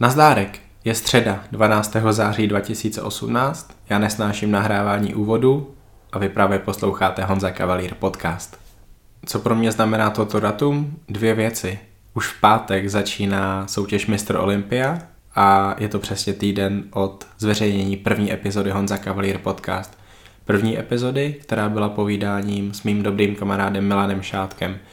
[0.00, 1.96] Nazdárek, je středa 12.
[2.10, 5.74] září 2018, já nesnáším nahrávání úvodu
[6.12, 8.58] a vy právě posloucháte Honza Kavalír podcast.
[9.26, 10.96] Co pro mě znamená toto datum?
[11.08, 11.78] Dvě věci.
[12.14, 14.36] Už v pátek začíná soutěž Mr.
[14.36, 14.98] Olympia
[15.34, 19.98] a je to přesně týden od zveřejnění první epizody Honza Kavalír podcast.
[20.44, 24.78] První epizody, která byla povídáním s mým dobrým kamarádem Milanem Šátkem–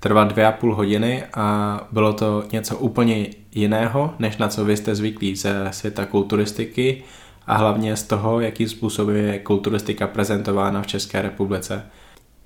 [0.00, 4.76] trvá dvě a půl hodiny a bylo to něco úplně jiného, než na co vy
[4.76, 7.02] jste zvyklí ze světa kulturistiky
[7.46, 11.82] a hlavně z toho, jakým způsobem je kulturistika prezentována v České republice.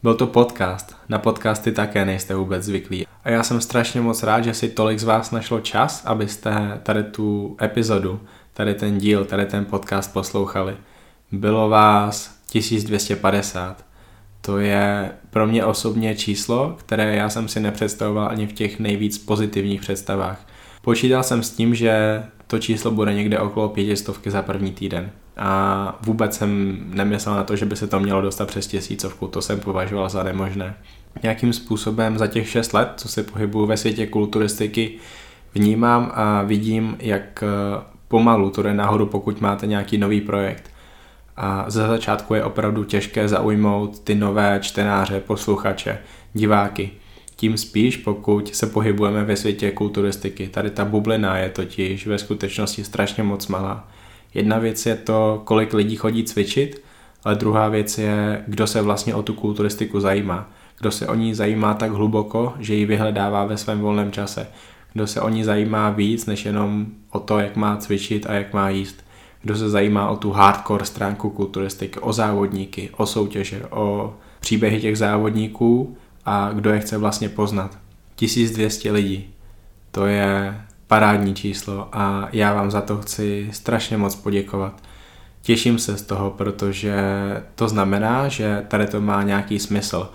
[0.02, 3.06] Byl to podcast, na podcasty také nejste vůbec zvyklí.
[3.24, 7.02] A já jsem strašně moc rád, že si tolik z vás našlo čas, abyste tady
[7.04, 8.20] tu epizodu,
[8.52, 10.76] tady ten díl, tady ten podcast poslouchali.
[11.32, 13.89] Bylo vás 1250
[14.50, 19.18] to je pro mě osobně číslo, které já jsem si nepředstavoval ani v těch nejvíc
[19.18, 20.46] pozitivních představách.
[20.82, 25.10] Počítal jsem s tím, že to číslo bude někde okolo pětistovky za první týden.
[25.36, 29.42] A vůbec jsem nemyslel na to, že by se to mělo dostat přes tisícovku, to
[29.42, 30.74] jsem považoval za nemožné.
[31.22, 34.92] Nějakým způsobem za těch 6 let, co se pohybuju ve světě kulturistiky,
[35.54, 37.44] vnímám a vidím, jak
[38.08, 40.70] pomalu to jde nahoru, pokud máte nějaký nový projekt
[41.42, 45.98] a ze začátku je opravdu těžké zaujmout ty nové čtenáře, posluchače,
[46.32, 46.90] diváky.
[47.36, 50.48] Tím spíš, pokud se pohybujeme ve světě kulturistiky.
[50.48, 53.88] Tady ta bublina je totiž ve skutečnosti strašně moc malá.
[54.34, 56.82] Jedna věc je to, kolik lidí chodí cvičit,
[57.24, 60.50] ale druhá věc je, kdo se vlastně o tu kulturistiku zajímá.
[60.80, 64.46] Kdo se o ní zajímá tak hluboko, že ji vyhledává ve svém volném čase.
[64.92, 68.52] Kdo se o ní zajímá víc, než jenom o to, jak má cvičit a jak
[68.52, 69.09] má jíst
[69.42, 74.98] kdo se zajímá o tu hardcore stránku kulturistiky, o závodníky, o soutěže, o příběhy těch
[74.98, 77.78] závodníků a kdo je chce vlastně poznat.
[78.14, 79.30] 1200 lidí.
[79.90, 84.82] To je parádní číslo a já vám za to chci strašně moc poděkovat.
[85.42, 87.02] Těším se z toho, protože
[87.54, 90.10] to znamená, že tady to má nějaký smysl.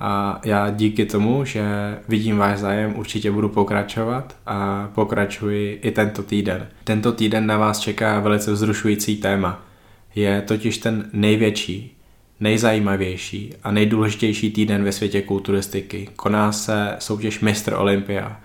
[0.00, 1.62] A já díky tomu, že
[2.08, 6.68] vidím váš zájem, určitě budu pokračovat a pokračuji i tento týden.
[6.84, 9.62] Tento týden na vás čeká velice vzrušující téma.
[10.14, 11.96] Je totiž ten největší,
[12.40, 16.08] nejzajímavější a nejdůležitější týden ve světě kulturistiky.
[16.16, 17.74] Koná se soutěž Mr.
[17.76, 18.40] Olympia.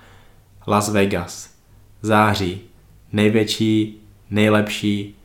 [0.68, 1.50] Las Vegas.
[2.02, 2.62] Září.
[3.14, 5.16] Největší, nejlepší,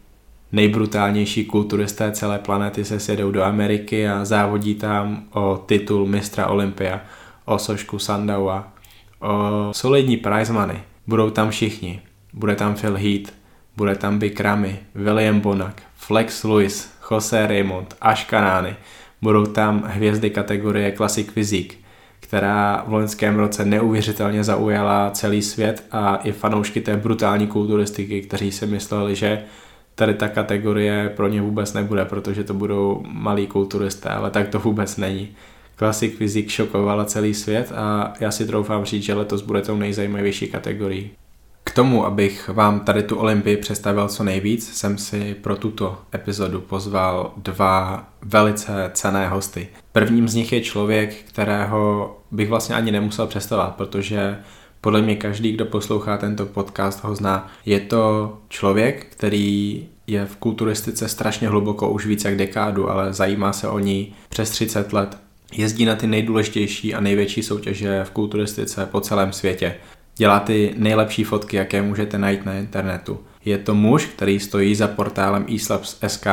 [0.52, 7.00] nejbrutálnější kulturisté celé planety se sjedou do Ameriky a závodí tam o titul mistra Olympia,
[7.44, 8.72] o sošku Sandaua,
[9.20, 10.78] o solidní prize money.
[11.06, 12.00] Budou tam všichni.
[12.32, 13.32] Bude tam Phil Heath,
[13.76, 14.40] bude tam Big
[14.94, 18.76] William Bonak, Flex Lewis, Jose Raymond, Ashkanany.
[19.22, 21.76] Budou tam hvězdy kategorie Classic Physique,
[22.20, 28.52] která v loňském roce neuvěřitelně zaujala celý svět a i fanoušky té brutální kulturistiky, kteří
[28.52, 29.42] si mysleli, že
[29.94, 34.58] tady ta kategorie pro ně vůbec nebude, protože to budou malí kulturisté, ale tak to
[34.58, 35.28] vůbec není.
[35.78, 40.48] Classic Physique šokovala celý svět a já si troufám říct, že letos bude tou nejzajímavější
[40.48, 41.10] kategorií.
[41.64, 46.60] K tomu, abych vám tady tu Olympii představil co nejvíc, jsem si pro tuto epizodu
[46.60, 49.68] pozval dva velice cené hosty.
[49.92, 54.38] Prvním z nich je člověk, kterého bych vlastně ani nemusel představovat, protože
[54.80, 57.52] podle mě každý, kdo poslouchá tento podcast, ho zná.
[57.66, 63.52] Je to člověk, který je v kulturistice strašně hluboko už více jak dekádu, ale zajímá
[63.52, 65.18] se o ní přes 30 let.
[65.52, 69.74] Jezdí na ty nejdůležitější a největší soutěže v kulturistice po celém světě.
[70.16, 73.20] Dělá ty nejlepší fotky, jaké můžete najít na internetu.
[73.44, 76.26] Je to muž, který stojí za portálem eSlabs.sk.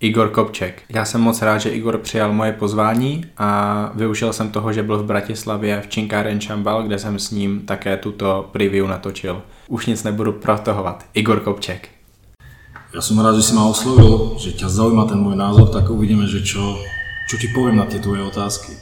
[0.00, 0.82] Igor Kopček.
[0.88, 4.98] Já jsem moc rád, že Igor přijal moje pozvání a využil jsem toho, že byl
[4.98, 9.42] v Bratislavě v Činkáren Čambal, kde jsem s ním také tuto preview natočil.
[9.68, 11.04] Už nic nebudu protahovat.
[11.14, 11.88] Igor Kopček.
[12.94, 16.26] Ja som rád, že si ma oslovil, že ťa zaujíma ten môj názor, tak uvidíme,
[16.26, 16.74] že čo,
[17.30, 18.74] čo ti poviem na tie tvoje otázky.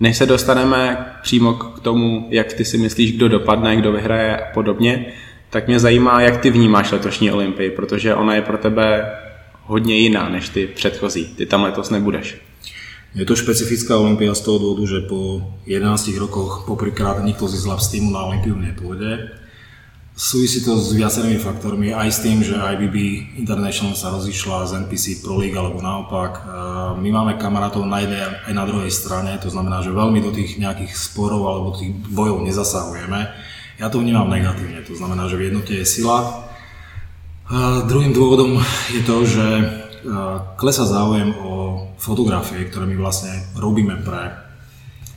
[0.00, 4.52] Než se dostaneme přímo k tomu, jak ty si myslíš, kdo dopadne, kdo vyhraje a
[4.54, 5.06] podobně,
[5.50, 9.06] tak mě zajímá, jak ty vnímáš letošní Olympii, protože ona je pro tebe
[9.66, 11.24] hodně jiná než ty předchozí.
[11.36, 12.36] Ty tam letos nebudeš.
[13.14, 15.38] Je to špecifická Olympia z toho dôvodu, že po
[15.70, 19.38] 11 rokoch poprvýkrát nikto z Islab týmu na Olympiu nepôjde.
[20.14, 22.94] Súvisí to s viacerými faktormi, aj s tým, že IBB
[23.34, 26.46] International sa rozišla z NPC Pro League, alebo naopak.
[27.02, 30.58] My máme kamarátov na jednej aj na druhej strane, to znamená, že veľmi do tých
[30.58, 33.26] nejakých sporov alebo tých bojov nezasahujeme.
[33.82, 36.43] Ja to vnímam negatívne, to znamená, že v jednote je sila,
[37.50, 38.56] a druhým dôvodom
[38.92, 39.46] je to, že
[40.56, 41.52] klesa záujem o
[41.96, 44.36] fotografie, ktoré my vlastne robíme pre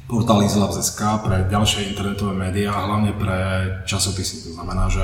[0.07, 3.38] portál Izlab.sk, pre ďalšie internetové médiá a hlavne pre
[3.83, 4.47] časopisy.
[4.47, 5.03] To znamená, že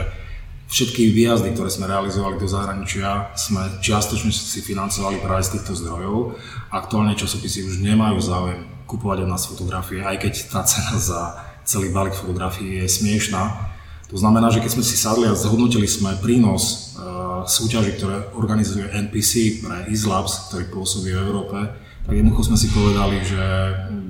[0.71, 6.39] všetky výjazdy, ktoré sme realizovali do zahraničia, sme čiastočne si financovali práve z týchto zdrojov.
[6.71, 11.21] Aktuálne časopisy už nemajú záujem kupovať od nás fotografie, aj keď tá cena za
[11.67, 13.72] celý balík fotografií je smiešná.
[14.13, 18.85] To znamená, že keď sme si sadli a zhodnotili sme prínos uh, súťaží, ktoré organizuje
[19.09, 21.57] NPC pre Islabs, ktorý pôsobí v Európe,
[22.05, 23.41] tak jednoducho sme si povedali, že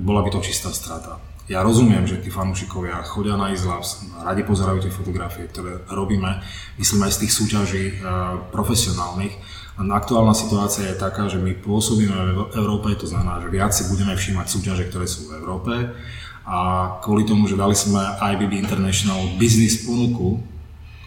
[0.04, 1.16] bola by to čistá strata.
[1.44, 6.40] Ja rozumiem, že tí fanúšikovia chodia na Islabs, radi pozerajú tie fotografie, ktoré robíme,
[6.80, 7.94] myslím aj z tých súťaží e,
[8.48, 9.36] profesionálnych.
[9.76, 13.84] A aktuálna situácia je taká, že my pôsobíme v Európe, to znamená, že viac si
[13.92, 15.72] budeme všímať súťaže, ktoré sú v Európe.
[16.44, 16.56] A
[17.00, 20.40] kvôli tomu, že dali sme IBB International business ponuku,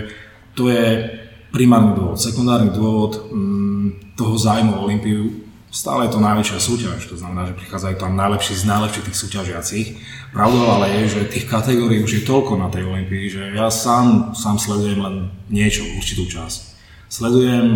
[0.54, 1.10] to je
[1.50, 2.20] primárny dôvod.
[2.20, 7.54] Sekundárny dôvod mm, toho zájmu o Olympiu Stále je to najväčšia súťaž, to znamená, že
[7.54, 9.86] prichádzajú tam najlepší z najlepších tých súťažiacich.
[10.34, 14.34] Pravdou ale je, že tých kategórií už je toľko na tej Olympii, že ja sám,
[14.34, 16.74] sám sledujem len niečo, určitú časť.
[17.06, 17.66] Sledujem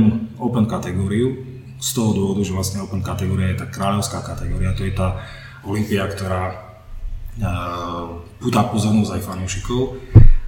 [0.42, 1.38] Open kategóriu,
[1.80, 5.20] z toho dôvodu, že vlastne Open kategória je tá kráľovská kategória, to je tá
[5.64, 9.82] Olympia, ktorá uh, púta pozornosť aj fanúšikov.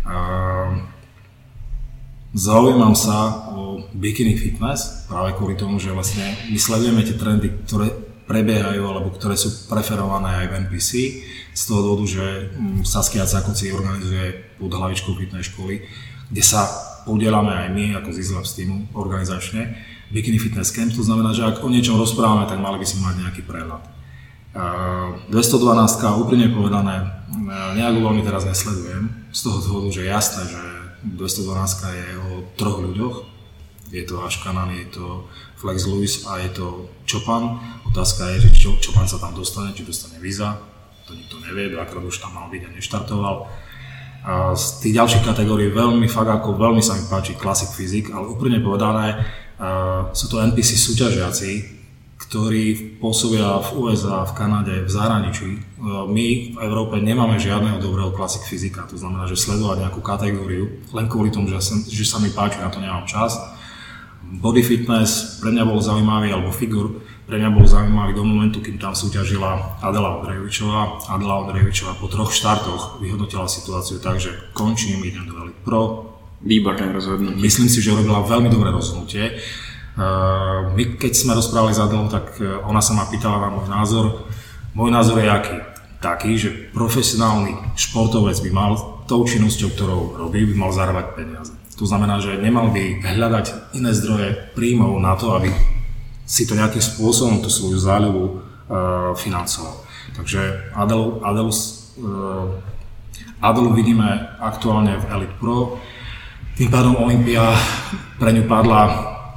[0.06, 0.94] Uh,
[2.36, 7.88] Zaujímam sa o bikini fitness práve kvôli tomu, že vlastne my sledujeme tie trendy, ktoré
[8.28, 10.90] prebiehajú alebo ktoré sú preferované aj v NPC
[11.56, 15.80] z toho dôvodu, že mm, Saskia Cakoci organizuje pod hlavičkou fitness školy,
[16.28, 16.68] kde sa
[17.08, 19.72] podielame aj my ako z Islab týmu organizačne
[20.10, 23.14] Bikini Fitness Camp, to znamená, že ak o niečom rozprávame, tak mali by sme mať
[23.26, 23.82] nejaký prehľad.
[25.28, 27.04] 212, úprimne povedané,
[27.76, 30.62] nejak veľmi teraz nesledujem, z toho dôvodu, že je jasné, že
[31.20, 33.36] 212 je o troch ľuďoch.
[33.94, 35.30] Je to Ashkanan, je to
[35.60, 37.62] Flex Lewis a je to Chopin.
[37.86, 40.58] Otázka je, že čo, Chopin sa tam dostane, či dostane víza.
[41.06, 43.36] To nikto nevie, dvakrát už tam mal byť a neštartoval.
[44.26, 48.26] A z tých ďalších kategórií veľmi, fakt ako veľmi sa mi páči Classic Physics, ale
[48.26, 49.22] úplne povedané,
[49.58, 51.76] uh, sú to NPC súťažiaci,
[52.16, 55.48] ktorí pôsobia v USA, v Kanade, v zahraničí.
[55.52, 55.60] E,
[56.08, 56.26] my
[56.56, 61.28] v Európe nemáme žiadneho dobrého klasik fyzika, to znamená, že sledovať nejakú kategóriu, len kvôli
[61.28, 63.36] tomu, že sa, že sa mi páči, na to nemám čas.
[64.26, 68.80] Body fitness pre mňa bol zaujímavý, alebo figur, pre mňa bol zaujímavý do momentu, kým
[68.80, 71.06] tam súťažila Adela Ondrejovičová.
[71.12, 76.15] Adela Ondrejovičová po troch štartoch vyhodnotila situáciu tak, že končím, idem do Elite Pro.
[76.44, 77.40] Výborné rozhodnutie.
[77.40, 79.40] Myslím si, že robila veľmi dobré rozhodnutie.
[80.76, 84.28] My keď sme rozprávali s Adelou, tak e, ona sa ma pýtala na môj názor.
[84.76, 85.56] Môj názor je aký?
[86.04, 88.76] Taký, že profesionálny športovec by mal
[89.08, 91.56] tou činnosťou, ktorou robí, by mal zarábať peniaze.
[91.80, 95.48] To znamená, že nemal by hľadať iné zdroje príjmov na to, aby
[96.26, 98.36] si to nejakým spôsobom, tú svoju záľubu uh,
[99.14, 99.84] financoval.
[100.16, 105.78] Takže Adelu, Adelu, uh, Adelu vidíme aktuálne v Elite Pro.
[106.56, 107.52] Tým pádom Olympia
[108.16, 108.88] pre ňu padla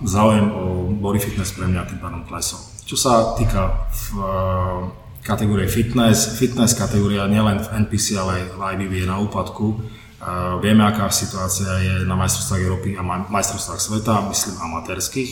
[0.07, 2.63] záujem o body fitness pre mňa tým pádom klesol.
[2.87, 4.79] Čo sa týka v eh,
[5.27, 9.67] kategórie fitness, fitness kategória nielen v NPC, ale aj v IBB je na úpadku.
[10.19, 15.31] Uh, vieme, aká situácia je na majstrovstvách Európy a majstrovstvách sveta, myslím amatérských.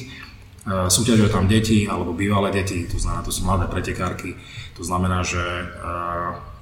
[0.63, 4.39] súťažujú tam deti alebo bývalé deti, to znamená, to sú mladé pretekárky,
[4.79, 5.44] to znamená, že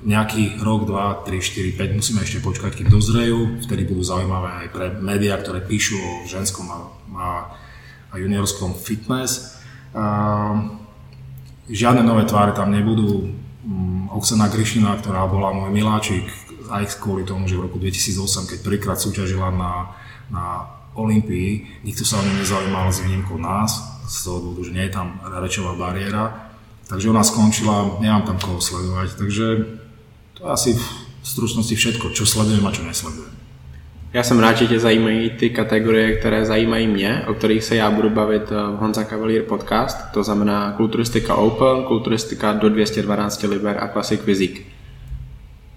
[0.06, 4.68] nejaký rok, dva, tri, štyri, 5 musíme ešte počkať, kým dozrejú, vtedy budú zaujímavé aj
[4.70, 6.80] pre médiá, ktoré píšu o ženskom a,
[7.18, 7.28] a,
[8.14, 9.58] a juniorskom fitness.
[11.66, 13.34] Žiadne nové tváre tam nebudú.
[13.66, 16.30] Mm, Oksana Grišina, ktorá bola môj miláčik,
[16.70, 19.90] aj kvôli tomu, že v roku 2008, keď prvýkrát súťažila na,
[20.30, 24.86] na Olympii, nikto sa o ňu nezaujímal s výnimkou nás, z toho dôvodu, že nie
[24.86, 26.54] je tam rečová bariéra.
[26.86, 29.46] Takže ona skončila, nemám tam koho sledovať, takže
[30.48, 30.86] asi v
[31.24, 33.36] stručnosti všetko, čo sledujem a čo nesledujem.
[34.16, 37.92] Já jsem rád, že tě zajímají ty kategorie, které zajímají mě, o kterých se já
[37.92, 43.88] budu bavit v Honza Cavalier podcast, to znamená kulturistika Open, kulturistika do 212 liber a
[43.88, 44.62] Classic Physique.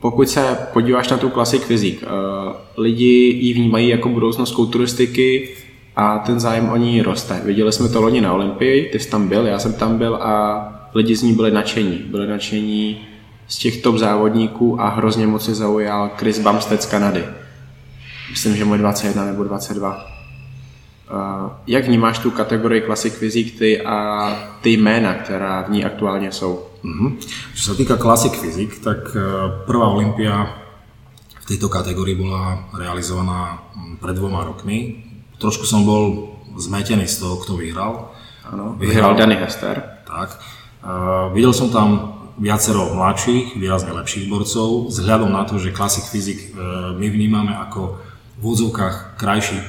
[0.01, 5.49] Pokud se podíváš na tu Classic Physique, eh, lidi ji vnímají jako budoucnost kulturistiky
[5.97, 7.41] a ten zájem o ní roste.
[7.45, 10.89] Viděli jsme to loni na Olympii, ty jsi tam byl, já jsem tam byl a
[10.95, 11.99] lidi z ní byli nadšení.
[12.07, 13.01] Byli nadšení
[13.49, 17.25] z těch top závodníků a hrozně moc se zaujal Chris Bumstead z Kanady
[18.31, 20.05] myslím, že můj 21 nebo 22.
[21.11, 24.29] Uh, jak vnímáš tu kategorii Classic Physique ty a
[24.61, 26.65] ty jména, která v ní aktuálně jsou?
[26.85, 27.17] Mm-hmm.
[27.59, 30.47] Čo sa týka Classic Physique, tak uh, prvá Olympia
[31.43, 35.03] v tejto kategórii bola realizovaná mm, pred dvoma rokmi.
[35.43, 38.15] Trošku som bol zmetený z toho, kto vyhral.
[38.47, 39.83] Ano, vyhral, vyhral Danny Hester.
[40.07, 40.39] Tak.
[40.87, 46.55] Uh, videl som tam viacero mladších, výrazne lepších borcov, vzhľadom na to, že Classic Physique
[46.55, 47.99] uh, my vnímame ako
[48.39, 49.67] v úvodzovkách krajší eh,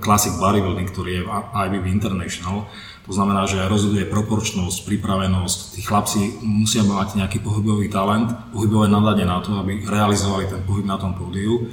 [0.00, 2.64] Classic Bodybuilding, ktorý je v IBB International.
[3.04, 5.76] To znamená, že rozhoduje proporčnosť, pripravenosť.
[5.76, 10.86] Tí chlapci musia mať nejaký pohybový talent, pohybové nadanie na to, aby realizovali ten pohyb
[10.86, 11.68] na tom pódiu.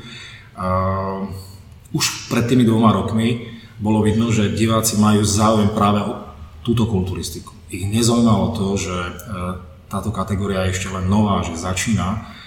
[1.93, 3.45] Už pred tými dvoma rokmi
[3.77, 6.13] bolo vidno, že diváci majú záujem práve o
[6.65, 7.53] túto kulturistiku.
[7.69, 12.37] Ich nezaujímalo to, že uh, táto kategória je ešte len nová, že začína,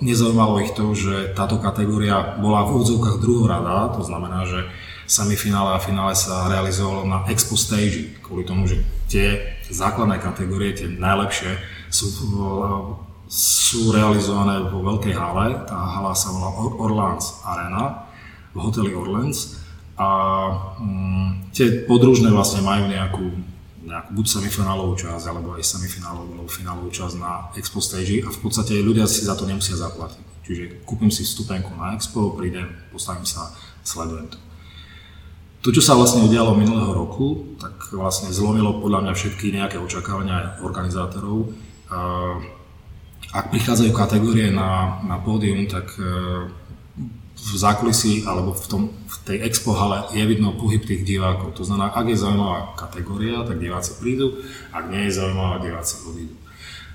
[0.00, 4.64] Nezaujímalo ich to, že táto kategória bola v úvodzovkách druhorada, to znamená, že
[5.04, 8.80] semifinále a finále sa realizovalo na expo stage, kvôli tomu, že
[9.10, 11.58] tie základné kategórie, tie najlepšie,
[11.92, 12.06] sú,
[13.28, 15.68] sú realizované vo veľkej hale.
[15.68, 18.08] Tá hala sa volá Orleans Arena
[18.54, 19.58] v hoteli Orleans
[20.00, 20.08] a
[20.80, 23.26] mm, tie podružné vlastne majú nejakú
[23.90, 28.38] nejakú buď semifinálovú časť, alebo aj semifinálovú alebo finálovú časť na Expo Stage a v
[28.38, 30.46] podstate ľudia si za to nemusia zaplatiť.
[30.46, 33.50] Čiže kúpim si vstupenku na Expo, prídem, postavím sa,
[33.82, 34.38] sledujem to.
[35.60, 40.56] To, čo sa vlastne udialo minulého roku, tak vlastne zlomilo podľa mňa všetky nejaké očakávania
[40.64, 41.52] organizátorov.
[43.30, 45.92] Ak prichádzajú kategórie na, na pódium, tak
[47.40, 51.56] v zákulisí alebo v, tom, v tej expo hale je vidno pohyb tých divákov.
[51.56, 56.36] To znamená, ak je zaujímavá kategória, tak diváci prídu, ak nie je zaujímavá, diváci odídu.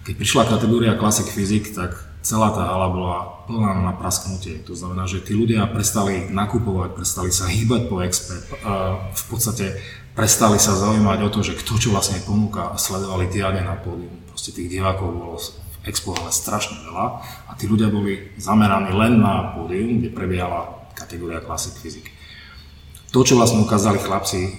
[0.05, 3.17] Keď prišla kategória Classic Physics, tak celá tá hala bola
[3.49, 4.61] plná na prasknutie.
[4.69, 8.37] To znamená, že tí ľudia prestali nakupovať, prestali sa hýbať po expe,
[9.13, 9.81] v podstate
[10.13, 14.13] prestali sa zaujímať o to, že kto čo vlastne ponúka a sledovali diane na pódium.
[14.29, 15.37] Proste tých divákov bolo
[15.86, 17.06] expo ale strašne veľa
[17.50, 22.12] a tí ľudia boli zameraní len na pódium, kde prebiehala kategória Classic Physics.
[23.15, 24.51] To, čo vlastne ukázali chlapci e,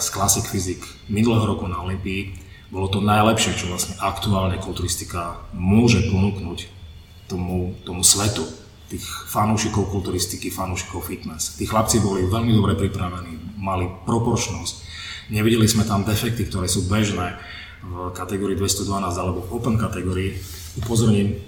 [0.00, 2.32] z Classic Physics minulého roku na Olympii,
[2.72, 6.70] bolo to najlepšie, čo vlastne aktuálne kulturistika môže ponúknuť
[7.28, 8.46] tomu, tomu svetu,
[8.90, 11.58] tých fanúšikov kulturistiky, fanúšikov fitness.
[11.58, 14.74] Tí chlapci boli veľmi dobre pripravení, mali proporčnosť,
[15.30, 17.38] nevideli sme tam defekty, ktoré sú bežné
[17.80, 20.36] v kategórii 212 alebo v open kategórii
[20.78, 21.40] upozorním,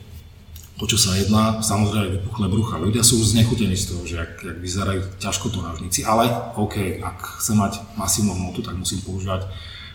[0.83, 2.83] o čo sa jedná, samozrejme vypuchlé brucha.
[2.83, 6.27] Ľudia sú znechutení z toho, že ak, ak vyzerajú ťažko tonážnici, ale
[6.59, 9.47] OK, ak chcem mať masívnu hmotu, tak musím používať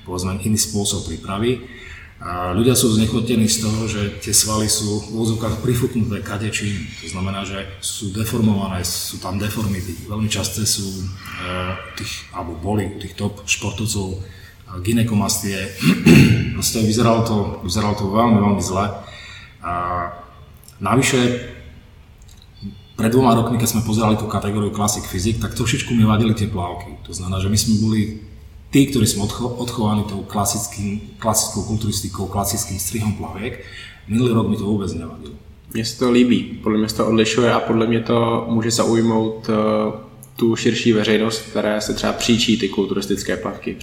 [0.07, 1.67] povedzme iný spôsob prípravy.
[2.17, 6.89] A ľudia sú znechutení z toho, že tie svaly sú v úzokách prifuknuté kadečím.
[7.05, 10.09] To znamená, že sú deformované, sú tam deformity.
[10.09, 11.05] Veľmi časté sú e,
[11.93, 14.17] tých, alebo boli tých top športovcov
[14.81, 15.61] ginekomastie.
[16.57, 18.85] Proste vyzeralo to, vyzeralo to veľmi, veľmi zle.
[19.67, 19.73] A
[20.79, 21.19] navyše,
[22.95, 26.47] pred dvoma rokmi, keď sme pozerali tú kategóriu Classic Physics, tak trošičku mi vadili tie
[26.47, 27.03] plávky.
[27.03, 28.01] To znamená, že my sme boli
[28.71, 33.59] tí, ktorí sme odcho- odchovaní tou klasickou kulturistikou, klasickým strihom plaviek.
[34.07, 35.35] Minulý rok mi to vôbec nevadilo.
[35.73, 39.53] Mně se to líbí, podle mě to odlišuje a podle mě to může zaujmout eh,
[40.37, 43.73] tu širší veřejnost, které se třeba příčí ty kulturistické plavky.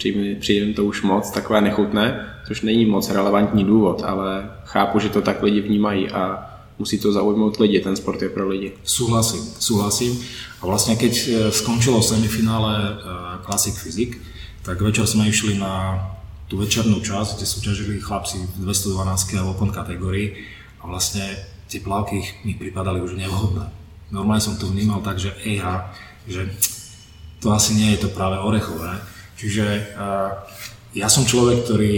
[0.40, 5.22] Přijde, to už moc takové nechutné, což není moc relevantní důvod, ale chápu, že to
[5.22, 8.72] tak lidi vnímají a musí to zaujmout lidi, ten sport je pro lidi.
[8.84, 10.24] Súhlasím, súhlasím.
[10.62, 12.92] A vlastne keď e, skončilo semifinále e,
[13.46, 14.18] Classic Physics,
[14.64, 16.00] tak večer sme išli na
[16.48, 20.40] tú večernú časť, kde súťažili chlapci v 212 a open kategórii
[20.80, 21.24] a vlastne
[21.68, 23.68] tie plavky mi pripadali už nevhodné.
[24.08, 25.92] Normálne som to vnímal tak, že eha,
[26.28, 26.48] že
[27.40, 29.00] to asi nie je to práve orechové.
[29.36, 29.64] Čiže
[30.94, 31.92] ja som človek, ktorý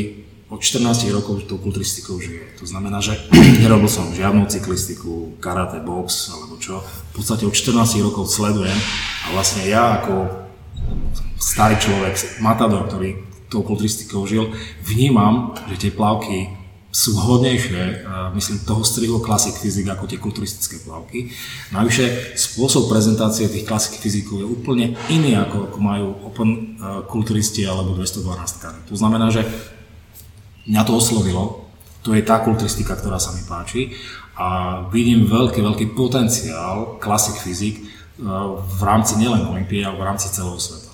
[0.47, 2.59] od 14 rokov tou kulturistikou žije.
[2.63, 3.19] To znamená, že
[3.63, 6.83] nerobil som žiadnu cyklistiku, karate, box alebo čo.
[7.15, 8.79] V podstate od 14 rokov sledujem
[9.27, 10.47] a vlastne ja ako
[11.37, 13.19] starý človek, matador, ktorý
[13.51, 14.51] tou kulturistikou žil,
[14.83, 16.51] vnímam, že tie plavky
[16.97, 21.29] sú hodnejšie, myslím, toho strihu klasik fyzik ako tie kulturistické plavky.
[21.77, 27.93] Navyše spôsob prezentácie tých klasik fyzikov je úplne iný ako, ako majú open kulturisti alebo
[27.93, 29.45] 212 To znamená, že
[30.73, 31.69] mňa to oslovilo,
[32.01, 33.93] to je tá kulturistika, ktorá sa mi páči
[34.41, 37.85] a vidím veľký, veľký potenciál klasik fyzik e,
[38.57, 40.93] v rámci nielen Olympie, ale v rámci celého sveta.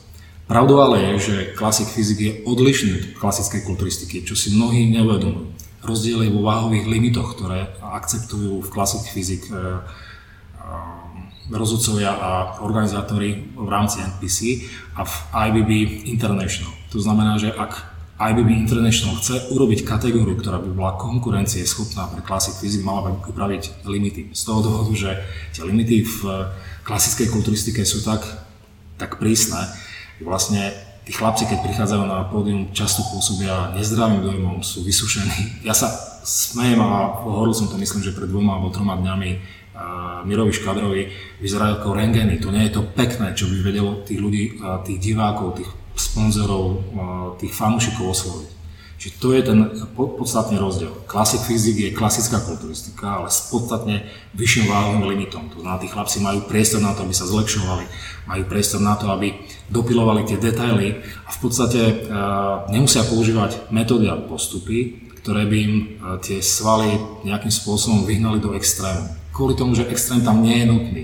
[0.49, 5.62] Pravdou ale je, že klasik fyzik je odlišný od klasickej kulturistiky, čo si mnohí neuvedomujú.
[5.83, 9.61] Rozdiel je vo váhových limitoch, ktoré akceptujú v klasik fyzik e, e,
[11.51, 12.31] rozhodcovia a
[12.63, 14.39] organizátori v rámci NPC
[14.95, 15.71] a v IBB
[16.07, 16.71] International.
[16.95, 22.23] To znamená, že ak IBB International chce urobiť kategóriu, ktorá by bola konkurencie schopná pre
[22.23, 24.31] Classic Physics, mala by upraviť limity.
[24.31, 25.11] Z toho dôvodu, že
[25.51, 26.47] tie limity v
[26.87, 28.23] klasickej kulturistike sú tak,
[29.03, 29.67] tak prísne,
[30.23, 30.71] vlastne
[31.03, 35.67] tí chlapci, keď prichádzajú na pódium, často pôsobia nezdravým dojmom, sú vysušení.
[35.67, 35.91] Ja sa
[36.23, 39.61] smejem a hovoril som to myslím, že pred dvoma alebo troma dňami
[40.23, 41.11] Mirovi Škadrovi
[41.43, 42.39] vyzerajú ako rengeny.
[42.39, 46.87] To nie je to pekné, čo by vedelo tých ľudí, tých divákov, tých sponzorov,
[47.43, 48.62] tých fanúšikov osloviť.
[49.03, 49.59] Čiže to je ten
[49.99, 50.95] podstatný rozdiel.
[51.11, 54.07] Classic Physics je klasická kulturistika, ale s podstatne
[54.39, 55.51] vyšším váhovým limitom.
[55.51, 57.83] To znamená, tí chlapci majú priestor na to, aby sa zlepšovali,
[58.31, 59.35] majú priestor na to, aby
[59.75, 62.07] dopilovali tie detaily a v podstate
[62.71, 65.75] nemusia používať metódy a postupy, ktoré by im
[66.23, 66.95] tie svaly
[67.27, 69.19] nejakým spôsobom vyhnali do extrému.
[69.35, 71.03] Kvôli tomu, že extrém tam nie je nutný.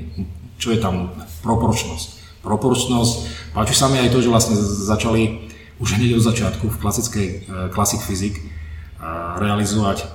[0.55, 1.27] Čo je tam nutné?
[1.43, 3.15] Proporčnosť proporčnosť.
[3.53, 5.48] Páči sa mi aj to, že vlastne začali
[5.79, 7.29] už hneď od začiatku v klasickej
[7.71, 8.43] klasik fyzik
[9.39, 10.11] realizovať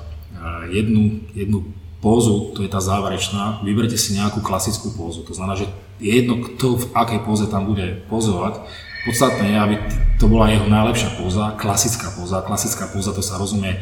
[0.67, 1.63] jednu, jednu
[2.04, 5.23] pózu, to je tá záverečná, vyberte si nejakú klasickú pózu.
[5.23, 5.71] To znamená, že
[6.04, 8.60] je jedno, kto v akej póze tam bude pozovať.
[9.08, 9.76] Podstatné je, aby
[10.19, 12.43] to bola jeho najlepšia póza, klasická póza.
[12.43, 13.80] Klasická póza, to sa rozumie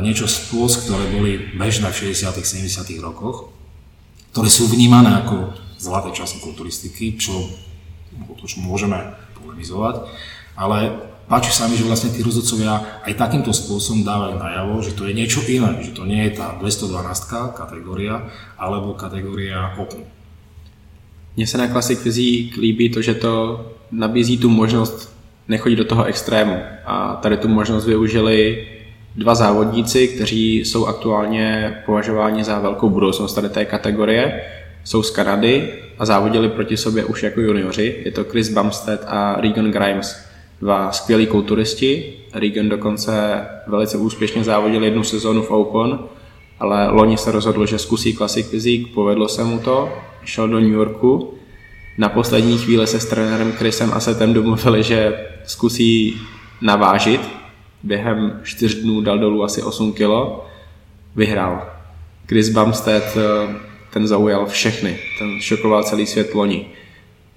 [0.00, 3.52] niečo z póz, ktoré boli bežné v 60 70 rokoch,
[4.32, 7.32] ktoré sú vnímané ako zlaté časy kulturistiky, čo
[8.24, 10.08] o to, čo môžeme polemizovať,
[10.56, 10.92] ale
[11.30, 15.14] páči sa mi, že vlastne tí rozhodcovia aj takýmto spôsobom dávajú najavo, že to je
[15.14, 18.26] niečo iné, že to nie je tá 212 kategória
[18.58, 20.02] alebo kategória Open.
[21.36, 25.16] Mně se na Classic Fyzik líbí to, že to nabízí tu možnost
[25.48, 26.56] nechodit do toho extrému.
[26.84, 28.66] A tady tu možnost využili
[29.16, 34.42] dva závodníci, kteří jsou aktuálně považováni za velkou budoucnost tady té kategorie.
[34.84, 38.02] Jsou z Kanady a závodili proti sobě už jako junioři.
[38.04, 40.29] Je to Chris Bumstead a Regan Grimes.
[40.60, 42.14] Dva skvělí kulturisti.
[42.32, 45.98] Regan dokonce velice úspěšně závodil jednu sezónu v Open,
[46.60, 49.92] ale loni se rozhodl, že zkusí Classic Physique, povedlo se mu to,
[50.24, 51.34] šel do New Yorku.
[51.98, 56.20] Na poslední chvíli se s trenérem Chrisem Asetem domluvili, že zkusí
[56.60, 57.20] navážit.
[57.82, 60.10] Během čtyř dnů dal dolů asi 8 kg.
[61.16, 61.70] Vyhrál.
[62.26, 63.54] Chris Bumstead eh,
[63.92, 66.66] ten zaujal všechny, ten šokoval celý svět loni.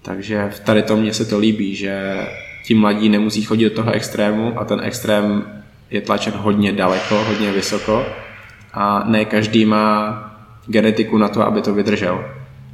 [0.02, 2.18] Takže tady to mně se to líbí, že
[2.64, 5.44] ti mladí nemusí chodit do toho extrému a ten extrém
[5.92, 8.06] je tlačen hodně daleko, hodně vysoko
[8.74, 10.20] a ne každý má
[10.68, 12.26] genetiku na to, aby to vydržel.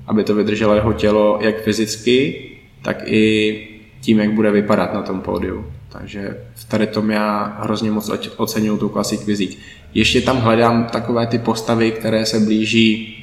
[0.07, 2.45] Aby to vydrželo jeho tělo jak fyzicky,
[2.81, 3.67] tak i
[4.01, 5.65] tím, jak bude vypadat na tom pódiu.
[5.89, 9.59] Takže v tady tom já hrozně moc oceňuju tu klasik vizík.
[9.93, 13.15] Ještě tam hledám takové ty postavy, které se blíží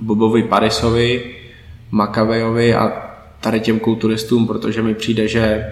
[0.00, 1.34] Bobovi Parisovi,
[1.90, 2.92] Makavejovi a
[3.40, 5.66] tady těm kulturistům, protože mi přijde, že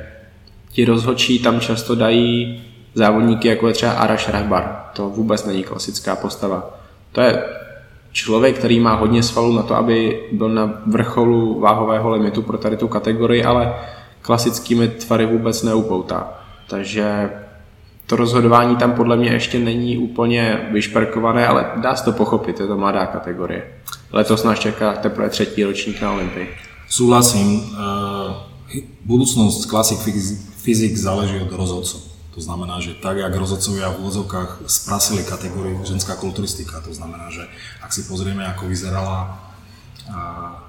[0.75, 2.63] ti rozhodčí tam často dají
[2.95, 4.81] závodníky, jako je třeba Arash Rahbar.
[4.93, 6.71] To vůbec není klasická postava.
[7.13, 7.43] To je
[8.13, 12.77] člověk, který má hodně svalů na to, aby byl na vrcholu váhového limitu pro tady
[12.77, 13.75] tu kategorii, ale
[14.23, 16.29] klasickými tvary vůbec neupoutá.
[16.69, 17.31] Takže
[18.07, 22.67] to rozhodování tam podle mě ještě není úplně vyšperkované, ale dá se to pochopit, je
[22.67, 23.63] to mladá kategorie.
[24.13, 26.49] Letos nás čeká teprve třetí ročník na Olympii.
[26.89, 27.63] Súhlasím.
[27.75, 28.54] Eh,
[29.07, 30.01] budúcnosť klasik
[30.59, 32.01] fyzik záleží od rozhodcov.
[32.35, 37.47] To znamená, že tak, jak rozhodcovia v úvodzovkách sprasili kategóriu ženská kulturistika, to znamená, že
[37.79, 39.39] ak si pozrieme, ako vyzerala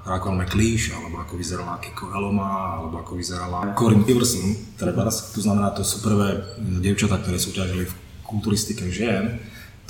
[0.06, 5.34] Rakon McLeish, alebo ako vyzerala Kiko Eloma, alebo ako vyzerala Corinne Iverson, trebárs.
[5.36, 6.40] To znamená, to sú prvé
[6.80, 9.42] dievčatá, ktoré súťažili v kulturistike žien.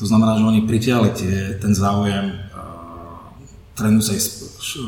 [0.03, 3.33] To znamená, že oni pritiahli tie, ten záujem uh,
[3.79, 4.19] trénujúcej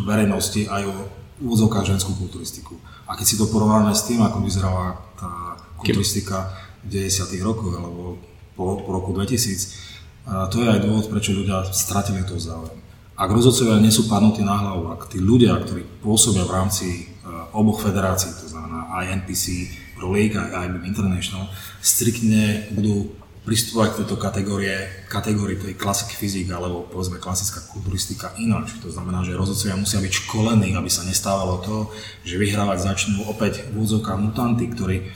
[0.08, 0.94] verejnosti aj o
[1.38, 2.74] úvodzovkách ženskú kulturistiku.
[3.08, 6.52] A keď si to porovnáme s tým, ako vyzerala tá kulturistika
[6.84, 7.40] v 90.
[7.40, 8.20] rokoch alebo
[8.52, 13.34] po, po roku 2000, uh, to je aj dôvod, prečo ľudia stratili to záujem ak
[13.34, 16.86] rozhodcovia nie sú padnutí na hlavu, ak tí ľudia, ktorí pôsobia v rámci
[17.26, 21.50] uh, oboch federácií, to znamená aj NPC Pro League, aj IBM International,
[21.82, 23.17] striktne budú
[23.48, 24.76] pristupovať k tejto kategórie,
[25.08, 28.76] kategórii tej klasik fyzik alebo povedzme klasická kulturistika ináč.
[28.84, 31.88] To znamená, že rozhodcovia musia byť školení, aby sa nestávalo to,
[32.28, 33.80] že vyhrávať začnú opäť v
[34.20, 35.08] mutanty, ktorí,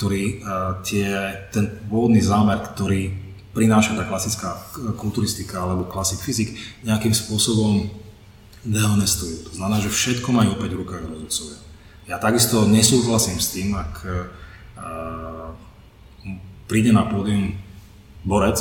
[0.00, 1.12] ktorí uh, tie,
[1.52, 3.20] ten pôvodný zámer, ktorý
[3.52, 4.56] prináša tá klasická
[4.96, 6.56] kulturistika alebo klasik fyzik
[6.88, 7.84] nejakým spôsobom
[8.64, 9.52] dehonestujú.
[9.52, 11.60] To znamená, že všetko majú opäť v rukách rozhodcovia.
[12.08, 15.52] Ja takisto nesúhlasím s tým, ak uh,
[16.64, 17.60] príde na pódium
[18.24, 18.58] borec,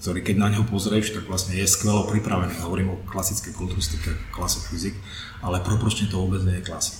[0.00, 2.64] ktorý keď na neho pozrieš, tak vlastne je skvelo pripravený.
[2.64, 4.96] Hovorím o klasickej kulturistike, klasik fyzik,
[5.44, 6.96] ale proporčne to vôbec nie je klasik.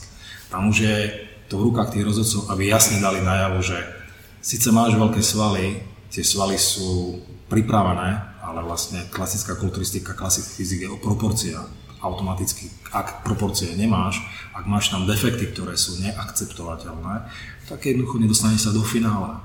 [0.52, 0.96] Tam už je
[1.48, 3.78] to v rukách tých rozhodcov, aby jasne dali najavo, že
[4.44, 5.80] síce máš veľké svaly,
[6.12, 11.58] tie svaly sú pripravené, ale vlastne klasická kulturistika, klasik fyzik je o proporcia.
[12.00, 14.24] Automaticky, ak proporcie nemáš,
[14.56, 17.28] ak máš tam defekty, ktoré sú neakceptovateľné,
[17.68, 19.36] tak jednoducho nedostane sa do finále.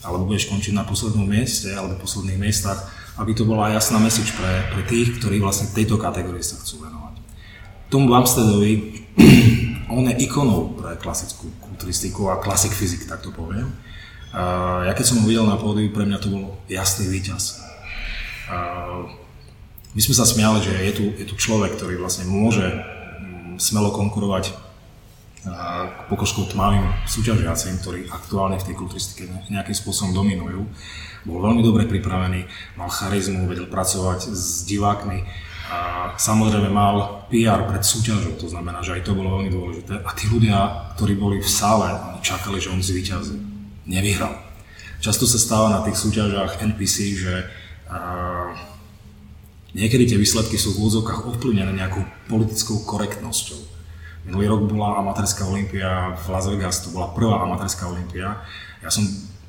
[0.00, 2.88] Alebo budeš končiť na poslednom mieste, alebo posledných miestach,
[3.20, 7.20] aby to bola jasná message pre, pre tých, ktorí vlastne tejto kategórii sa chcú venovať.
[7.92, 8.72] Tomu Bumsteadovi,
[9.94, 13.68] on je ikonou pre klasickú kulturistiku a klasik fyzik, tak to poviem
[14.30, 14.42] a
[14.86, 17.58] ja keď som ho videl na pódiu, pre mňa to bol jasný víťaz.
[18.46, 18.56] A
[19.90, 23.90] my sme sa smiali, že je tu, je tu človek, ktorý vlastne môže mm, smelo
[23.90, 24.54] konkurovať
[26.12, 30.68] pokožkou tmavým súťažiacim, ktorí aktuálne v tej kulturistike nejakým spôsobom dominujú.
[31.24, 32.44] Bol veľmi dobre pripravený,
[32.76, 35.24] mal charizmu, vedel pracovať s divákmi
[35.70, 35.78] a
[36.18, 40.02] samozrejme mal PR pred súťažou, to znamená, že aj to bolo veľmi dôležité.
[40.02, 43.38] A tí ľudia, ktorí boli v sále, čakali, že on zvíťazí
[43.86, 44.34] nevyhral.
[45.00, 47.34] Často sa stáva na tých súťažách NPC, že
[47.88, 48.52] uh,
[49.72, 53.69] niekedy tie výsledky sú v úvodzovkách ovplyvnené nejakou politickou korektnosťou.
[54.28, 58.44] Minulý rok bola amatérska olimpia v Las Vegas, to bola prvá amatérska olimpia.
[58.84, 59.04] Ja som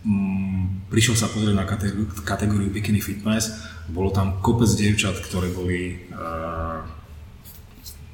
[0.08, 3.52] mm, prišiel sa pozrieť na kategóriu, kategóriu Bikini Fitness,
[3.92, 6.80] bolo tam kopec dievčat, ktoré boli uh,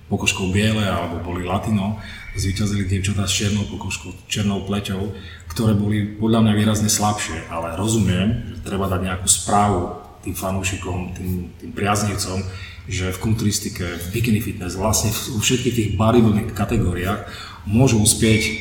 [0.09, 1.99] pokožkou biele alebo boli latino,
[2.33, 5.13] zvíťazili dievčatá s čiernou pokožkou, čiernou pleťou,
[5.51, 11.17] ktoré boli podľa mňa výrazne slabšie, ale rozumiem, že treba dať nejakú správu tým fanúšikom,
[11.17, 12.39] tým, tým priaznivcom,
[12.87, 17.27] že v kulturistike, v bikini fitness, vlastne v všetkých tých bodybuilding kategóriách
[17.67, 18.51] môžu uspieť e,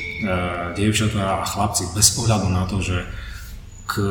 [0.74, 3.06] dievčatá a chlapci bez ohľadu na to, že
[3.86, 4.02] k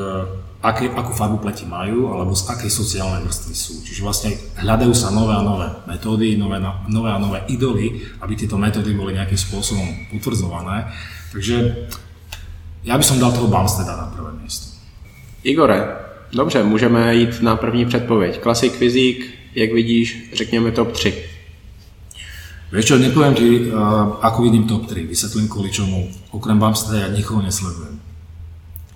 [0.65, 3.73] aké, akú farbu pleti majú alebo z akej sociálnej vrstvy sú.
[3.85, 6.57] Čiže vlastne hľadajú sa nové a nové metódy, nové,
[6.89, 10.89] nové a nové idoly, aby tieto metódy boli nejakým spôsobom utvrdzované.
[11.31, 11.87] Takže
[12.83, 14.65] já bych som dal toho Bumsteda na prvé místo.
[15.43, 15.95] Igore,
[16.33, 18.39] dobře, můžeme jít na první předpověď.
[18.39, 21.13] Klasik fyzik, jak vidíš, řekněme top 3.
[22.71, 26.11] Vieš čo, nepoviem ti, uh, ako vidím top 3, vysvetlím kvôli čomu.
[26.35, 28.01] Okrem Bumsteda ja nikoho nesledujem.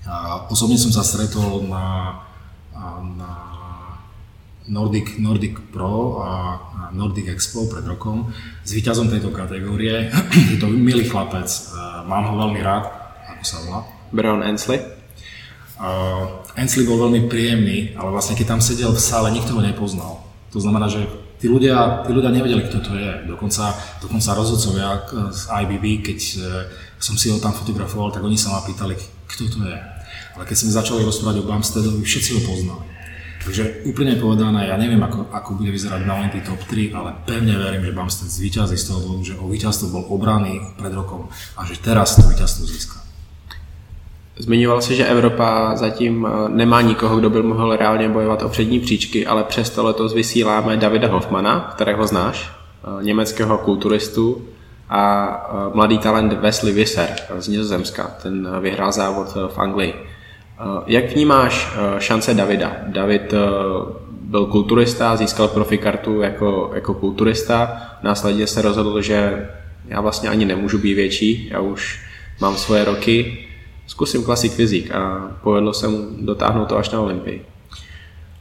[0.10, 2.18] A osobne som sa stretol na,
[3.16, 3.32] na
[4.68, 6.32] Nordic, Nordic Pro a
[6.92, 8.34] Nordic Expo pred rokom
[8.66, 10.10] s víťazom tejto kategórie.
[10.52, 11.48] Je to milý chlapec,
[12.04, 12.90] mám ho veľmi rád,
[13.38, 13.80] ako sa volá.
[14.10, 14.82] Brown Ansley.
[15.80, 20.19] Uh, Ansley bol veľmi príjemný, ale vlastne keď tam sedel v sále, nikto ho nepoznal.
[20.50, 21.06] To znamená, že
[21.38, 23.30] tí ľudia, tí ľudia nevedeli, kto to je.
[23.30, 26.20] Dokonca, dokonca rozhodcovia z IBB, keď
[26.98, 28.98] som si ho tam fotografoval, tak oni sa ma pýtali,
[29.30, 29.78] kto to je.
[30.36, 32.86] Ale keď sme začali rozprávať o Bumsteadovi, všetci ho poznali.
[33.40, 37.56] Takže úplne povedané, ja neviem, ako, ako bude vyzerať na Olympii top 3, ale pevne
[37.56, 41.64] verím, že Bumstead zvýťazí z toho dôvodu, že o víťazstvo bol obraný pred rokom a
[41.64, 43.09] že teraz to víťazstvo získa.
[44.40, 48.80] Zmiňoval si, že Evropa zatím eh, nemá nikoho, kdo by mohl reálně bojovat o přední
[48.80, 54.42] příčky, ale přesto letos vysíláme Davida Hoffmana, kterého znáš, eh, německého kulturistu
[54.90, 59.94] a eh, mladý talent Wesley Visser z Nizozemska, ten vyhrál závod v Anglii.
[60.88, 62.72] Jak vnímáš šance Davida?
[62.88, 63.34] David
[64.22, 69.50] byl kulturista, získal profikartu jako, jako kulturista, následně se rozhodl, že
[69.88, 72.02] já vlastně ani nemůžu být větší, já už
[72.42, 73.49] mám svoje roky,
[73.90, 77.42] zkusím klasik fyzik a povedlo se mu dotáhnout to až na Olympii.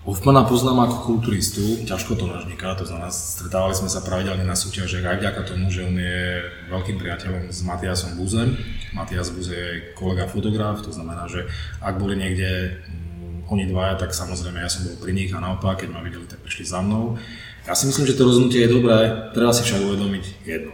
[0.08, 5.04] Hoffmana poznám ako kulturistu, ťažko to nažniká, to znamená, stretávali sme sa pravidelne na súťažiach
[5.04, 8.56] aj vďaka tomu, že on je veľkým priateľom s Matiasom Buzem.
[8.96, 11.44] Matias Buze je kolega fotograf, to znamená, že
[11.84, 15.84] ak boli niekde mm, oni dvaja, tak samozrejme ja som bol pri nich a naopak,
[15.84, 17.20] keď ma videli, tak prišli za mnou.
[17.68, 20.72] Ja si myslím, že to rozhodnutie je dobré, treba si však uvedomiť jedno.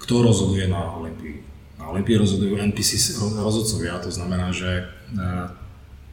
[0.00, 1.53] Kto rozhoduje na Olympii?
[1.84, 5.22] Na Olympii rozhodujú NPC rozhodcovia, to znamená, že e,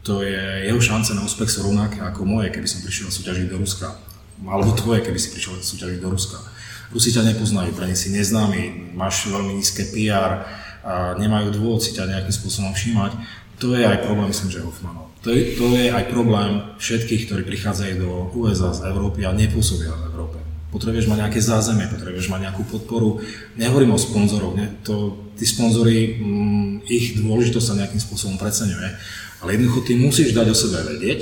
[0.03, 3.55] to je, jeho šance na úspech sú rovnaké ako moje, keby som prišiel súťažiť do
[3.55, 3.95] Ruska.
[4.43, 6.43] Alebo tvoje, keby si prišiel súťažiť do Ruska.
[6.91, 10.43] Rusi ťa nepoznajú, pre si neznámy, máš veľmi nízke PR,
[10.81, 13.13] a nemajú dôvod si ťa nejakým spôsobom všímať.
[13.61, 15.13] To je aj problém, myslím, že Hoffmanov.
[15.21, 19.93] To je, to je aj problém všetkých, ktorí prichádzajú do USA z Európy a nepôsobia
[19.93, 20.41] v Európe.
[20.73, 23.21] Potrebuješ mať nejaké zázemie, potrebuješ mať nejakú podporu.
[23.53, 24.73] Nehovorím o sponzoroch, ne?
[24.89, 28.93] To, tí sponzory, mm, ich dôležitosť sa nejakým spôsobom preceňuje
[29.41, 31.19] ale jednoducho ty musíš dať o sebe vedieť,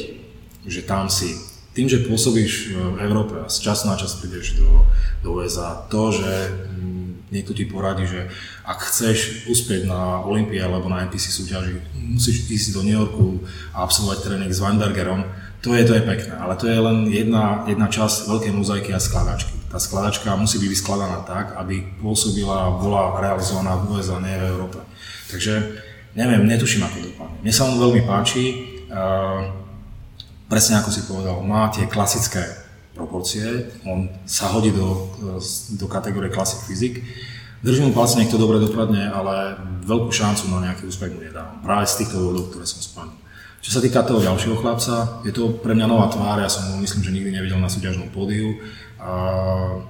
[0.68, 1.40] že tam si.
[1.72, 4.84] Tým, že pôsobíš v Európe a z času na čas prídeš do,
[5.24, 8.28] do USA, to, že mm, niekto ti poradí, že
[8.68, 13.40] ak chceš uspieť na Olympii alebo na NPC súťaži, musíš ísť do New Yorku
[13.72, 15.24] a absolvovať tréning s Weinbergerom,
[15.64, 19.00] to je, to je pekné, ale to je len jedna, jedna časť veľkej mozaiky a
[19.00, 19.59] skladačky.
[19.70, 24.50] Tá skladačka musí byť vyskladaná tak, aby pôsobila a bola realizovaná v USA, nie v
[24.50, 24.82] Európe.
[25.30, 25.86] Takže
[26.18, 27.38] neviem, netuším, ako dopadne.
[27.46, 28.44] Mne sa on veľmi páči,
[28.90, 29.54] uh,
[30.50, 32.42] presne ako si povedal, má tie klasické
[32.98, 35.14] proporcie, on sa hodí do,
[35.78, 37.00] do kategórie Classic Physics.
[37.62, 41.60] Držím mu palce, nech to dobre dopadne, ale veľkú šancu na nejaký úspech mu nedám.
[41.62, 43.20] Práve z týchto dôvodov, ktoré som spomenul.
[43.60, 46.80] Čo sa týka toho ďalšieho chlapca, je to pre mňa nová tvár, ja som ho
[46.80, 48.56] myslím, že nikdy nevidel na súťažnom pódiu.
[49.00, 49.82] Uh,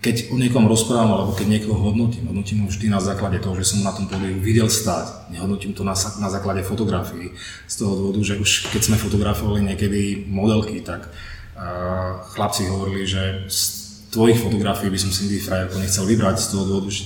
[0.00, 3.68] keď o niekom rozprávam alebo keď niekoho hodnotím, hodnotím ho vždy na základe toho, že
[3.68, 5.28] som na tom pódiu videl stáť.
[5.28, 7.36] Nehodnotím to na, na základe fotografií.
[7.68, 13.44] Z toho dôvodu, že už keď sme fotografovali niekedy modelky, tak uh, chlapci hovorili, že
[13.52, 13.60] z
[14.08, 17.02] tvojich fotografií by som si nikdy frajerko nechcel vybrať z toho dôvodu, že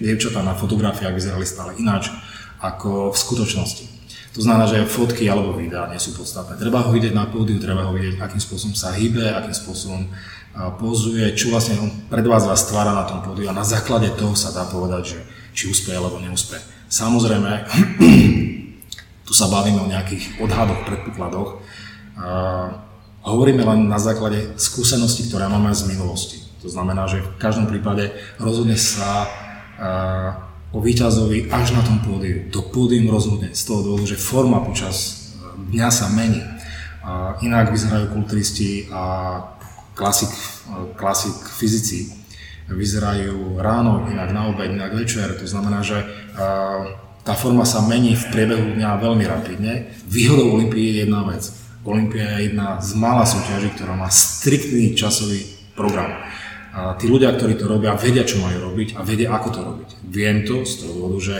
[0.00, 2.08] dievčatá na fotografiách vyzerali stále ináč
[2.64, 3.84] ako v skutočnosti.
[4.32, 6.56] To znamená, že fotky alebo videá nie sú podstatné.
[6.56, 10.08] Treba ho vidieť na pódiu, treba ho vidieť, akým spôsobom sa hýbe, akým spôsobom
[10.52, 14.68] pozuje, čo vlastne on predvádza stvára na tom pódiu a na základe toho sa dá
[14.68, 15.18] povedať, že
[15.56, 16.60] či úspeje alebo neúspeje.
[16.92, 17.52] Samozrejme,
[19.26, 21.64] tu sa bavíme o nejakých odhadoch, predpokladoch.
[23.22, 26.42] Hovoríme len na základe skúseností, ktoré máme z minulosti.
[26.60, 29.24] To znamená, že v každom prípade rozhodne sa
[30.72, 32.48] o víťazovi až na tom pódiu.
[32.52, 35.32] To pódium rozhodne z toho dôvodu, že forma počas
[35.72, 36.44] dňa sa mení.
[37.42, 39.36] Inak vyzerajú kulturisti a
[39.94, 40.32] klasik,
[40.96, 42.12] klasik fyzici
[42.72, 45.36] vyzerajú ráno, inak na obed, inak večer.
[45.36, 46.00] To znamená, že
[47.22, 49.92] tá forma sa mení v priebehu dňa veľmi rapidne.
[50.08, 51.46] Výhodou Olympie je jedna vec.
[51.82, 56.14] Olympia je jedna z mála súťaží, ktorá má striktný časový program.
[56.72, 59.88] A tí ľudia, ktorí to robia, vedia, čo majú robiť a vedia, ako to robiť.
[60.08, 61.36] Viem to z toho dôvodu, že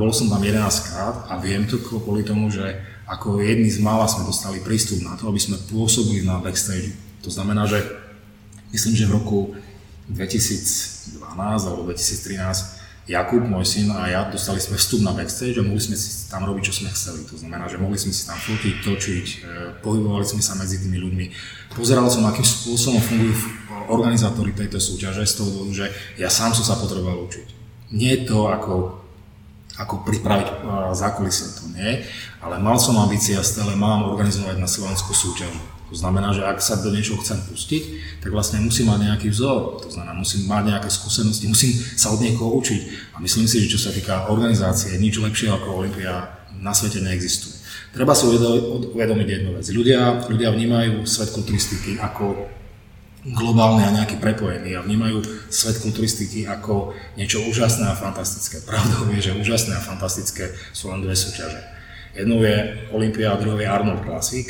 [0.00, 2.64] bol som tam 11 krát a viem to kvôli tomu, že
[3.04, 7.34] ako jedni z mála sme dostali prístup na to, aby sme pôsobili na backstage to
[7.34, 7.82] znamená, že
[8.70, 9.38] myslím, že v roku
[10.14, 11.26] 2012
[11.66, 15.94] alebo 2013 Jakub, môj syn a ja dostali sme vstup na backstage a mohli sme
[15.94, 17.22] si tam robiť, čo sme chceli.
[17.30, 19.34] To znamená, že mohli sme si tam fotiť, točiť, e,
[19.78, 21.26] pohybovali sme sa medzi tými ľuďmi.
[21.78, 23.38] Pozeral som, akým spôsobom fungujú
[23.86, 25.86] organizátori tejto súťaže z toho dôvodu, že
[26.18, 27.46] ja sám som sa potreboval učiť.
[27.94, 28.98] Nie je to ako,
[29.78, 30.54] ako pripraviť e,
[30.98, 32.02] zákulisie, to nie,
[32.42, 35.54] ale mal som ambície a stále mám organizovať na Slovensku súťaž
[35.86, 37.82] to znamená, že ak sa do niečoho chcem pustiť,
[38.18, 42.18] tak vlastne musím mať nejaký vzor, to znamená, musím mať nejaké skúsenosti, musím sa od
[42.18, 43.14] niekoho učiť.
[43.14, 47.54] A myslím si, že čo sa týka organizácie, nič lepšie ako Olympia na svete neexistuje.
[47.94, 49.64] Treba si uvedomiť jednu vec.
[49.70, 52.50] Ľudia, ľudia vnímajú svet kulturistiky ako
[53.26, 58.62] globálne a nejaký prepojený a vnímajú svet kulturistiky ako niečo úžasné a fantastické.
[58.62, 61.58] Pravdou je, že úžasné a fantastické sú len dve súťaže.
[62.14, 64.46] Jednou je Olympia a druhou je Arnold Classic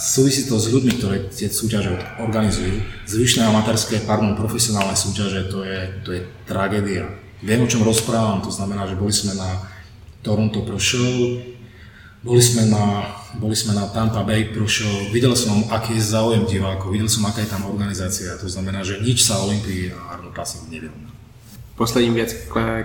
[0.00, 2.80] Súvisí to s ľuďmi, ktoré tie súťaže organizujú.
[3.04, 7.04] Zvyšné amatérske, pardon, profesionálne súťaže, to je, to je tragédia.
[7.44, 9.60] Viem, o čom rozprávam, to znamená, že boli sme na
[10.24, 11.44] Toronto Pro Show,
[12.24, 16.48] boli sme na, boli sme na Tampa Bay Pro Show, videl som, aký je záujem
[16.48, 20.32] divákov, videl som, aká je tam organizácia, to znamená, že nič sa Olympii a Arnold
[20.32, 21.12] Classic nevyrovná.
[21.76, 22.36] Poslední věc,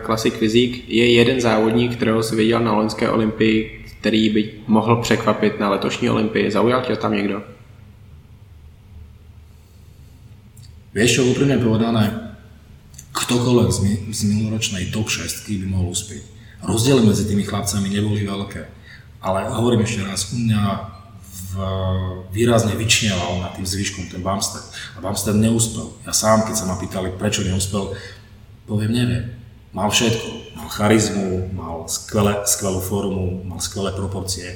[0.06, 5.60] Classic Physique, je jeden závodník, kterého si viděl na loňské olympii, který by mohl překvapit
[5.60, 6.52] na letošní olympii.
[6.52, 7.42] Zaujal tě tam někdo?
[10.94, 12.38] Vieš čo, úprimne povedané,
[13.12, 16.24] ktokoľvek z, mi, z minuloročnej top 6 by mohol uspieť.
[16.64, 18.64] Rozdiely medzi tými chlapcami neboli veľké.
[19.26, 20.62] Ale hovorím ešte raz, u mňa
[21.26, 21.52] v
[22.32, 24.64] výrazne vyčneval nad tým zvyškom, ten Bumstead.
[24.96, 25.92] A Bumstead neúspel.
[26.08, 27.92] Ja sám, keď sa ma pýtali, prečo neúspel,
[28.70, 29.35] poviem, neviem.
[29.76, 30.28] Mal všetko.
[30.56, 34.56] Mal charizmu, mal skvelé, skvelú formu, mal skvelé proporcie.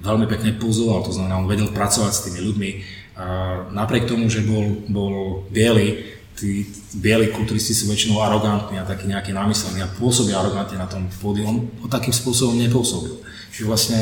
[0.00, 2.70] Veľmi pekne pozoval, to znamená, on vedel pracovať s tými ľuďmi.
[3.18, 3.26] A
[3.74, 6.06] napriek tomu, že bol, bol biely,
[6.38, 6.64] tí
[6.96, 11.44] bieli kulturisti sú väčšinou arogantní a takí nejakí námyslení a pôsobia arogantne na tom pódiu.
[11.50, 13.20] On takým spôsobom nepôsobil.
[13.52, 13.98] Čiže vlastne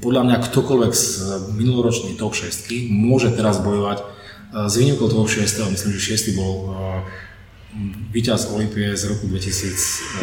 [0.00, 1.06] podľa mňa ktokoľvek z
[1.52, 4.00] minuloročnej top 6 môže teraz bojovať
[4.54, 5.68] s výnimkou toho 6.
[5.68, 6.38] Myslím, že 6.
[6.38, 6.72] bol
[8.10, 10.22] víťaz Olympie z roku 2016,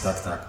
[0.00, 0.40] tak, tak.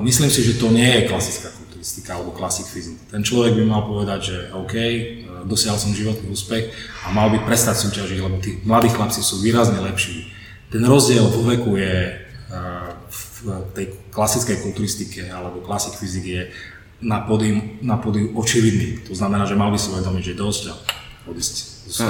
[0.00, 2.96] Myslím si, že to nie je klasická kulturistika alebo klasik fyzik.
[3.08, 4.74] Ten človek by mal povedať, že OK,
[5.48, 6.72] dosiahol som životný úspech
[7.04, 10.28] a mal by prestať súťažiť, lebo tí mladí chlapci sú výrazne lepší.
[10.68, 12.24] Ten rozdiel vo veku je
[13.08, 16.42] v tej klasickej kulturistike alebo klasik fyzik je
[17.00, 19.00] na pódium, na pódium očividný.
[19.08, 20.74] To znamená, že mal by si uvedomiť, že je dosť a
[21.32, 22.02] odísť z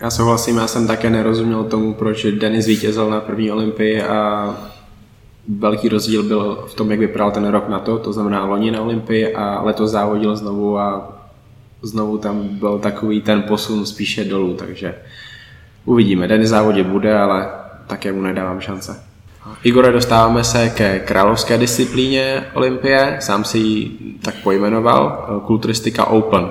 [0.00, 4.54] Já souhlasím, já jsem také nerozuměl tomu, proč Denis vítězil na první olympii a
[5.48, 8.80] velký rozdíl byl v tom, jak vypadal ten rok na to, to znamená loni na
[8.80, 11.12] Olympii a letos závodil znovu a
[11.82, 14.94] znovu tam byl takový ten posun spíše dolů, takže
[15.84, 16.28] uvidíme.
[16.28, 17.48] Denis závodě bude, ale
[17.86, 19.02] také mu nedávám šance.
[19.62, 23.90] Igore, dostáváme se ke královské disciplíně Olympie, sám si ji
[24.22, 26.48] tak pojmenoval, Kulturistika Open.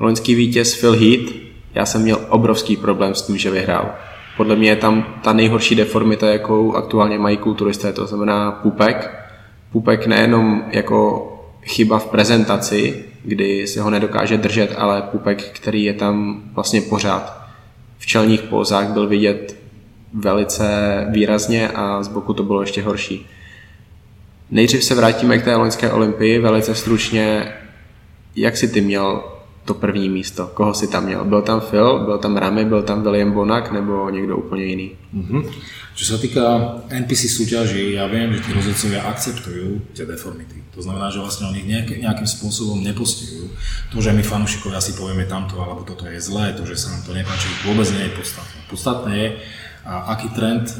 [0.00, 1.43] Loňský vítěz Phil Heath,
[1.74, 3.94] já jsem měl obrovský problém s tím, že vyhrál.
[4.36, 9.10] Podle mě je tam ta nejhorší deformita, jakou aktuálně mají kulturisté, to znamená pupek.
[9.72, 11.30] Pupek nejenom jako
[11.62, 17.44] chyba v prezentaci, kdy se ho nedokáže držet, ale pupek, který je tam vlastně pořád.
[17.98, 19.56] V čelních pózách byl vidět
[20.14, 20.66] velice
[21.10, 23.26] výrazně a z boku to bylo ještě horší.
[24.50, 27.52] Nejdřív se vrátíme k té loňské olympii, velice stručně.
[28.36, 29.22] Jak si ty měl
[29.64, 30.50] to první místo?
[30.54, 31.24] Koho si tam měl?
[31.24, 34.90] Byl tam Phil, byl tam Ramy, byl tam William Bonak nebo někdo úplně jiný?
[35.14, 35.44] Mm-hmm.
[35.94, 36.42] Čo sa týka
[36.90, 40.66] NPC súťaží, ja viem, že tí rozhodcovia akceptujú tie deformity.
[40.74, 43.46] To znamená, že vlastne oni nejaký, nejakým spôsobom nepostihujú.
[43.94, 47.06] To, že my fanúšikovia si povieme tamto alebo toto je zlé, to, že sa nám
[47.06, 48.58] to nepáči, vôbec nie je podstatné.
[48.66, 49.28] Podstatné je,
[49.86, 50.76] aký trend e,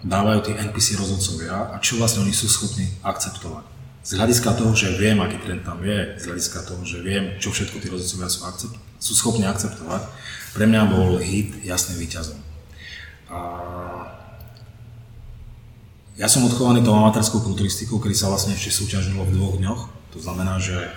[0.00, 3.79] dávajú tí NPC rozhodcovia a čo vlastne oni sú schopní akceptovať.
[4.00, 7.52] Z hľadiska toho, že viem, aký trend tam je, z hľadiska toho, že viem, čo
[7.52, 10.08] všetko tí rozhodcovia sú, akcept, sú schopní akceptovať,
[10.56, 12.40] pre mňa bol hit jasným víťazom.
[13.28, 13.38] A
[16.16, 19.80] ja som odchovaný tou amatérskou kulturistikou, kedy sa vlastne ešte súťažilo v dvoch dňoch.
[20.16, 20.88] To znamená, že e,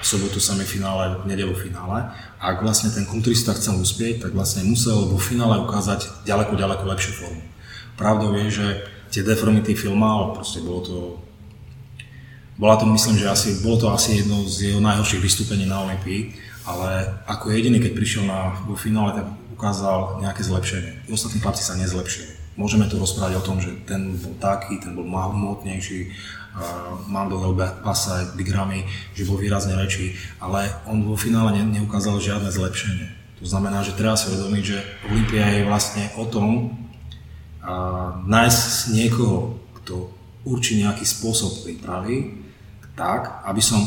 [0.00, 2.12] v sobotu semifinále, v nedelu finále.
[2.40, 6.84] A ak vlastne ten kulturista chcel uspieť, tak vlastne musel vo finále ukázať ďaleko, ďaleko
[6.88, 7.44] lepšiu formu.
[7.96, 8.66] Pravdou je, že
[9.14, 10.96] tie deformity filma, proste bolo to
[12.54, 16.34] bola to, myslím, že asi, bolo to asi jedno z jeho najhorších vystúpení na Olympii,
[16.64, 21.10] ale ako jediný, keď prišiel na, vo finále, tak ukázal nejaké zlepšenie.
[21.10, 22.30] Ostatní chlapci sa nezlepšili.
[22.54, 26.14] Môžeme tu rozprávať o tom, že ten bol taký, ten bol hmotnejší,
[27.10, 27.42] Mando
[27.82, 28.86] Pasa, Big Ramy,
[29.18, 33.10] že bol výrazne väčší, ale on vo finále ne, neukázal žiadne zlepšenie.
[33.42, 34.78] To znamená, že treba si uvedomiť, že
[35.10, 36.78] Olympia je vlastne o tom
[37.58, 40.14] a, nájsť niekoho, kto
[40.46, 42.43] určí nejaký spôsob prípravy,
[42.94, 43.82] tak, aby som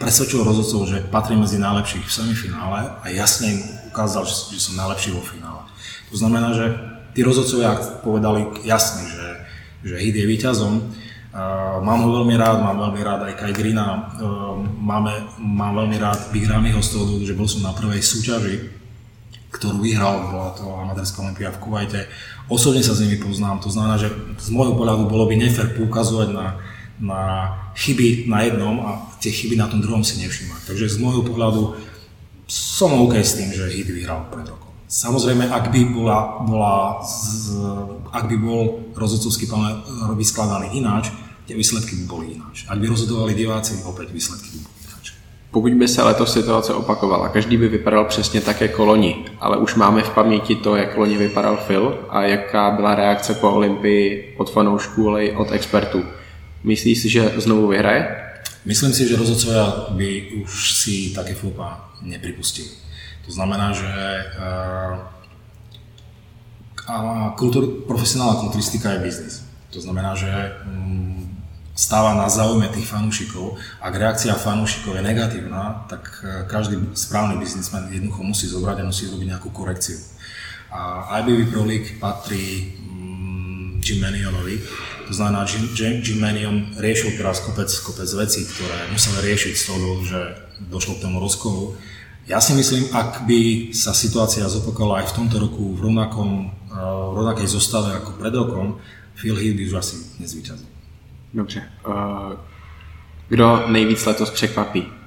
[0.00, 3.60] presvedčil rozhodcov, že patrím medzi najlepších v semifinále a jasne im
[3.92, 5.62] ukázal, že, som najlepší vo finále.
[6.12, 6.72] To znamená, že
[7.12, 9.26] tí rozhodcovia povedali jasne, že,
[9.84, 10.74] že Hit je víťazom,
[11.32, 15.96] Uh, mám ho veľmi rád, mám veľmi rád aj Kai Greena, uh, máme, mám veľmi
[15.96, 18.68] rád Big Ramyho z toho že bol som na prvej súťaži,
[19.48, 22.04] ktorú vyhral, bola to amatérska olimpia v Kuwaite.
[22.52, 26.36] Osobne sa s nimi poznám, to znamená, že z môjho pohľadu bolo by nefér poukazovať
[26.36, 26.60] na,
[27.00, 30.66] na chyby na jednom a tie chyby na tom druhom si nevšímať.
[30.66, 31.76] Takže z môjho pohľadu
[32.46, 34.68] som OK s tým, že Hit vyhral pred rokom.
[34.92, 37.56] Samozrejme, ak by, bola, bola z,
[38.12, 39.80] ak by bol rozhodcovský panel
[40.20, 41.08] vyskladaný ináč,
[41.48, 42.68] tie výsledky by boli ináč.
[42.68, 45.04] Ak by rozhodovali diváci, opäť výsledky by boli ináč.
[45.50, 49.74] Pokud by se letos situace opakovala, každý by vypadal přesně tak jako loni, ale už
[49.74, 54.50] máme v paměti to, jak loni vypadal Phil a jaká byla reakce po Olympii od
[54.50, 56.04] fanoušků, ale i od expertů.
[56.62, 58.06] Myslíš si, že znovu vyhraje?
[58.62, 62.70] Myslím si, že rozhodcovia by už si také fúpa nepripustili.
[63.26, 64.94] To znamená, že eh,
[67.34, 69.34] kultúr, profesionálna kulturistika je biznis.
[69.74, 70.30] To znamená, že
[70.62, 71.26] mm,
[71.74, 73.58] stáva na záujme tých fanúšikov.
[73.82, 79.10] Ak reakcia fanúšikov je negatívna, tak eh, každý správny biznismen jednoducho musí zobrať a musí
[79.10, 79.98] robiť nejakú korekciu.
[80.72, 84.62] A IBB Pro League patrí mm, Jim Manionovi,
[85.06, 85.46] To znamená,
[85.76, 90.20] Jim Manion riešil teraz kopec, kopec vecí, ktoré museli riešiť z toho že
[90.70, 91.76] došlo k tomu rozkolu.
[92.30, 97.14] Ja si myslím, ak by sa situácia zopakovala aj v tomto roku v, rovnakom, v
[97.18, 98.78] rovnakej zostave ako pred rokom,
[99.18, 100.66] Phil Heath by už asi nezvyčazil.
[101.34, 101.62] Dobře.
[103.28, 105.01] Kdo nejvíc letos překvapí?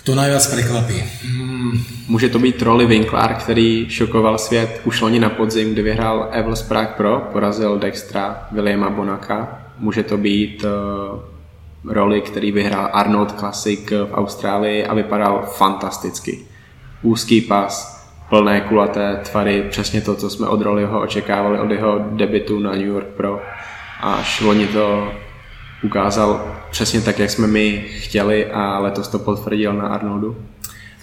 [0.00, 1.04] Kto najviac prekvapí?
[1.22, 1.84] Hmm.
[2.08, 6.62] Může to být Rolly Winklar, který šokoval svět už loni na podzim, kdy vyhrál Evels
[6.62, 9.62] Prague Pro, porazil Dextra Williama Bonaka.
[9.78, 16.38] Může to být uh, Rolly, který vyhrál Arnold Classic v Austrálii a vypadal fantasticky.
[17.02, 22.58] Úzký pas, plné kulaté tvary, přesně to, co jsme od Rollyho očekávali od jeho debitu
[22.58, 23.42] na New York Pro.
[24.00, 25.12] Až loni to
[25.82, 30.46] ukázal přesně tak, jak jsme my chtěli a letos to potvrdil na Arnoldu.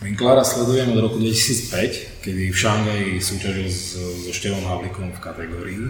[0.01, 5.83] Winklara sledujem od roku 2005, kedy v Šangaji súťažil so Števom Havlikom v kategórii.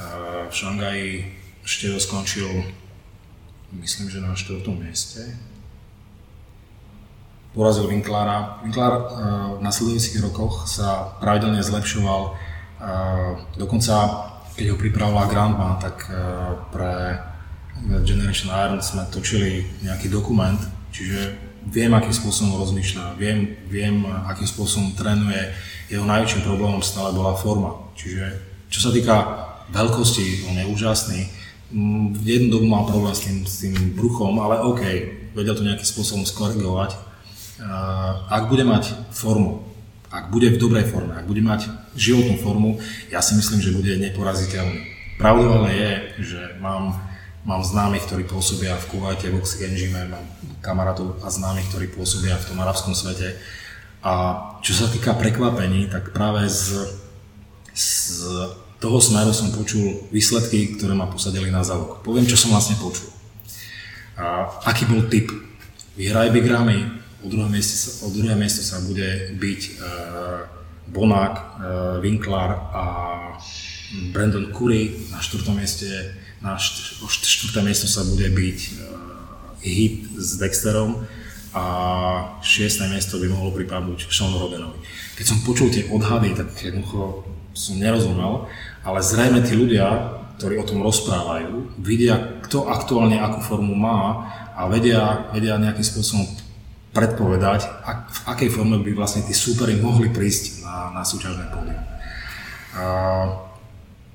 [0.00, 0.04] A
[0.48, 2.48] v Šangaji Števo skončil,
[3.76, 4.64] myslím, že na 4.
[4.80, 5.36] mieste.
[7.52, 8.64] Porazil Winklara.
[8.64, 8.92] Winklar
[9.56, 12.32] v nasledujúcich rokoch sa pravidelne zlepšoval.
[13.60, 13.94] Dokonca,
[14.56, 16.08] keď ho pripravovala Grandma, tak
[16.72, 17.20] pre
[18.04, 20.58] Generation Iron sme točili nejaký dokument,
[20.90, 25.50] čiže viem, akým spôsobom rozmýšľa, viem, viem, akým spôsobom trénuje.
[25.90, 27.74] Jeho najväčším problémom stále bola forma.
[27.98, 28.24] Čiže
[28.70, 29.14] čo sa týka
[29.70, 31.20] veľkosti, on je úžasný.
[32.14, 34.82] V jednu dobu mal problém s tým, s tým bruchom, ale OK,
[35.34, 36.94] vedel to nejakým spôsobom skorigovať.
[38.30, 39.66] Ak bude mať formu,
[40.06, 41.66] ak bude v dobrej forme, ak bude mať
[41.98, 42.78] životnú formu,
[43.10, 44.94] ja si myslím, že bude neporaziteľný.
[45.18, 45.90] Pravdou je,
[46.22, 46.94] že mám
[47.46, 50.26] Mám známych, ktorí pôsobia v Kuwaite, v Oxygen Gym, mám
[50.66, 53.38] kamarátov a známych, ktorí pôsobia v tom arabskom svete.
[54.02, 54.34] A
[54.66, 56.90] čo sa týka prekvapení, tak práve z,
[57.70, 58.26] z
[58.82, 62.02] toho smeru som počul výsledky, ktoré ma posadili na závok.
[62.02, 63.14] Poviem, čo som vlastne počul.
[64.18, 65.30] A aký bol typ?
[65.94, 66.82] Vyhraj Big Ramy,
[67.22, 70.50] o druhé miesto, o druhé miesto sa bude byť uh,
[70.90, 71.46] Bonák, uh,
[72.02, 72.84] Winklar a
[74.10, 78.76] Brandon Curry, na štvrtom mieste na štvrté miesto sa bude byť uh,
[79.64, 81.06] hit s Dexterom
[81.56, 81.64] a
[82.44, 84.76] šiesté miesto by mohlo pripadnúť Sean Rodenovi.
[85.16, 87.24] Keď som počul tie odhady, tak jednoducho
[87.56, 88.44] som nerozumel,
[88.84, 94.68] ale zrejme tí ľudia, ktorí o tom rozprávajú, vidia, kto aktuálne akú formu má a
[94.68, 96.28] vedia, vedia nejakým spôsobom
[96.92, 101.84] predpovedať, ak, v akej forme by vlastne tí súperi mohli prísť na, na súťažné pódium.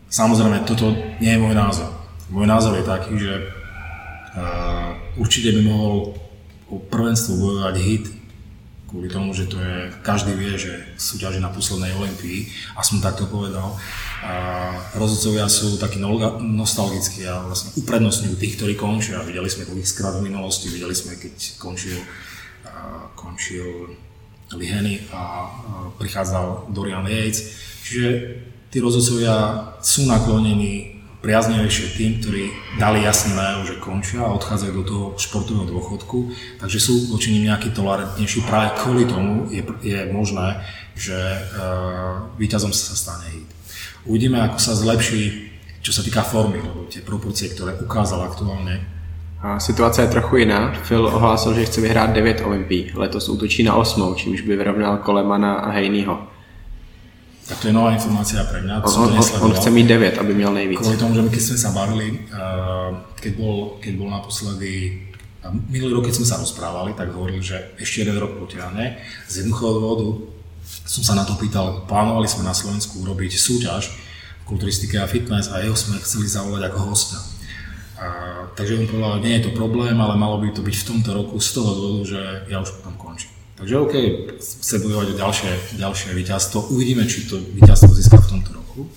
[0.09, 2.00] Samozrejme, toto nie je môj názor.
[2.32, 6.15] Môj názor je taký, že uh, určite by mohol
[6.71, 8.05] o prvenstvo bojovať hit,
[8.88, 13.27] kvôli tomu, že to je, každý vie, že súťaží na poslednej Olympii, a som takto
[13.27, 13.75] povedal.
[14.23, 14.34] A
[14.95, 15.99] rozhodcovia sú takí
[16.39, 19.23] nostalgickí a vlastne uprednostňujú tých, ktorí končia.
[19.27, 21.99] Videli sme to krát v minulosti, videli sme, keď končil,
[22.67, 23.91] uh, končil
[24.51, 25.51] Liheny a uh,
[25.99, 27.55] prichádzal Dorian Yates.
[27.88, 28.07] Čiže
[28.71, 30.90] tí rozhodcovia sú naklonení
[31.22, 32.43] priaznivejšie tým, ktorí
[32.82, 37.45] dali jasne najavo, že končia a odchádzajú do toho športového dôchodku, takže sú voči nim
[37.45, 38.41] nejaký tolerantnejší.
[38.49, 40.65] Práve kvôli tomu je, je možné,
[40.97, 43.49] že uh, víťazom sa stane hit.
[44.09, 45.53] Uvidíme, ako sa zlepší,
[45.86, 49.01] čo sa týka formy, lebo tie proporcie, ktoré ukázal aktuálne,
[49.41, 50.69] a situace je trochu jiná.
[50.86, 52.93] Phil ohlásil, že chce vyhrát 9 olympií.
[52.93, 56.30] Letos útočí na 8, čímž by vyrovnal Kolemana a Hejnýho.
[57.51, 58.79] Tak to je nová informácia pre mňa.
[58.79, 60.79] On, on, on chce mít 9, aby měl nejvíc.
[60.79, 62.07] Kvôli tomu, že my keď sme sa bavili,
[63.19, 65.03] keď bol, keď bol naposledy
[65.67, 69.03] minulý rok, keď sme sa rozprávali, tak hovoril, že ešte jeden rok potiahne.
[69.27, 70.07] Z jednoduchého dôvodu
[70.87, 75.51] som sa na to pýtal, plánovali sme na Slovensku urobiť súťaž v kulturistike a fitness
[75.51, 77.19] a jeho sme chceli zavolať ako hostia.
[77.99, 78.07] A,
[78.55, 81.35] takže on povedal, nie je to problém, ale malo by to byť v tomto roku
[81.41, 83.30] z toho dôvodu, že ja už potom končím.
[83.62, 83.93] Takže OK,
[84.41, 86.74] chce bojovať o ďalšie, ďalšie víťazstvo.
[86.74, 88.89] Uvidíme, či to víťazstvo získa v tomto roku.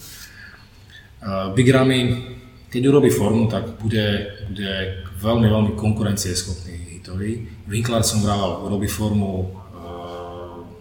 [1.52, 2.24] Big Ramy,
[2.72, 7.44] keď urobí formu, tak bude, bude veľmi, veľmi konkurencieschopný hitový.
[7.68, 9.52] Winkler som vravel, urobí formu,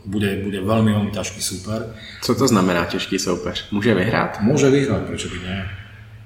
[0.08, 1.92] bude, bude veľmi, veľmi ťažký super.
[2.24, 3.68] Co to znamená ťažký súper?
[3.76, 4.48] Môže vyhrať?
[4.48, 5.60] Môže vyhrať, prečo by nie?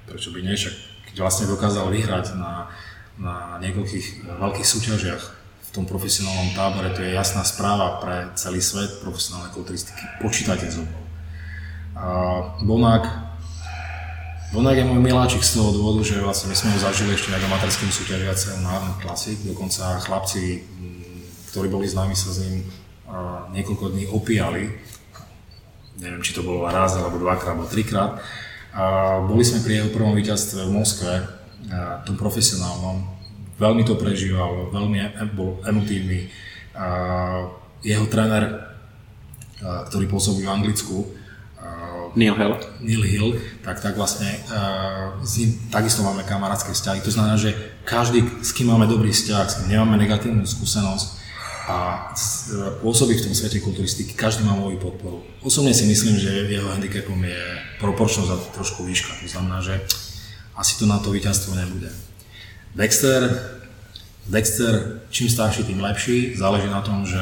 [0.06, 0.54] Prečo by nie?
[0.54, 0.74] Však
[1.10, 2.70] keď vlastne dokázal vyhrať na,
[3.18, 5.37] na niekoľkých veľkých súťažiach,
[5.68, 10.00] v tom profesionálnom tábore, to je jasná správa pre celý svet profesionálnej kulturistiky.
[10.24, 11.02] Počítajte so mnou.
[12.64, 13.04] Bonák,
[14.48, 17.42] Bonák je môj miláčik z toho dôvodu, že vlastne my sme ho zažili ešte na
[17.52, 20.64] amatérským súťažiaceho na Arnold Classic, dokonca chlapci,
[21.52, 22.64] ktorí boli známi sa s ním
[23.52, 24.72] niekoľko dní opíjali,
[26.00, 28.24] neviem, či to bolo raz, alebo dvakrát, alebo trikrát.
[28.72, 31.12] A boli sme pri jeho prvom víťazstve v Moskve,
[32.08, 33.17] tom profesionálnom.
[33.58, 35.02] Veľmi to prežíval, veľmi
[35.34, 36.30] bol emotívny.
[37.82, 38.74] Jeho tréner,
[39.60, 40.96] ktorý pôsobí v Anglicku,
[42.14, 42.54] Neil Hill.
[42.80, 43.28] Neil Hill,
[43.66, 44.30] tak, tak vlastne
[45.20, 47.02] s ním takisto máme kamarátske vzťahy.
[47.02, 47.52] To znamená, že
[47.82, 51.18] každý, s kým máme dobrý vzťah, s kým nemáme negatívnu skúsenosť,
[51.68, 52.08] a
[52.80, 55.20] pôsobí v tom svete kulturistiky, každý má moju podporu.
[55.44, 57.40] Osobne si myslím, že jeho handicapom je
[57.76, 59.12] proporčnosť a trošku výška.
[59.20, 59.76] To znamená, že
[60.56, 61.92] asi to na to víťazstvo nebude.
[62.78, 63.26] Dexter,
[64.30, 66.38] Dexter čím starší, tým lepší.
[66.38, 67.18] Záleží na tom, že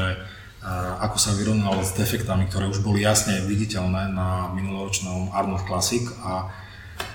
[1.00, 6.50] ako sa vyrovnal s defektami, ktoré už boli jasne viditeľné na minuloročnom Arnold Classic a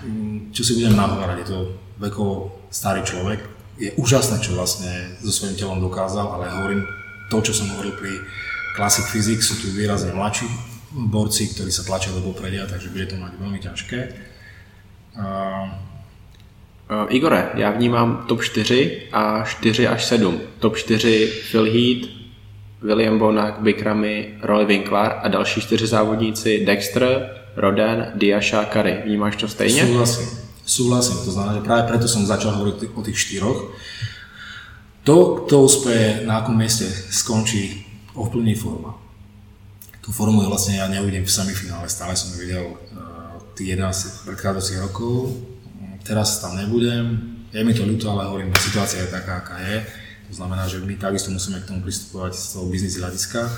[0.08, 1.60] mm, čo si budem nahovárať, je to
[2.00, 3.44] vekovo starý človek,
[3.76, 6.82] je úžasné, čo vlastne so svojím telom dokázal, ale hovorím,
[7.28, 8.24] to, čo som hovoril pri
[8.72, 10.48] Classic Physics, sú tu výrazne mladší
[11.12, 14.00] borci, ktorí sa tlačia do popredia, takže bude to mať veľmi ťažké.
[16.92, 20.42] Uh, Igore, já vnímám top 4 a 4 až 7.
[20.60, 22.10] Top 4 Phil Heath,
[22.82, 29.02] William Bonak, Bikrami, Rolly Winkler a další čtyři závodníci Dexter, Roden, Diasha, Kary.
[29.06, 29.86] Vnímáš to stejně?
[29.86, 30.28] Súhlasím.
[30.66, 31.18] Súhlasím.
[31.26, 33.72] To znamená, že práve preto som začal hovoriť o tých štyroch,
[35.04, 38.94] to, kto uspeje na akom mieste skončí, ovplyvní forma.
[40.02, 42.78] Tú formu vlastne ja neuvidím v semifinále, stále som ju videl uh,
[43.58, 45.34] tých 11 predchádzajúcich rokov,
[46.04, 49.84] teraz tam nebudem, je mi to ľúto, ale hovorím, situácia je taká, aká je.
[50.32, 53.52] To znamená, že my takisto musíme k tomu pristupovať z toho biznis hľadiska.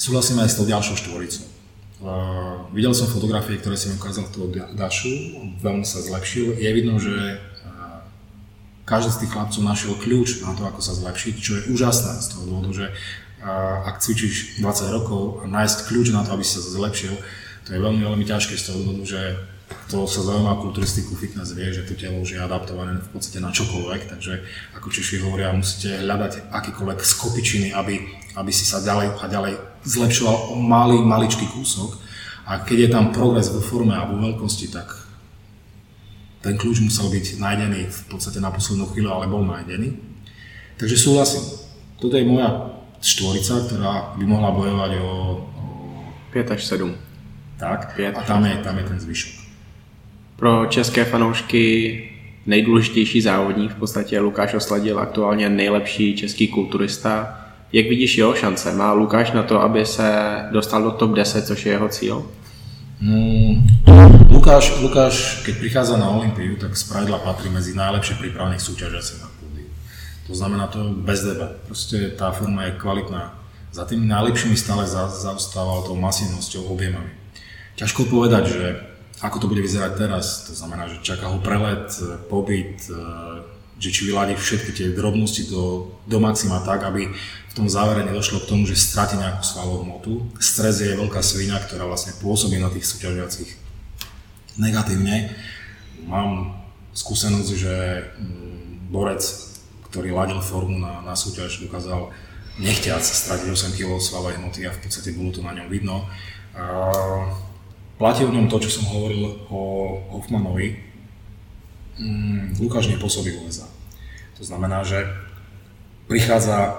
[0.00, 1.46] Súhlasím aj s tou ďalšou štvoricou.
[1.96, 5.12] Uh, videl som fotografie, ktoré si mi ukázal toho Dašu,
[5.60, 6.60] veľmi sa zlepšil.
[6.60, 7.40] Je vidno, že
[8.86, 12.26] každý z tých chlapcov našiel kľúč na to, ako sa zlepšiť, čo je úžasné z
[12.30, 12.86] toho dôvodu, že
[13.82, 17.18] ak cvičíš 20 rokov a nájsť kľúč na to, aby si sa zlepšil,
[17.66, 19.20] to je veľmi, veľmi ťažké z toho dôvodu, že
[19.66, 23.50] kto sa zaujíma kulturistiku, fitness vie, že to telo už je adaptované v podstate na
[23.50, 24.46] čokoľvek, takže
[24.78, 27.98] ako Češi hovoria, musíte hľadať akýkoľvek skopičiny, aby,
[28.38, 31.98] aby si sa ďalej a ďalej zlepšoval o malý, maličký kúsok.
[32.46, 34.86] A keď je tam progres vo forme a vo veľkosti, tak
[36.46, 39.98] ten kľúč musel byť nájdený v podstate na poslednú chvíľu, ale bol nájdený.
[40.78, 41.42] Takže súhlasím.
[41.98, 42.70] Toto je moja
[43.02, 45.10] štvorica, ktorá by mohla bojovať o...
[45.58, 45.66] o
[46.30, 46.90] 5 až 7.
[47.58, 49.45] Tak, 5 a tam je, tam je ten zvyšok.
[50.36, 52.02] Pro české fanoušky
[52.46, 57.40] nejdůležitější závodník v podstatě Lukáš Osladil, aktuálně nejlepší český kulturista.
[57.72, 58.72] Jak vidíš jeho šance?
[58.72, 62.26] Má Lukáš na to, aby se dostal do top 10, což je jeho cíl?
[63.00, 63.66] Mm,
[64.30, 69.68] Lukáš, Lukáš, keď prichádza na Olympiu, tak spravidla patrí medzi najlepšie pripravených súťažiacich na pódiu.
[70.26, 71.52] To znamená to bez debat.
[71.68, 73.36] Proste tá forma je kvalitná.
[73.72, 77.12] Za tými najlepšími stále za, zaostával tou masívnosťou, objemami.
[77.76, 78.64] Ťažko povedať, že
[79.20, 80.48] ako to bude vyzerať teraz.
[80.48, 81.88] To znamená, že čaká ho prelet,
[82.28, 83.00] pobyt, e,
[83.80, 87.12] že či vyladí všetky tie drobnosti do, do maxima tak, aby
[87.56, 90.12] tom závere nedošlo k tomu, že stráti nejakú svalovú hmotu.
[90.36, 93.56] Stres je veľká svina, ktorá vlastne pôsobí na tých súťažiacich
[94.60, 95.32] negatívne.
[96.04, 96.52] Mám
[96.92, 97.74] skúsenosť, že
[98.20, 99.24] mm, borec,
[99.88, 102.12] ktorý ladil formu na, na súťaž, dokázal
[102.60, 106.04] nechťať stratiť 8 kg svalovej hmoty a v podstate bolo to na ňom vidno.
[106.52, 106.64] A
[107.96, 109.60] platí o ňom to, čo som hovoril o
[110.16, 110.76] Hoffmanovi.
[111.96, 113.64] Mm, Lukáš nepôsobí USA.
[114.36, 115.04] To znamená, že
[116.04, 116.76] prichádza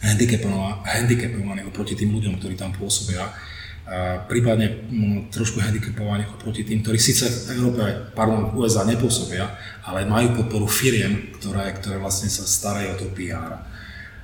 [0.00, 3.28] handicapovaní oproti tým ľuďom, ktorí tam pôsobia,
[3.86, 7.86] a prípadne m, trošku handicapovaní oproti tým, ktorí síce v Európe,
[8.18, 9.46] pardon, v USA nepôsobia,
[9.86, 13.62] ale majú podporu firiem, ktoré, ktoré vlastne sa starajú o to PR.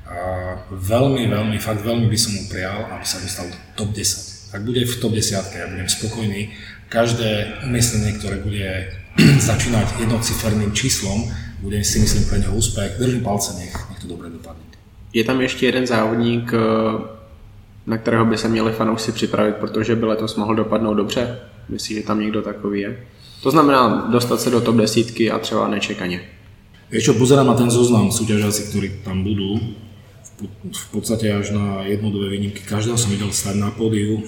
[0.03, 0.19] A
[0.67, 4.32] veľmi, veľmi, fakt veľmi by som mu prijal, aby sa dostal do top 10.
[4.53, 6.53] Ak bude v top 10, ja budem spokojný.
[6.93, 8.69] Každé umiestnenie, ktoré bude
[9.49, 11.33] začínať jednociferným číslom,
[11.65, 13.01] bude si myslím pre neho úspech.
[13.01, 14.63] Držím palce, nech, nech to dobre dopadne.
[15.13, 16.59] Je tam ještě jeden závodník, eh,
[17.87, 21.39] na kterého by se měli fanoušci připravit, protože by letos mohl dopadnout dobře?
[21.69, 23.07] Myslíš, že tam někdo takový je?
[23.43, 26.21] To znamená dostat se do top desítky a třeba nečekaně.
[26.93, 29.57] Vieš čo, pozerám na ten zoznam súťažiaci, ktorí tam budú.
[30.73, 32.63] V podstate až na jednu, dve výnimky.
[32.63, 34.23] Každého som videl stať na pódiu.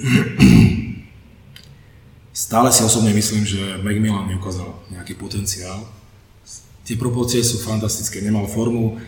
[2.34, 5.86] Stále si osobne myslím, že Macmillan ukázal nejaký potenciál.
[6.84, 8.98] Tie proporcie sú fantastické, nemal formu,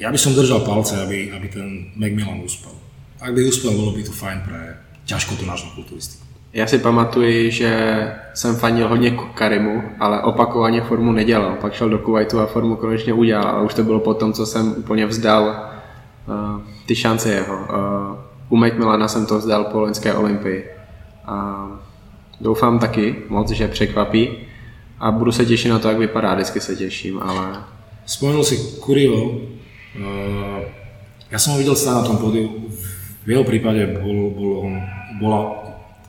[0.00, 2.72] ja by som držal palce, aby, aby ten Macmillan uspel.
[3.20, 6.24] Ak by uspel, bolo by to fajn pre ťažko to nášho kulturistiku.
[6.52, 7.70] Já si pamatuji, že
[8.34, 11.56] jsem fanil hodně Karimu, ale opakovaně formu nedělal.
[11.60, 14.46] Pak šel do Kuwaitu a formu konečně udělal, ale už to bylo po tom, co
[14.46, 15.70] jsem úplně vzdal
[16.86, 17.54] ty šance jeho.
[17.54, 18.18] Uh,
[18.48, 20.70] u Macmillana jsem to vzdal po loňské olympii.
[21.26, 21.66] A
[22.40, 24.28] doufám taky moc, že překvapí.
[25.00, 27.56] a budu se těšit na to, jak vypadá, vždycky se těším, ale...
[28.06, 30.60] Spomenul si Kuriho, uh,
[31.30, 32.66] ja som ho videl stáť na tom pódiu,
[33.22, 34.66] v jeho prípade bol, bol,
[35.22, 35.40] bola,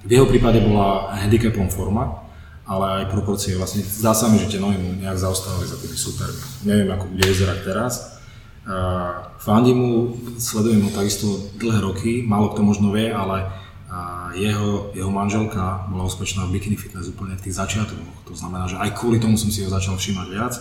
[0.02, 2.26] v jeho prípade bola handicapom forma,
[2.66, 3.54] ale aj proporcie.
[3.54, 6.42] Vlastne zdá sa mi, že tie nohy mu nejak zaostávali za tými supermi.
[6.66, 7.94] Neviem, ako bude vyzerať teraz.
[8.62, 9.92] Uh, fandím mu,
[10.38, 13.50] sledujem ho takisto dlhé roky, málo kto možno vie, ale
[14.36, 18.32] jeho, jeho manželka bola úspešná v bikini fitness úplne v tých začiatkoch.
[18.32, 20.54] To znamená, že aj kvôli tomu som si ho začal všímať viac.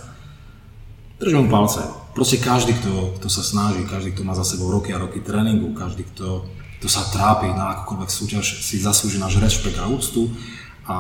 [1.23, 1.85] Držím palce.
[2.11, 5.71] Proste každý, kto, kto sa snaží, každý, kto má za sebou roky a roky tréningu,
[5.77, 6.49] každý, kto,
[6.83, 10.27] kto sa trápi na akúkoľvek súťaž, si zaslúži náš rešpekt a úctu.
[10.91, 10.99] A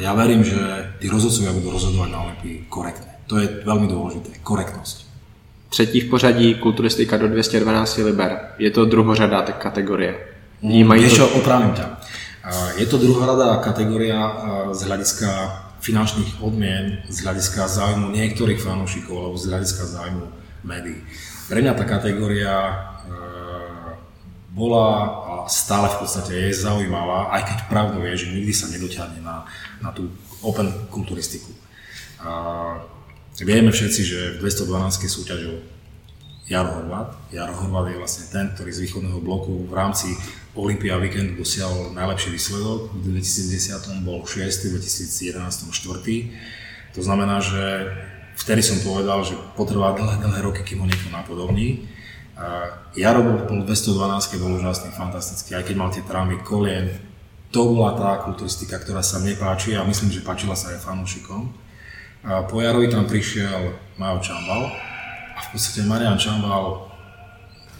[0.00, 0.56] ja verím, že
[1.02, 3.20] tí rozhodcovia budú rozhodovať na Olympii korektne.
[3.28, 4.40] To je veľmi dôležité.
[4.40, 5.03] Korektnosť.
[5.74, 8.38] Třetí v pořadí kulturistika do 212 liber.
[8.58, 10.14] Je to druhořadá kategorie.
[10.62, 11.28] Vnímají mm, to...
[11.28, 11.86] Opravím ťa.
[12.78, 14.22] Je to druhoradá kategória
[14.70, 15.30] z hľadiska
[15.82, 20.26] finančných odmien z hľadiska záujmu niektorých fanúšikov alebo z hľadiska záujmu
[20.62, 21.02] médií.
[21.50, 22.54] Pre mňa tá kategória
[24.54, 24.86] bola
[25.26, 29.42] a stále v podstate je zaujímavá, aj keď pravdou je, že nikdy sa nedotiahne na,
[29.82, 30.06] na tú
[30.38, 31.50] open kulturistiku.
[33.34, 35.58] Vieme všetci, že v 212 súťažil
[36.46, 37.18] Jaro Horvat.
[37.34, 40.14] Jaro Horvat je vlastne ten, ktorý z východného bloku v rámci
[40.54, 46.94] Olympia Weekend dosiahol najlepší výsledok, v 2010 bol 6, v 2011 4.
[46.94, 47.90] To znamená, že
[48.38, 51.90] vtedy som povedal, že potrvá dlhé, dlhé roky, kým ho niekto napodobní.
[52.94, 56.86] Jaro bol v 212, bol úžasný, fantastický, aj keď mal tie trámy kolien.
[57.50, 61.63] To bola tá kulturistika, ktorá sa mne páči a myslím, že páčila sa aj fanúšikom.
[62.24, 64.72] Po Jarovi tam prišiel Majo Čambal
[65.36, 66.88] a v podstate Marian Čambal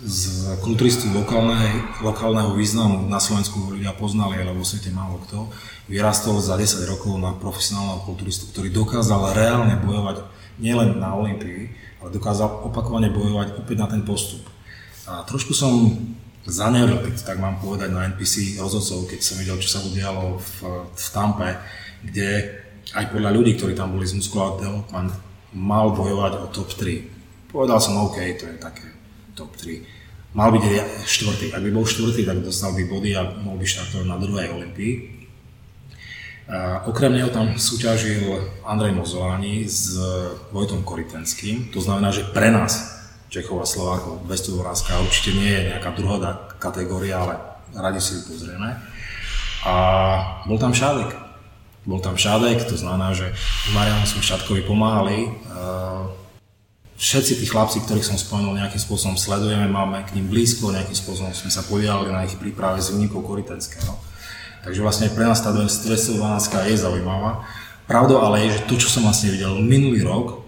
[0.04, 5.48] z kulturistu lokálneho, lokálneho významu na Slovensku ľudia poznali, ale vo svete málo kto,
[5.88, 10.28] vyrastol za 10 rokov na profesionálneho kulturistu, ktorý dokázal reálne bojovať
[10.60, 11.72] nielen na Olympii,
[12.04, 14.44] ale dokázal opakovane bojovať opäť na ten postup.
[15.08, 15.88] A trošku som
[16.44, 20.52] zaneril, keď tak mám povedať na NPC rozhodcov, keď som videl, čo sa udialo v,
[20.92, 21.56] v Tampe,
[22.04, 22.60] kde
[22.94, 25.10] aj podľa ľudí, ktorí tam boli z Muscular Development,
[25.54, 27.50] mal bojovať o top 3.
[27.50, 28.86] Povedal som, OK, to je také
[29.34, 29.82] top 3.
[30.34, 30.62] Mal byť
[31.06, 31.54] štvrtý.
[31.54, 34.92] Ak by bol štvrtý, tak dostal by body a mohol by štartovať na druhej Olympii.
[36.44, 38.36] A okrem neho tam súťažil
[38.66, 39.96] Andrej Mozoláni s
[40.50, 41.70] Vojtom Koritenským.
[41.72, 46.20] To znamená, že pre nás, Čechov a Slovákov, 212 určite nie je nejaká druhá
[46.60, 47.34] kategória, ale
[47.72, 48.76] radi si ju pozrieme.
[49.64, 49.74] A
[50.44, 51.23] bol tam Šádek.
[51.84, 53.32] Bol tam Šádek, to znamená, že
[53.76, 55.28] Marianu sme Šádkovi pomáhali
[56.94, 61.34] všetci tí chlapci, ktorých som spomenul, nejakým spôsobom sledujeme, máme k ním blízko, nejakým spôsobom
[61.34, 63.98] sme sa podielali na ich príprave z únikov Koritenského.
[64.64, 66.16] Takže vlastne pre nás tá 212
[66.72, 67.44] je zaujímavá.
[67.84, 70.40] Pravdou ale je, že to, čo som vlastne videl minulý rok,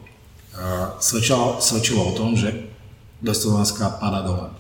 [0.57, 2.73] uh, svedčilo, svedčilo o tom, že
[3.21, 4.56] 212 padá dole.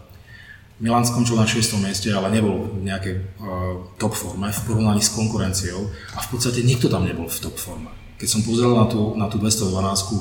[0.77, 1.81] Milan skončil na 6.
[1.81, 6.61] mieste, ale nebol v nejakej uh, top forme v porovnaní s konkurenciou a v podstate
[6.61, 7.89] nikto tam nebol v top forme.
[8.17, 9.73] Keď som pozrel na tú, na tú 212,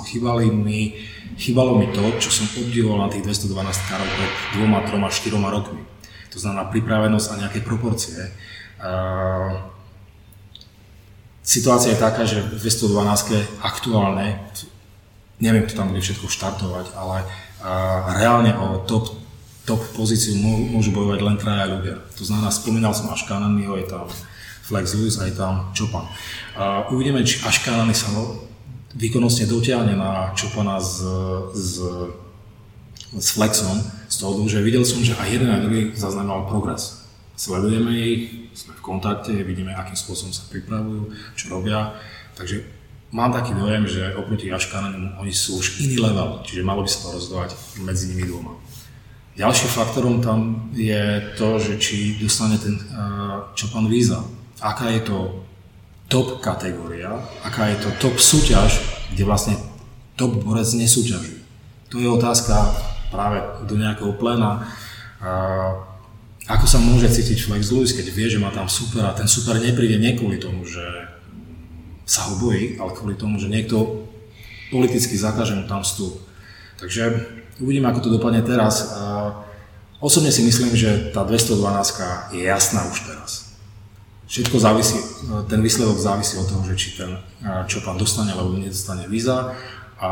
[0.07, 0.95] chýbali mi
[1.35, 3.51] Chýbalo mi to, čo som obdivoval na tých 212
[3.91, 5.83] karov pred dvoma, troma, štyroma rokmi.
[6.31, 8.31] To znamená pripravenosť a nejaké proporcie.
[8.79, 9.59] Uh,
[11.43, 14.39] situácia je taká, že v 212 aktuálne,
[15.43, 19.11] neviem, kto tam bude všetko štartovať, ale uh, reálne o top,
[19.65, 21.95] top pozíciu môžu bojovať len traja ľudia.
[22.15, 24.05] To znamená, spomínal som Aškananyho, je tam
[24.65, 26.05] Flex Lewis, aj tam Čopan.
[26.53, 28.13] Uh, uvidíme, či Aškanany sa
[28.95, 31.03] výkonnostne dotiahne na Čopana s,
[31.51, 31.83] s,
[33.11, 37.03] s Flexom z toho, že videl som, že aj jeden aj druhý zaznamenal progres.
[37.35, 38.21] Sledujeme ich,
[38.55, 41.99] sme v kontakte, vidíme, akým spôsobom sa pripravujú, čo robia.
[42.39, 42.63] Takže
[43.11, 47.03] mám taký dojem, že oproti Aškanenu oni sú už iný level, čiže malo by sa
[47.03, 47.51] to rozdovať
[47.83, 48.55] medzi nimi dvoma.
[49.35, 52.79] Ďalším faktorom tam je to, že či dostane ten
[53.51, 54.23] Čopan víza.
[54.63, 55.43] Aká je to
[56.07, 57.11] top kategória,
[57.43, 58.79] aká je to top súťaž,
[59.11, 59.59] kde vlastne
[60.15, 61.43] top borec nesúťaží.
[61.91, 62.55] To je otázka
[63.11, 64.71] práve do nejakého plena.
[66.47, 69.59] Ako sa môže cítiť Flex Lewis, keď vie, že má tam super a ten super
[69.59, 70.85] nepríde nie kvôli tomu, že
[72.07, 74.07] sa ho bojí, ale kvôli tomu, že niekto
[74.71, 76.23] politicky zakáže mu tam vstup.
[76.79, 78.95] Takže uvidíme, ako to dopadne teraz.
[79.99, 83.45] Osobne si myslím, že tá 212 je jasná už teraz
[84.25, 84.97] Všetko závisí,
[85.49, 87.17] ten výsledok závisí od toho, že či ten
[87.69, 89.53] čo pán dostane alebo nedostane víza
[90.01, 90.09] a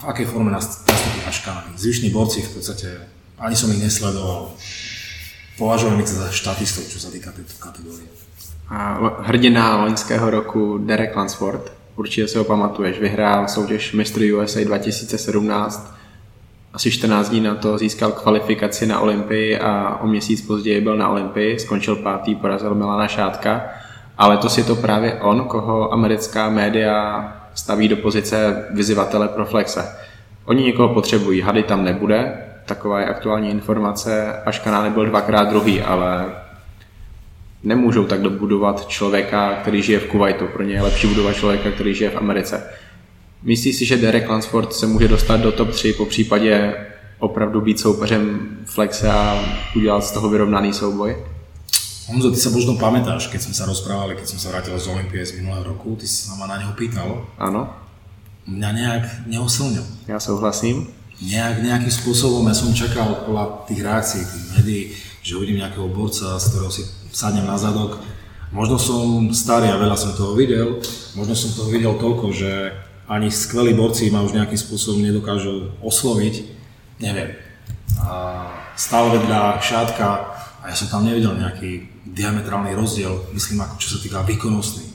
[0.00, 1.74] v akej forme nastúpi až Kanady.
[1.74, 2.88] Zvyšní borci v podstate,
[3.38, 4.54] ani som ich nesledoval,
[5.58, 8.06] považujem ich za štatistov, čo sa týka tejto kategórie.
[8.70, 14.22] A hrdina loňského roku Derek Lansford určitě si ho pamatuješ, vyhrál soutěž Mr.
[14.34, 15.94] USA 2017,
[16.74, 21.08] asi 14 dní na to získal kvalifikaci na Olympii a o měsíc později byl na
[21.08, 23.62] Olympii, skončil pátý, porazil Milana Šátka,
[24.18, 29.96] ale to je to právě on, koho americká média staví do pozice vyzývatele pro flexe.
[30.44, 32.32] Oni někoho potřebují, hady tam nebude,
[32.66, 36.26] taková je aktuální informace, až kanál byl dvakrát druhý, ale
[37.62, 40.46] nemůžou tak dobudovat člověka, který žije v Kuwaitu.
[40.46, 42.70] Pro ně je lepší budovat člověka, který žije v Americe.
[43.42, 46.74] Myslíš si, že Derek Lansford se může dostat do top 3, po případě
[47.18, 49.44] opravdu být soupeřem Flexe a
[49.76, 51.16] udělat z toho vyrovnaný souboj?
[52.10, 55.22] Honzo, ty sa možno pamätáš, keď sme sa rozprávali, keď som sa vrátil z Olympie
[55.22, 57.22] z minulého roku, ty si sa ma na neho pýtal.
[57.38, 57.70] Áno.
[58.50, 59.86] Mňa nejak neosilnil.
[60.10, 60.90] Ja souhlasím.
[61.22, 64.82] Nejak, nejakým spôsobom ja som čakal podľa tých reakcií, tých médií,
[65.22, 66.82] že uvidím nejakého borca, z ktorého si
[67.14, 68.02] sadnem na zadok.
[68.50, 70.82] Možno som starý a veľa som toho videl,
[71.14, 72.74] možno som toho videl toľko, že
[73.10, 76.46] ani skvelí borci ma už nejakým spôsobom nedokážu osloviť,
[77.02, 77.34] neviem.
[77.98, 78.46] A
[78.78, 80.06] stále vedľa šátka
[80.62, 84.86] a ja som tam nevidel nejaký diametrálny rozdiel, myslím ako čo sa týka výkonnostný.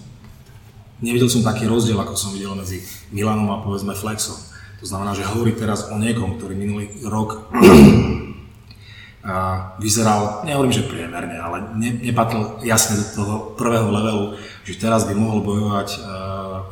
[1.04, 2.80] Nevidel som taký rozdiel, ako som videl medzi
[3.12, 4.40] Milanom a povedzme Flexom.
[4.80, 7.52] To znamená, že hovorí teraz o niekom, ktorý minulý rok
[9.28, 9.36] a
[9.82, 15.18] vyzeral, nehovorím, že priemerne, ale ne, nepatril jasne do toho prvého levelu, že teraz by
[15.18, 16.06] mohol bojovať uh,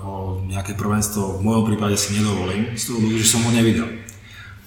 [0.06, 0.13] o
[0.48, 1.40] nejaké prvenstvo.
[1.40, 3.88] V mojom prípade si nedovolím, z toho dôvodu, že som ho nevidel.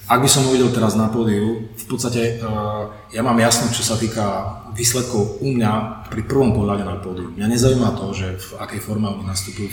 [0.07, 3.83] Ak by som ho videl teraz na pódiu, v podstate uh, ja mám jasno, čo
[3.83, 4.23] sa týka
[4.71, 7.27] výsledkov u mňa pri prvom pohľade na pódiu.
[7.35, 9.67] Mňa nezaujíma to, že v akej forme oni nastupujú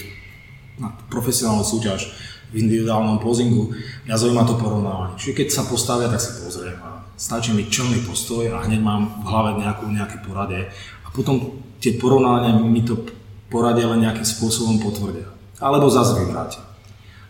[0.82, 2.10] na profesionálnu súťaž,
[2.54, 3.74] v individuálnom pozingu.
[4.06, 5.18] Mňa zaujíma to porovnávanie.
[5.18, 9.22] Čiže keď sa postavia, tak si pozriem a stačí mi čelný postoj a hneď mám
[9.22, 10.70] v hlave nejakú, nejaké porade
[11.02, 13.02] a potom tie porovnávania mi to
[13.50, 15.33] poradie len nejakým spôsobom potvrdia.
[15.60, 16.74] Alebo zase vyvrátia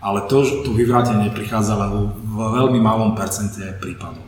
[0.05, 4.20] ale to, to vyvrátenie prichádza len v veľmi malom percente prípadov.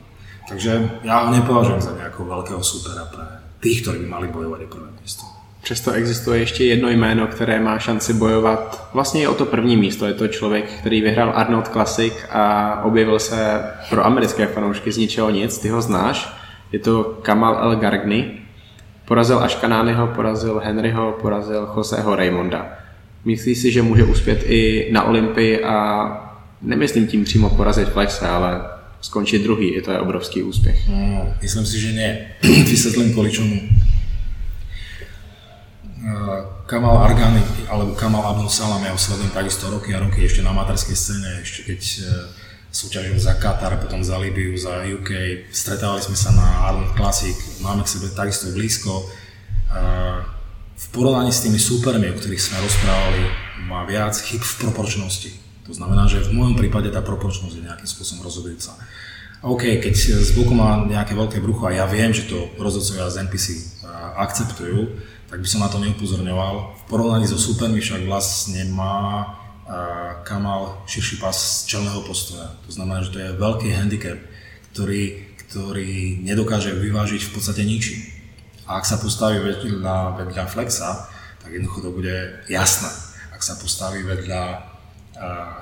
[0.49, 4.69] Takže ja ho nepovažujem za nejakého veľkého supera pre tých, ktorí by mali bojovať o
[4.73, 5.29] prvé miesto.
[5.63, 10.07] Přesto existuje ještě jedno jméno, které má šanci bojovat vlastně o to první místo.
[10.07, 15.31] Je to člověk, který vyhrál Arnold Classic a objevil se pro americké fanoušky z ničeho
[15.31, 15.59] nic.
[15.59, 16.33] Ty ho znáš.
[16.73, 18.31] Je to Kamal El Gargny.
[19.05, 22.86] Porazil Ashkanányho, porazil Henryho, porazil Joseho Raymonda.
[23.27, 26.07] Myslíš si, že může uspět i na Olympii a
[26.63, 28.61] nemyslím tím přímo porazit Flexe, ale
[29.01, 30.89] skončit druhý, i to je obrovský úspěch.
[30.89, 32.11] No, myslím si, že nie.
[32.71, 33.59] Vysvetlím kvôli čomu.
[36.67, 40.55] Kamal Argani alebo Kamal Abdul Salam, ja ho sledujem takisto roky a roky ešte na
[40.55, 41.99] materskej scéne, ešte keď e,
[42.71, 45.11] súťažil za Katar, potom za Libiu, za UK,
[45.51, 49.03] stretávali sme sa na Arnold Classic, máme k sebe takisto blízko
[50.77, 53.23] v porovnaní s tými súpermi, o ktorých sme rozprávali,
[53.65, 55.33] má viac chyb v proporčnosti.
[55.67, 58.77] To znamená, že v môjom prípade tá proporčnosť je nejakým spôsobom rozhodujúca.
[59.43, 63.27] OK, keď z boku má nejaké veľké brucho a ja viem, že to rozhodcovia z
[63.27, 63.47] NPC
[64.17, 64.97] akceptujú,
[65.27, 66.55] tak by som na to neupozorňoval.
[66.79, 69.35] V porovnaní so supermi však vlastne má
[70.23, 72.55] Kamal širší pas z čelného postoja.
[72.65, 74.19] To znamená, že to je veľký handicap,
[74.71, 78.16] ktorý, ktorý nedokáže vyvážiť v podstate ničím.
[78.67, 81.07] A ak sa postaví vedľa, vedľa Flexa,
[81.39, 82.17] tak jednoducho to bude
[82.51, 82.91] jasné.
[83.31, 84.75] Ak sa postaví vedľa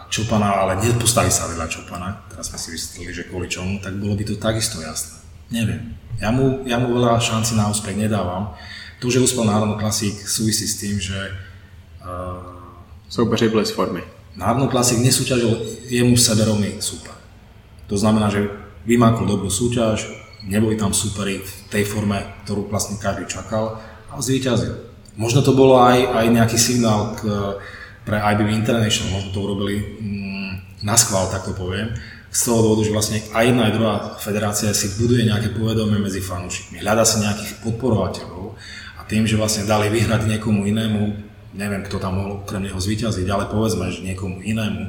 [0.09, 4.17] Čopana, ale nepostaví sa vedľa Čopana, teraz sme si vysvetlili, že kvôli čomu, tak bolo
[4.19, 5.21] by to takisto jasné.
[5.53, 5.95] Neviem.
[6.19, 8.57] Ja mu, ja mu veľa šanci na úspech nedávam.
[8.99, 11.19] To, že uspel Národný klasík, súvisí s tým, že
[12.01, 12.41] uh,
[13.11, 14.03] Soupeři byli z formy.
[14.35, 15.53] Národný klasík nesúťažil
[15.93, 17.15] jemu seberovný súper.
[17.87, 18.49] To znamená, že
[18.89, 20.09] vymákol dobrú súťaž,
[20.49, 23.81] neboli tam superi v tej forme, ktorú vlastne každý čakal,
[24.13, 24.75] ale zvíťazil.
[25.17, 27.23] Možno to bolo aj, aj nejaký signál k,
[28.05, 31.95] pre IBB International, možno to urobili mm, na skval, tak to poviem,
[32.35, 36.19] z toho dôvodu, že vlastne aj jedna aj druhá federácia si buduje nejaké povedomie medzi
[36.19, 38.59] fanúšikmi, hľada si nejakých podporovateľov
[38.99, 41.03] a tým, že vlastne dali vyhrať niekomu inému,
[41.55, 44.83] neviem, kto tam mohol okrem neho zvíťaziť, ale povedzme, že niekomu inému,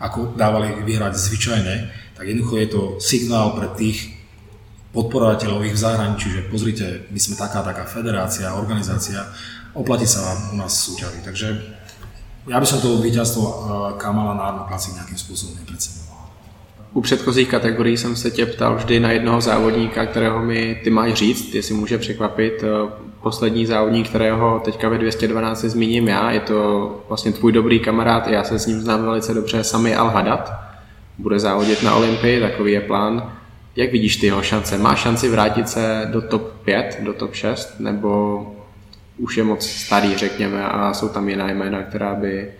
[0.00, 1.74] ako dávali vyhrať zvyčajne,
[2.16, 4.17] tak jednoducho je to signál pre tých
[4.98, 9.22] podporovateľov ich v zahraničí, že pozrite, my sme taká, taká federácia, organizácia,
[9.78, 11.22] oplatí sa vám u nás súťaži.
[11.22, 11.48] Takže
[12.50, 13.54] ja by som to víťazstvo eh,
[14.02, 16.18] Kamala na Classic nejakým spôsobom nepredsedoval.
[16.94, 21.14] U předchozích kategorií jsem se tě ptal vždy na jednoho závodníka, kterého mi ty máš
[21.14, 22.64] říct, jestli může překvapit.
[22.64, 22.90] Eh,
[23.22, 26.58] poslední závodník, kterého teďka ve 212 zmíním já, je to
[27.08, 30.54] vlastně tvůj dobrý kamarád, já se s ním znám velice dobře, Sami Al-Haddad.
[31.18, 33.37] Bude závodit na Olympii, takový je plán.
[33.78, 34.78] Jak vidíš ty jeho šance?
[34.78, 38.42] Má šanci vrátit se do top 5, do top 6, nebo
[39.18, 42.50] už je moc starý, řekněme, a jsou tam jiná jména, která by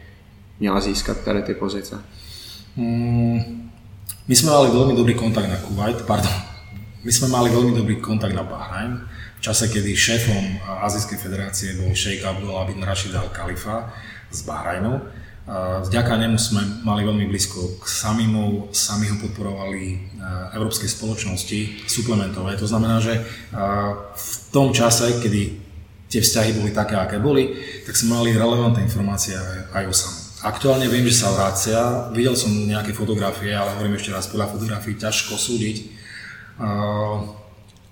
[0.61, 1.99] měla získat tady ty pozice?
[2.77, 3.67] Mm,
[4.29, 6.31] my sme mali veľmi dobrý kontakt na Kuwait, pardon,
[7.03, 9.03] my sme mali veľmi dobrý kontakt na Bahrajn,
[9.39, 13.91] v čase, kedy šéfom Azijskej federácie bol Sheikh Abdullah bin Rashid Al Khalifa
[14.31, 15.03] z Bahrajnu.
[15.83, 20.08] Vďaka nemu sme mali veľmi blízko k Samimu, sami ho podporovali
[20.57, 22.57] európskej spoločnosti suplementové.
[22.59, 23.23] To znamená, že e,
[24.15, 25.43] v tom čase, kedy
[26.09, 29.37] tie vzťahy boli také, aké boli, tak sme mali relevantné informácie
[29.73, 30.21] aj o Samu.
[30.39, 34.95] Aktuálne viem, že sa vracia, videl som nejaké fotografie, ale hovorím ešte raz, podľa fotografií
[34.95, 35.77] ťažko súdiť.
[35.79, 35.85] E,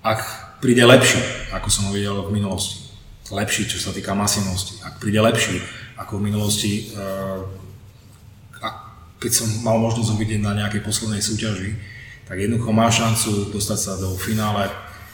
[0.06, 0.20] ak
[0.62, 1.20] príde lepší,
[1.52, 2.86] ako som ho videl v minulosti,
[3.30, 5.58] lepší, čo sa týka masivnosti, ak príde lepší,
[5.98, 7.40] ako v minulosti, eh,
[9.16, 11.72] keď som mal možnosť ho vidieť na nejakej poslednej súťaži,
[12.26, 14.68] tak jednoducho má šancu dostať sa do finále.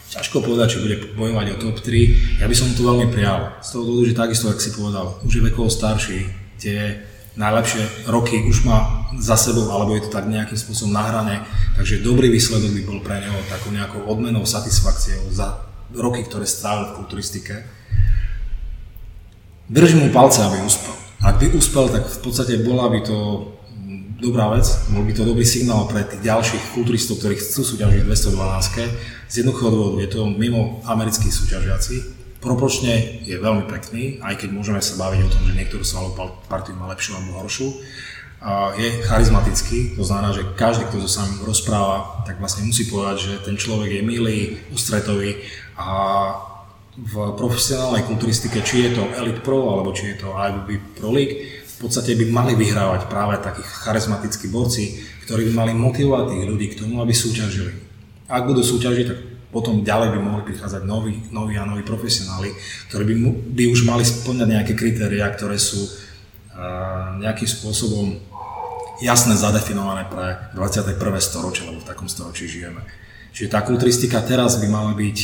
[0.09, 2.41] Ťažko povedať, či bude bojovať o top 3.
[2.41, 3.53] Ja by som to veľmi prijal.
[3.61, 6.19] Z toho dôvodu, že takisto, ak si povedal, už je vekovo starší,
[6.61, 7.01] tie
[7.33, 11.41] najlepšie roky už má za sebou, alebo je to tak nejakým spôsobom nahrané.
[11.77, 15.65] Takže dobrý výsledok by bol pre neho takou nejakou odmenou, satisfakciou za
[15.97, 17.83] roky, ktoré strávil v kulturistike
[19.69, 20.93] držím mu palce, aby uspel.
[21.23, 23.17] Ak by uspel, tak v podstate bola by to
[24.23, 28.07] dobrá vec, bol by to dobrý signál pre tých ďalších kulturistov, ktorí chcú súťažiť v
[28.07, 29.27] 212.
[29.27, 31.95] Z jednoduchého dôvodu je to mimo amerických súťažiaci,
[32.39, 36.75] proporčne je veľmi pekný, aj keď môžeme sa baviť o tom, že niektorú svalovú partiu
[36.79, 37.67] má lepšiu alebo horšiu.
[38.75, 43.33] Je charizmatický, to znamená, že každý, kto so sami rozpráva, tak vlastne musí povedať, že
[43.47, 45.39] ten človek je milý, ústretový
[45.79, 45.87] a
[46.93, 51.62] v profesionálnej kulturistike, či je to Elite Pro alebo či je to IBB Pro League,
[51.83, 56.79] podstate by mali vyhrávať práve takí charizmatickí borci, ktorí by mali motivovať tých ľudí k
[56.79, 57.75] tomu, aby súťažili.
[58.31, 59.19] Ak budú súťažiť, tak
[59.53, 62.49] potom ďalej by mohli prichádzať noví, noví a noví profesionáli,
[62.89, 63.15] ktorí by,
[63.53, 68.17] by už mali splňať nejaké kritériá, ktoré sú uh, nejakým spôsobom
[69.03, 70.97] jasne zadefinované pre 21.
[71.21, 72.81] storočie, lebo v takom storočí žijeme.
[73.33, 75.17] Čiže tá kulturistika teraz by mala byť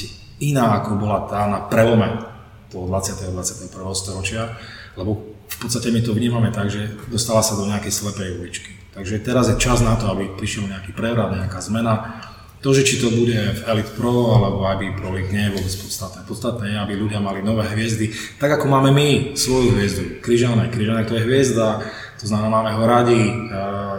[0.46, 2.26] iná, ako bola tá na prelome
[2.70, 3.30] toho 20.
[3.30, 3.70] a 21.
[3.98, 4.54] storočia,
[4.94, 5.29] lebo
[5.60, 8.72] v podstate my to vnímame tak, že dostala sa do nejakej slepej uličky.
[8.96, 12.24] Takže teraz je čas na to, aby prišiel nejaký prevrat, nejaká zmena.
[12.64, 15.72] To, že či to bude v Elite Pro alebo aby Pro League nie je vôbec
[15.80, 16.24] podstatné.
[16.28, 20.04] Podstatné je, aby ľudia mali nové hviezdy, tak ako máme my svoju hviezdu.
[20.20, 21.84] Križané, Križané to je hviezda,
[22.20, 23.32] to znamená, máme ho radi,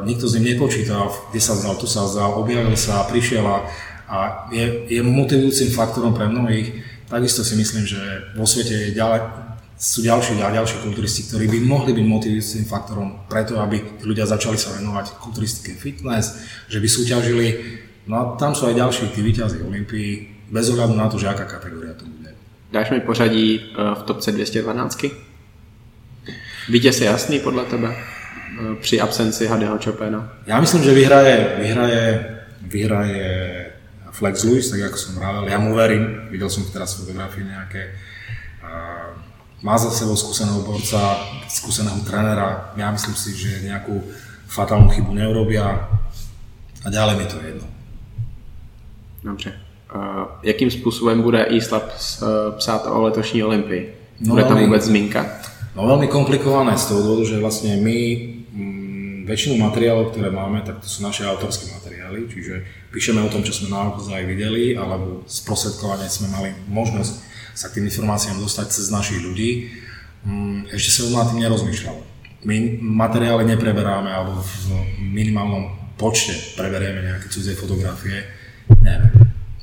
[0.05, 3.65] nikto s ním nepočítal, kde sa vzal, tu sa vzal, objavil sa, prišiel a
[4.11, 6.83] a je, je motivujúcim faktorom pre mnohých.
[7.07, 9.40] Takisto si myslím, že vo svete je ďalej,
[9.81, 14.29] sú ďalší a ďalší kulturisti, ktorí by mohli byť motivujúcim faktorom preto, aby tí ľudia
[14.29, 16.37] začali sa venovať kulturistike fitness,
[16.69, 17.47] že by súťažili.
[18.05, 20.11] No a tam sú aj ďalší tí víťazi Olympii,
[20.53, 22.37] bez ohľadu na to, že aká kategória to bude.
[22.73, 25.05] Dáš mi pořadí eh, v topce 212?
[26.69, 30.33] Vítěz je jasný podle tebe eh, při absenci Hadeho Chopina?
[30.47, 33.67] Já myslím, že vyhraje, vyhraje, vyhraje
[34.11, 37.95] Flex Lewis, tak ako som vravel, ja mu verím, videl som teraz fotografie nejaké,
[39.63, 44.01] má za sebou skúseného borca, skúseného trénera, ja myslím si, že nejakú
[44.49, 45.89] fatálnu chybu neurobia
[46.85, 47.67] a ďalej mi to je jedno.
[49.23, 49.53] Dobře.
[49.95, 53.95] Uh, jakým způsobem bude ISLAB uh, psát o letošní Olympii?
[54.21, 55.21] No bude tam veľmi, vôbec zminka?
[55.73, 57.99] No veľmi komplikované z toho dôvodu, že vlastne my
[58.53, 62.61] mm, väčšinu materiálov, ktoré máme, tak to sú naše autorské materiály, čiže
[62.93, 67.30] píšeme o tom, čo sme naozaj videli, alebo sprostredkovane sme mali možnosť
[67.61, 69.69] sa k tým informáciám dostať cez našich ľudí.
[70.25, 71.97] Mm, ešte som nad tým nerozmýšľal.
[72.49, 78.25] My materiály nepreberáme, alebo v minimálnom počte preberieme nejaké cudzie fotografie.
[78.81, 79.13] Neviem.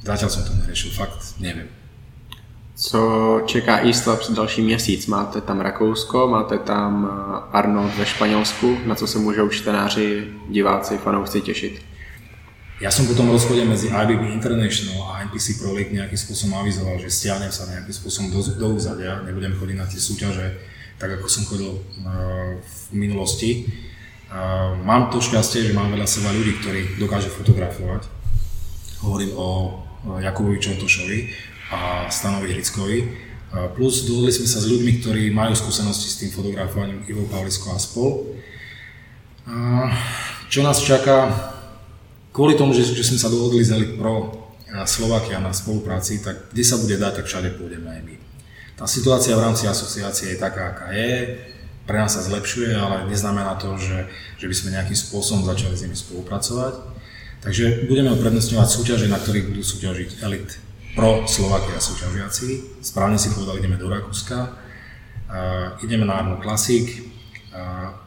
[0.06, 1.66] Zatiaľ som to neriešil, fakt neviem.
[2.78, 5.08] Co čeká Eastlabs další měsíc?
[5.08, 10.98] Máte tam Rakousko, máte tam eh, Arnold ve Španělsku, na co se můžou čtenáři, diváci,
[10.98, 11.82] fanoušci těšit?
[12.78, 17.02] Ja som po tom rozchode medzi IBB International a NPC Pro League nejakým spôsobom avizoval,
[17.02, 20.62] že stiahnem sa nejakým spôsobom do, do úzadia, nebudem chodiť na tie súťaže,
[21.02, 21.82] tak ako som chodil uh,
[22.62, 23.66] v minulosti.
[24.30, 28.06] Uh, mám to šťastie, že mám veľa seba ľudí, ktorí dokážu fotografovať.
[29.02, 29.82] Hovorím o
[30.22, 31.34] Jakubovi Čontošovi
[31.74, 32.98] a Stanovi Hrickovi.
[33.58, 37.74] Uh, plus dohodli sme sa s ľuďmi, ktorí majú skúsenosti s tým fotografovaním Ivo Pavlisko
[37.74, 38.38] a spol.
[40.54, 41.57] Čo nás čaká?
[42.38, 44.46] Kvôli tomu, že, že sme sa dohodli z Elite Pro
[44.86, 48.16] Slovakia na spolupráci, tak kde sa bude dať, tak všade pôjdeme aj my.
[48.78, 51.42] Tá situácia v rámci asociácie je taká, aká je,
[51.90, 54.06] pre nás sa zlepšuje, ale neznamená to, že,
[54.38, 56.74] že by sme nejakým spôsobom začali s nimi spolupracovať.
[57.42, 60.62] Takže budeme uprednostňovať súťaže, na ktorých budú súťažiť Elite
[60.94, 62.84] Pro Slovakia súťažiaci.
[62.86, 64.54] Správne si povedal, ideme do Rakúska.
[65.28, 66.86] Uh, ideme na Arno Classic,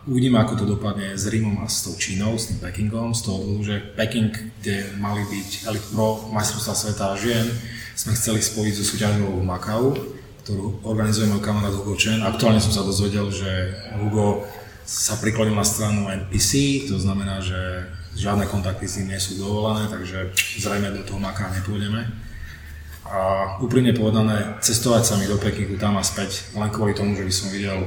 [0.09, 3.39] Uvidíme, ako to dopadne s Rímom a s tou Čínou, s tým Pekingom, z toho
[3.45, 7.47] dôvodu, že Peking, kde mali byť Elite Pro majstrovstvá sveta žien,
[7.95, 9.93] sme chceli spojiť so súťažou v Makau,
[10.43, 12.25] ktorú organizuje môj kamarát Hugo Chen.
[12.25, 14.49] Aktuálne som sa dozvedel, že Hugo
[14.83, 17.87] sa priklonil na stranu NPC, to znamená, že
[18.19, 22.09] žiadne kontakty s ním nie sú dovolené, takže zrejme do toho Maka nepôjdeme.
[23.07, 23.19] A
[23.63, 27.33] úprimne povedané, cestovať sa mi do Pekingu tam a späť len kvôli tomu, že by
[27.35, 27.79] som videl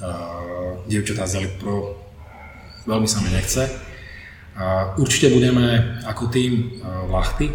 [0.00, 1.96] uh, dievčatá z Elite Pro,
[2.88, 3.68] veľmi sa mi nechce.
[5.00, 7.46] Určite budeme ako tým uh, v Lachty.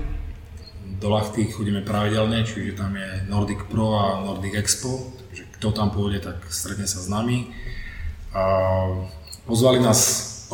[0.98, 5.91] Do Lachty chodíme pravidelne, čiže tam je Nordic Pro a Nordic Expo, takže kto tam
[5.91, 7.52] pôjde, tak stretne sa s nami.
[9.43, 10.00] Pozvali nás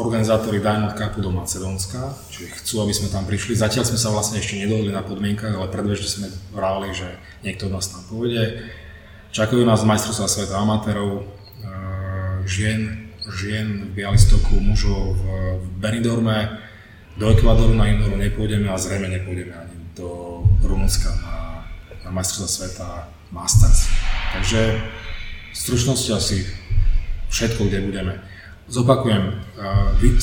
[0.01, 3.53] organizátori Diamond Cupu do Macedónska, čiže chcú, aby sme tam prišli.
[3.53, 7.77] Zatiaľ sme sa vlastne ešte nedohodli na podmienkach, ale predbežne sme vrávali, že niekto od
[7.77, 8.65] nás tam pôjde.
[9.31, 11.21] Čakajú nás majstrovstvá sveta amatérov,
[12.45, 15.23] žien, žien v Bialystoku, mužov v,
[15.81, 16.61] Benidorme,
[17.19, 21.67] do Ekvadoru na Indoru nepôjdeme a zrejme nepôjdeme ani do Rumunska na,
[22.07, 22.87] na majstrovstvá sveta
[23.35, 23.91] Masters.
[24.33, 24.79] Takže
[25.51, 26.47] v stručnosti asi
[27.27, 28.13] všetko, kde budeme.
[28.71, 29.35] Zopakujem,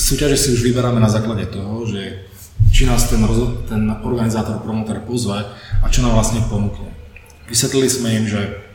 [0.01, 2.25] súťaže si už vyberáme na základe toho, že
[2.73, 3.21] či nás ten,
[3.69, 5.45] ten organizátor, promotor pozve
[5.85, 6.89] a čo nám vlastne ponúkne.
[7.49, 8.68] Vysvetlili sme im, že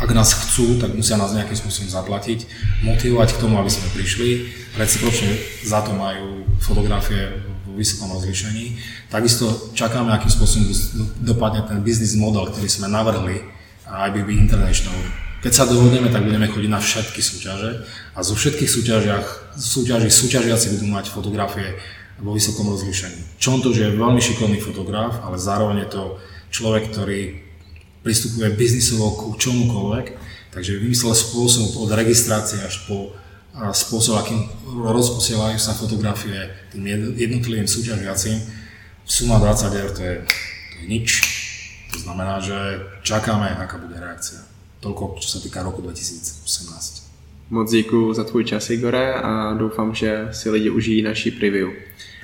[0.00, 2.48] ak nás chcú, tak musia nás nejakým spôsobom zaplatiť,
[2.82, 4.48] motivovať k tomu, aby sme prišli.
[4.80, 8.80] Recipročne za to majú fotografie vo vysokom rozlišení.
[9.12, 10.72] Takisto čakáme, akým spôsobom
[11.20, 13.44] dopadne ten business model, ktorý sme navrhli
[13.84, 14.96] IBB International
[15.40, 20.76] keď sa dohodneme, tak budeme chodiť na všetky súťaže a zo všetkých súťažiach, súťaží súťažiaci
[20.76, 21.80] budú mať fotografie
[22.20, 23.40] vo vysokom rozlíšení.
[23.40, 26.02] to, že je veľmi šikovný fotograf, ale zároveň je to
[26.52, 27.40] človek, ktorý
[28.02, 30.06] pristupuje biznisovo ku čomukoľvek,
[30.50, 33.12] takže vymyslel spôsob od registrácie až po
[33.54, 36.86] spôsob, akým rozposielajú sa fotografie tým
[37.18, 38.40] jednotlivým súťažiacim.
[39.04, 40.16] Suma 20 eur to je,
[40.70, 41.08] to je nič.
[41.90, 42.54] To znamená, že
[43.02, 44.38] čakáme, aká bude reakcia.
[44.78, 47.10] Toľko, čo sa týka roku 2018.
[47.50, 51.68] Moc díku za tvůj čas, Igore, a doufám, že si lidi užijí naší preview.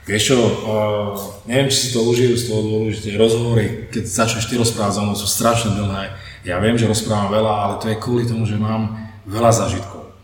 [0.07, 1.19] Vieš čo, uh,
[1.51, 4.95] neviem, či si to užijú z toho dôvodu, že tie rozhovory, keď začneš ty rozprávať
[4.95, 6.15] za mnou, sú strašne dlhé.
[6.47, 8.95] Ja viem, že rozprávam veľa, ale to je kvôli tomu, že mám
[9.27, 10.15] veľa zážitkov.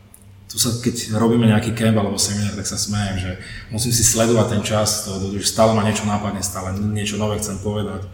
[0.47, 3.31] Tu sa, keď robíme nejaký camp alebo seminár, tak sa smejem, že
[3.75, 7.59] musím si sledovať ten čas, to, že stále ma niečo nápadne, stále niečo nové chcem
[7.59, 8.07] povedať.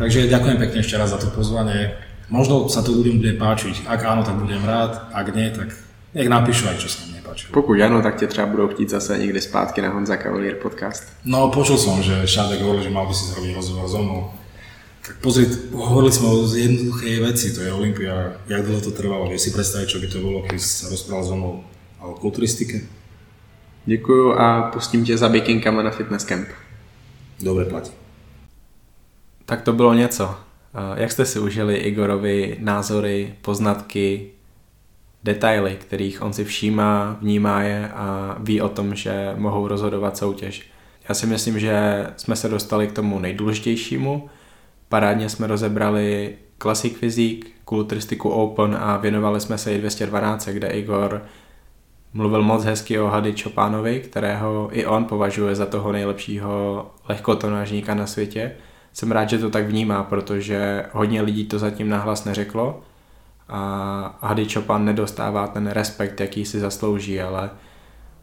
[0.00, 1.92] Takže ďakujem pekne ešte raz za to pozvanie.
[2.32, 3.84] Možno sa to ľuďom bude páčiť.
[3.84, 5.12] Ak áno, tak budem rád.
[5.12, 5.68] Ak nie, tak
[6.16, 7.52] nech napíšu aj, čo sa nepáči.
[7.52, 11.02] Pokud áno, tak tě třeba budou chtít zase někde zpátky na Honza Cavalier podcast.
[11.24, 14.30] No, počul som, že Šádek hovoril, že mal by si zrobiť rozhovor so mnou.
[15.02, 18.38] Tak pozri, hovorili sme o jednoduchej veci, to je Olympia.
[18.46, 19.26] Jak dlho to trvalo?
[19.26, 21.64] Vieš si predstaviť, čo by to bolo, keď sa rozprával so mnou
[21.98, 22.86] o kulturistike?
[23.86, 26.48] Děkuju a pustím tě za bikinkama na fitness camp.
[27.40, 27.90] Dobre platí.
[29.46, 30.34] Tak to bylo něco.
[30.94, 34.30] Jak jste si užili Igorovi názory, poznatky,
[35.24, 40.70] detaily, kterých on si všímá, vnímá je a ví o tom, že mohou rozhodovat soutěž.
[41.08, 44.28] Já si myslím, že jsme se dostali k tomu nejdůležitějšímu.
[44.88, 51.22] Parádně jsme rozebrali Classic Physique, kulturistiku Open a věnovali jsme se i 212, kde Igor
[52.12, 58.06] mluvil moc hezky o Hady Čopánovi, kterého i on považuje za toho nejlepšího lehkotonážníka na
[58.06, 58.52] světě
[58.92, 62.80] jsem rád, že to tak vnímá, protože hodně lidí to zatím nahlas neřeklo
[63.52, 67.50] a Hady Chopin nedostává ten respekt, jaký si zaslouží, ale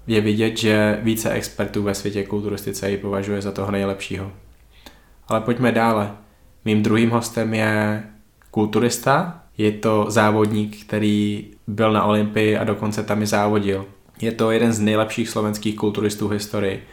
[0.07, 4.31] je vidět, že více expertů ve světě kulturistice ji považuje za toho nejlepšího.
[5.27, 6.11] Ale pojďme dále.
[6.65, 8.03] Mým druhým hostem je
[8.51, 13.85] kulturista, je to závodník, který byl na Olympii a dokonce tam i závodil.
[14.21, 16.83] Je to jeden z nejlepších slovenských kulturistů v historii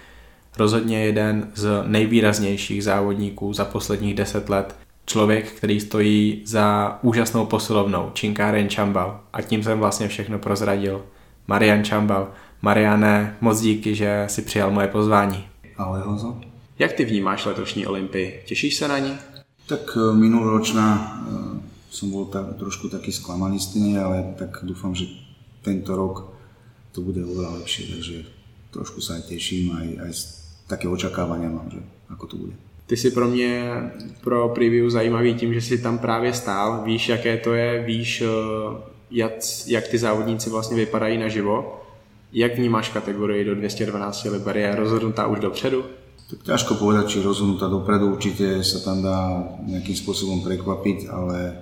[0.59, 4.77] rozhodně jeden z nejvýraznějších závodníků za posledních deset let.
[5.07, 9.21] Člověk, který stojí za úžasnou posilovnou, Činkáren Čambal.
[9.33, 11.05] A tím jsem vlastně všechno prozradil.
[11.47, 12.33] Marian Čambal.
[12.63, 15.47] Mariane, moc díky, že si přijal moje pozvání.
[15.77, 16.41] Ahoj Honzo.
[16.79, 18.43] Jak ty vnímáš letošní Olympii?
[18.47, 19.19] Těšíš se na ní?
[19.67, 24.95] Tak e, minuloročná e, som bol tak, trošku taký sklamaný z nej, ale tak dúfam,
[24.95, 25.09] že
[25.65, 26.29] tento rok
[26.93, 28.17] to bude oveľa lepšie, takže
[28.71, 30.13] trošku sa aj teším aj, aj
[30.69, 31.81] také očakávania mám, že
[32.13, 32.55] ako to bude.
[32.87, 33.73] Ty jsi pro mě
[34.21, 38.81] pro preview zajímavý tím, že jsi tam právě stál, víš, jaké to je, víš, eh,
[39.11, 39.33] jak,
[39.67, 41.83] jak ty závodníci vlastně vypadají naživo.
[42.33, 44.57] Jak vnímáš kategorii do 212 liber?
[44.57, 45.85] Je rozhodnutá už dopředu?
[46.27, 51.55] Tak ťažko povedať, či rozhodnutá dopredu, určite sa tam dá nejakým spôsobom prekvapiť, ale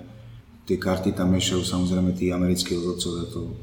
[0.65, 3.53] tie karty tam mešajú samozrejme tí americkí rozhodcovia, to,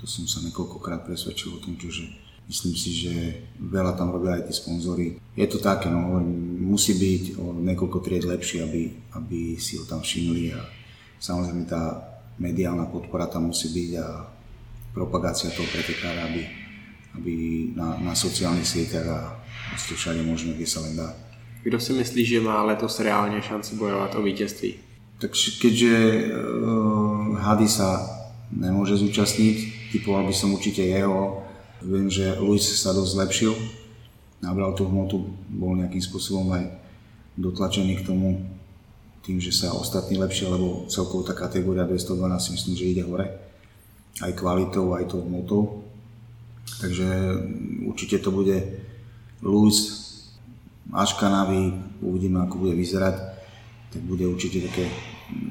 [0.00, 2.08] to som sa niekoľkokrát presvedčil o tom, že
[2.48, 3.14] myslím si, že
[3.60, 5.06] veľa tam robia aj tí sponzory.
[5.36, 6.18] Je to také, no,
[6.64, 8.82] musí byť o niekoľko tried lepší, aby,
[9.14, 10.60] aby si ho tam všimli a
[11.20, 12.00] samozrejme tá
[12.40, 14.06] mediálna podpora tam musí byť a
[14.96, 16.42] propagácia toho pretekára, aby,
[17.20, 17.32] aby
[17.76, 19.20] na, na sociálnych sieťach a
[19.76, 21.12] všade možno, kde sa len dá.
[21.62, 24.74] Kdo si myslí, že má letos reálně šanci bojovat o vítězství?
[25.18, 25.94] Takže keďže
[26.30, 28.06] uh, Hady sa
[28.54, 31.42] nemôže zúčastniť, typoval by som určite jeho.
[31.78, 33.52] Viem, že Luis sa dosť zlepšil,
[34.42, 36.74] nabral tú hmotu, bol nejakým spôsobom aj
[37.38, 38.42] dotlačený k tomu
[39.22, 43.26] tým, že sa ostatní lepšie, lebo celkovo tá kategória 212 si myslím, že ide hore.
[44.18, 45.86] Aj kvalitou, aj tou hmotou.
[46.82, 47.06] Takže
[47.86, 48.58] určite to bude
[49.38, 49.78] Luis
[50.90, 53.16] až kanavy, uvidíme ako bude vyzerať,
[53.94, 54.88] tak bude určite také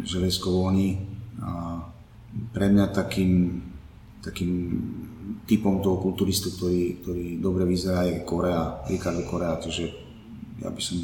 [0.03, 0.97] železko voľní
[1.39, 1.86] a
[2.51, 3.61] pre mňa takým,
[4.25, 4.51] takým
[5.45, 9.91] typom toho kulturistu, ktorý, ktorý dobre vyzerá je Korea, Ricardo Korea, takže
[10.63, 10.97] ja by som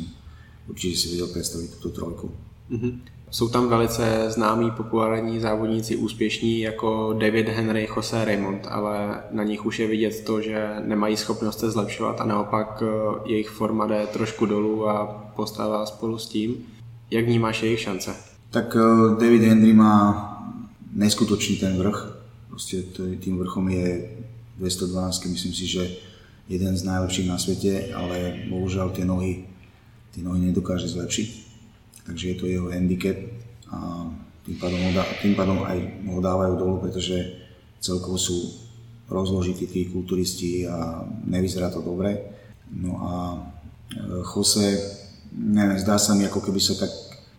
[0.69, 2.27] určite si vedel predstaviť túto trojku.
[2.71, 2.93] Mm-hmm.
[3.33, 9.65] Jsou tam velice známí populární závodníci úspěšní jako David Henry, Jose Raymond, ale na nich
[9.65, 12.87] už je vidět to, že nemají schopnost se zlepšovat a naopak eh,
[13.25, 15.05] jejich forma jde trošku dolů a
[15.35, 16.55] postává spolu s tím.
[17.11, 18.15] Jak vnímáš jejich šance?
[18.49, 20.29] Tak eh, David Henry má
[20.93, 22.17] neskutočný ten vrch.
[22.49, 22.85] Proste
[23.17, 24.12] tým vrchom je
[24.59, 25.83] 212, myslím si, že
[26.49, 29.47] jeden z najlepších na svete, ale bohužiaľ tie nohy,
[30.11, 31.43] tie nohy nedokáže zlepšiť
[32.05, 33.15] takže je to jeho handicap
[33.71, 34.07] a
[34.43, 37.15] tým pádom, ho dá, tým pádom aj ho dávajú dolu, pretože
[37.79, 38.35] celkovo sú
[39.07, 42.35] rozložití tí kulturisti a nevyzerá to dobre.
[42.67, 43.39] No a e,
[44.19, 44.67] Jose,
[45.31, 46.91] neviem, zdá sa mi, ako keby sa tak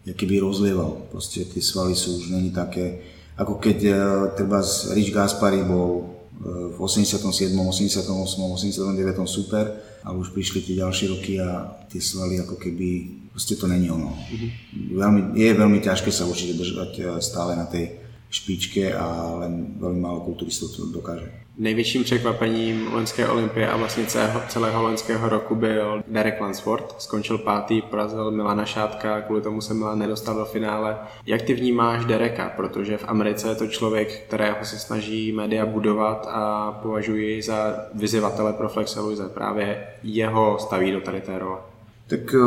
[0.04, 1.12] keby rozlieval.
[1.12, 3.04] Proste tie svaly sú už není také,
[3.34, 3.96] ako keď uh,
[4.38, 4.62] treba
[4.94, 9.24] Rich Gaspari bol v 87., 88., 89.
[9.24, 9.70] super
[10.04, 14.12] a už prišli tie ďalšie roky a tie svaly ako keby proste to není ono.
[14.12, 14.50] Mm-hmm.
[14.94, 20.00] Veľmi, je veľmi ťažké sa určite držať eh, stále na tej špičke a len veľmi
[20.00, 21.44] málo kulturistov to dokáže.
[21.58, 24.06] Největším překvapením loňské olympie a vlastně
[24.48, 26.94] celého loňského roku byl Derek Lansford.
[26.98, 30.98] Skončil pátý, porazil Milana Šátka, kvůli tomu se Milan nedostal do finále.
[31.26, 32.52] Jak ty vnímáš Dereka?
[32.56, 38.52] Protože v Americe je to člověk, kterého se snaží média budovat a považuji za vyzývatele
[38.52, 39.28] pro Flexeluze.
[39.28, 41.58] Právě jeho staví do tady té role.
[42.06, 42.38] Tak eh,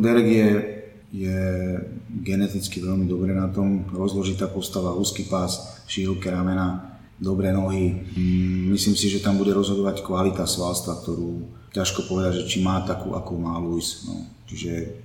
[0.00, 0.75] Derek je,
[1.14, 1.38] je
[2.10, 8.04] geneticky veľmi dobre na tom, rozložitá postava, úzky pás, široké ramena, dobré nohy.
[8.16, 12.82] Mm, myslím si, že tam bude rozhodovať kvalita svalstva, ktorú ťažko povedať, že či má
[12.84, 14.04] takú, akú má Luis.
[14.08, 14.26] No.
[14.48, 15.02] Čiže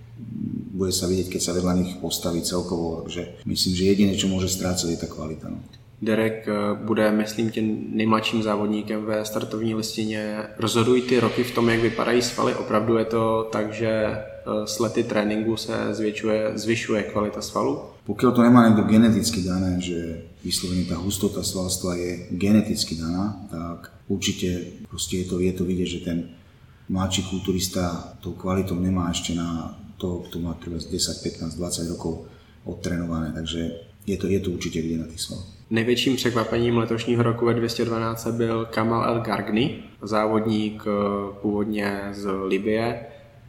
[0.71, 3.05] bude sa vidieť, keď sa vedľa nich postaví celkovo.
[3.07, 5.49] Takže myslím, že jediné, čo môže strácať, je tá kvalita.
[5.49, 5.59] No.
[6.01, 6.53] Derek eh,
[6.85, 10.37] bude, myslím, tím nejmladším závodníkem ve startovní listině.
[10.59, 12.55] Rozhodují ty roky v tom, jak vypadají svaly.
[12.55, 14.21] Opravdu je to tak, že eh,
[14.65, 17.79] s lety tréninku se zvětšuje, zvyšuje kvalita svalu?
[18.01, 23.93] Pokiaľ to nemá niekto geneticky dané, že vyslovene tá hustota svalstva je geneticky daná, tak
[24.09, 26.17] určite je to, je to vidieť, že ten
[26.89, 32.25] mladší kulturista tou kvalitou nemá ešte na to, kto má 10, 15, 20 rokov
[32.65, 35.60] odtrenované, takže je to, je to určite vidieť na tých svaloch.
[35.71, 40.91] Největším překvapením letošního roku ve 212 byl Kamal El Gargni, závodník eh,
[41.41, 43.05] původně z Libie.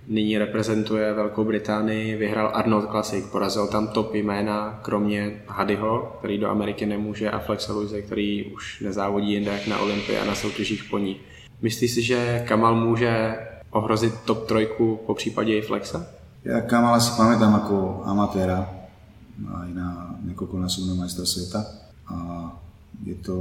[0.08, 6.48] Nyní reprezentuje Velkou Británii, vyhrál Arnold Classic, porazil tam top jména, kromě Hadyho, který do
[6.48, 10.84] Ameriky nemůže, a Flexa Luise, který už nezávodí jinde jak na Olympii a na soutěžích
[10.90, 11.16] po ní.
[11.62, 13.36] Myslíš si, že Kamal může
[13.70, 16.06] ohrozit top trojku po případě i Flexa?
[16.44, 18.66] Ja Kamala si pamätám ako amatéra
[19.62, 21.81] aj na niekoľkonásobného majstra sveta
[22.12, 22.16] a
[23.02, 23.36] je to,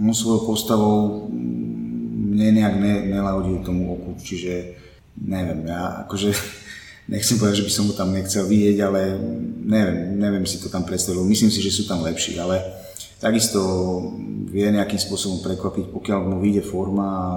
[0.00, 4.78] on svojou postavou mne nejak ne, nelahodí tomu oku, čiže
[5.20, 6.30] neviem, ja akože
[7.12, 9.00] nechcem povedať, že by som ho tam nechcel vidieť, ale
[9.66, 12.62] neviem, neviem si to tam predstaviť, myslím si, že sú tam lepší, ale
[13.18, 13.60] takisto
[14.48, 17.30] vie nejakým spôsobom prekvapiť, pokiaľ mu vyjde forma a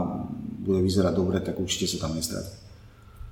[0.61, 2.61] bude vyzerať dobre, tak určite sa tam nestratí.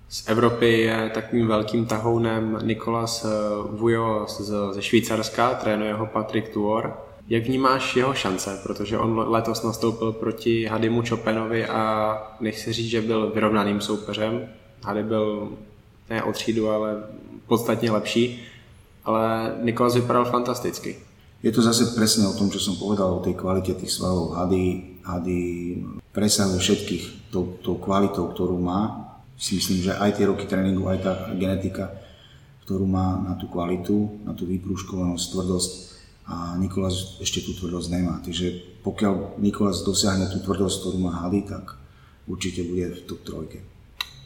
[0.09, 3.21] Z Evropy je takovým velkým tahounem Nikolas
[3.77, 4.25] Vujo
[4.73, 7.08] ze Švýcarska, trénuje ho Patrick Tuor.
[7.29, 8.59] Jak vnímáš jeho šance?
[8.63, 11.81] Protože on letos nastoupil proti Hadimu Chopinovi a
[12.39, 14.49] nechci říct, že byl vyrovnaným soupeřem.
[14.83, 15.51] Hady byl
[16.09, 17.03] ne o třídu, ale
[17.47, 18.41] podstatně lepší,
[19.05, 20.97] ale Nikolas vypadal fantasticky.
[21.43, 24.35] Je to zase presne o tom, čo som povedal o tej kvalite tých svalov.
[24.35, 24.63] Hady,
[25.07, 25.39] hady
[26.11, 29.07] presahuje všetkých tou, tou kvalitou, ktorú má.
[29.39, 31.95] Si myslím, že aj tie roky tréningu, aj tá genetika,
[32.67, 35.71] ktorú má na tú kvalitu, na tú vyprúškovanosť, tvrdosť,
[36.29, 38.21] a Nikolás ešte tú tvrdosť nemá.
[38.21, 41.73] Takže pokiaľ Nikolás dosiahne tú tvrdosť, ktorú má Hady, tak
[42.29, 43.65] určite bude v top trojke.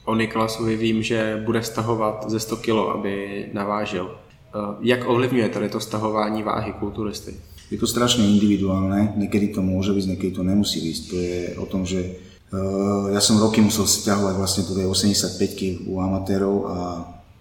[0.03, 3.13] O Nikolasovi vím, že bude stahovat ze 100 kg, aby
[3.55, 4.11] navážil.
[4.11, 7.34] Eh, jak ovlivňuje tady to stahování váhy kulturisty?
[7.71, 10.97] Je to strašne individuálne, niekedy to môže byť, niekedy to nemusí byť.
[11.09, 15.97] To je o tom, že uh, ja som roky musel stiahovať vlastne do 85 u
[15.97, 16.77] amatérov a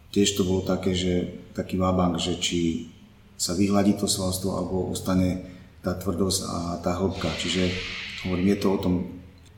[0.09, 2.89] tiež to bolo také, že taký vábank, že či
[3.43, 5.43] sa vyhľadí to svalstvo alebo ostane
[5.83, 7.27] tá tvrdosť a tá hĺbka.
[7.43, 7.75] Čiže
[8.23, 8.95] hovorím, je to o tom,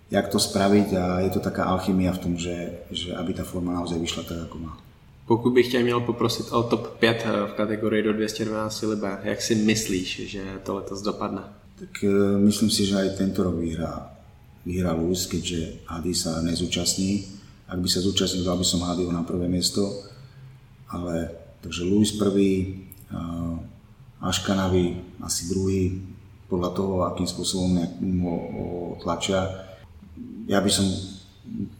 [0.09, 3.77] jak to spraviť a je to taká alchymia v tom, že, že aby tá forma
[3.77, 4.73] naozaj vyšla tak, ako má.
[5.27, 9.43] Pokud bych tě měl poprosit o top 5 eh, v kategorii do 212 liber, jak
[9.43, 11.41] si myslíš, že to letos dopadne?
[11.75, 14.15] Tak e, myslím si, že aj tento rok vyhrá,
[14.63, 17.27] vyhrá Lewis, keďže Hady sa nezúčastní.
[17.67, 19.83] Ak by sa zúčastnil, dal by som Hadyho na prvé miesto.
[20.87, 21.35] Ale,
[21.67, 22.85] takže Lewis prvý,
[24.25, 26.01] Aškanavi asi druhý,
[26.49, 27.77] podľa toho, akým spôsobom
[28.25, 28.35] ho,
[29.01, 29.49] tlačia.
[30.49, 30.87] Ja by som,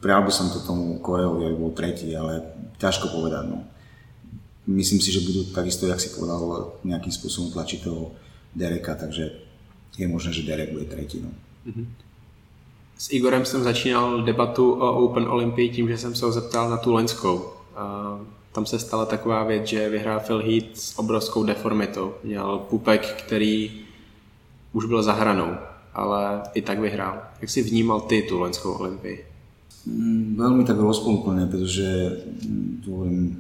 [0.01, 2.41] prijal by som to tomu Koreovi, aby bol tretí, ale
[2.81, 3.45] ťažko povedať.
[3.49, 3.65] No.
[4.65, 6.41] Myslím si, že budú takisto, jak si povedal,
[6.85, 8.17] nejakým spôsobom tlačiť toho
[8.57, 9.25] Dereka, takže
[9.95, 11.21] je možné, že Derek bude tretí.
[11.21, 11.31] No.
[11.69, 11.87] Mm-hmm.
[12.99, 16.77] S Igorem jsem začínal debatu o Open Olympii tím, že jsem se ho zeptal na
[16.77, 17.51] tu loňskou.
[18.55, 22.15] Tam se stala taková věc, že vyhrál Phil Heath s obrovskou deformitou.
[22.25, 23.71] Měl pupek, který
[24.73, 25.57] už byl za hranou,
[25.95, 27.23] ale i tak vyhrál.
[27.41, 29.27] Jak si vnímal ty tu loňskou Olympii?
[29.85, 31.85] Mm, veľmi tak rozpolúplne, pretože
[32.47, 33.37] mm, hovorím,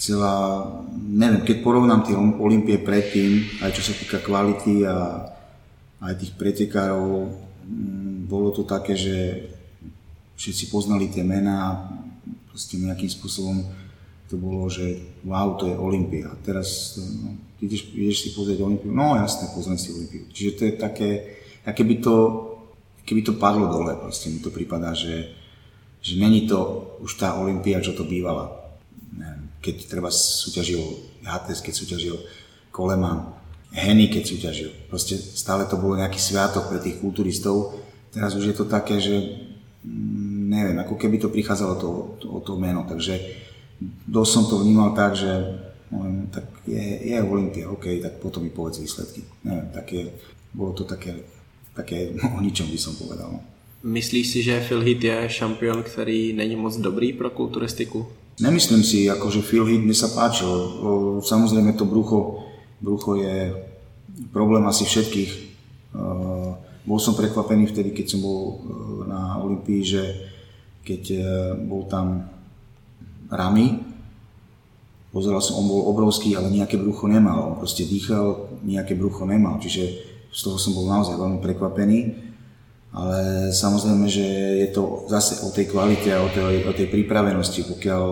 [0.00, 0.62] celá,
[0.94, 5.26] neviem, keď porovnám tie Olympie predtým, aj čo sa týka kvality a
[6.00, 7.34] aj tých pretekárov,
[7.66, 9.50] mm, bolo to také, že
[10.38, 11.92] všetci poznali tie mená,
[12.48, 13.83] proste nejakým spôsobom
[14.34, 16.34] to bolo, že wow, to je Olympia.
[16.42, 20.26] Teraz no, ideš, ideš si pozrieť Olympiu, no jasne, pozriem si Olympiu.
[20.34, 21.10] Čiže to je také,
[21.62, 22.14] aké by to
[23.04, 25.28] keby to padlo dole, proste mi to prípada, že,
[26.00, 28.50] že není to už tá Olympia, čo to bývala.
[29.60, 30.80] Keď treba súťažil
[31.24, 32.16] Hates, keď súťažil
[32.68, 33.32] Koleman,
[33.72, 34.70] Henny, keď súťažil.
[34.92, 37.80] Proste stále to bolo nejaký sviatok pre tých kulturistov.
[38.12, 39.14] Teraz už je to také, že
[39.82, 41.90] mm, neviem, ako keby to prichádzalo to,
[42.22, 42.86] to, to meno.
[42.86, 43.14] Takže
[44.06, 45.30] dosť som to vnímal tak, že
[45.90, 49.24] no, tak je, je Olympia, OK, tak potom mi povedz výsledky.
[49.44, 50.00] Neviem, také,
[50.54, 51.34] bolo to také
[51.74, 53.28] také o ničom by som povedal.
[53.34, 53.40] No.
[53.84, 58.06] Myslíš si, že Phil Heath je šampión, který není moc dobrý pro kulturistiku?
[58.40, 60.48] Nemyslím si, ako, že Phil Heath mi sa páčil.
[61.20, 62.48] Samozrejme to brucho,
[62.80, 63.54] brucho je
[64.32, 65.30] problém asi všetkých.
[66.82, 68.54] Bol som prekvapený vtedy, keď som bol e,
[69.08, 70.02] na Olympii, že
[70.84, 71.20] keď e,
[71.64, 72.28] bol tam
[73.30, 73.80] Rami,
[75.14, 77.54] pozeral som, on bol obrovský, ale nejaké brucho nemal.
[77.54, 79.62] On proste dýchal, nejaké brucho nemal.
[79.62, 79.82] Čiže
[80.34, 81.98] z toho som bol naozaj veľmi prekvapený.
[82.94, 84.26] Ale samozrejme, že
[84.66, 87.66] je to zase o tej kvalite a o tej, o tej pripravenosti.
[87.66, 88.02] Pokiaľ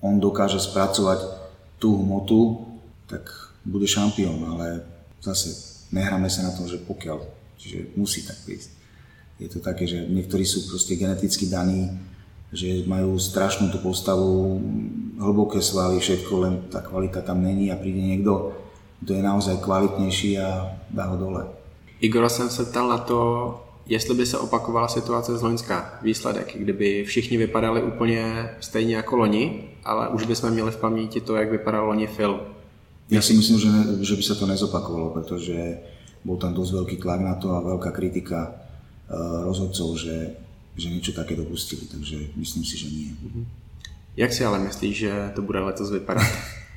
[0.00, 1.20] on dokáže spracovať
[1.76, 2.64] tú hmotu,
[3.08, 3.28] tak
[3.64, 4.84] bude šampión, ale
[5.20, 5.52] zase
[5.92, 7.20] nehráme sa na tom, že pokiaľ,
[7.60, 8.72] čiže musí tak prísť.
[9.40, 11.92] Je to také, že niektorí sú proste geneticky daní,
[12.50, 14.58] že majú strašnú tú postavu,
[15.18, 18.54] hlboké svaly, všetko, len tá kvalita tam není a príde niekto,
[19.06, 21.46] kto je naozaj kvalitnejší a dá ho dole.
[22.00, 23.20] Igora jsem se ptal na to,
[23.86, 29.64] jestli by se opakovala situace z Loňska, výsledek, kdyby všichni vypadali úplně stejně jako loni,
[29.84, 32.40] ale už bychom měli v paměti to, jak vypadal loni Phil.
[33.10, 35.82] Ja si myslím, že, ne, že by sa to nezopakovalo, pretože
[36.22, 40.38] bol tam dosť veľký tlak na to a veľká kritika uh, rozhodcov, že,
[40.80, 43.12] že niečo také dopustili, takže myslím si, že nie.
[43.12, 43.42] Mhm.
[44.16, 46.26] Jak si ale myslíš, že to bude letos vypadat?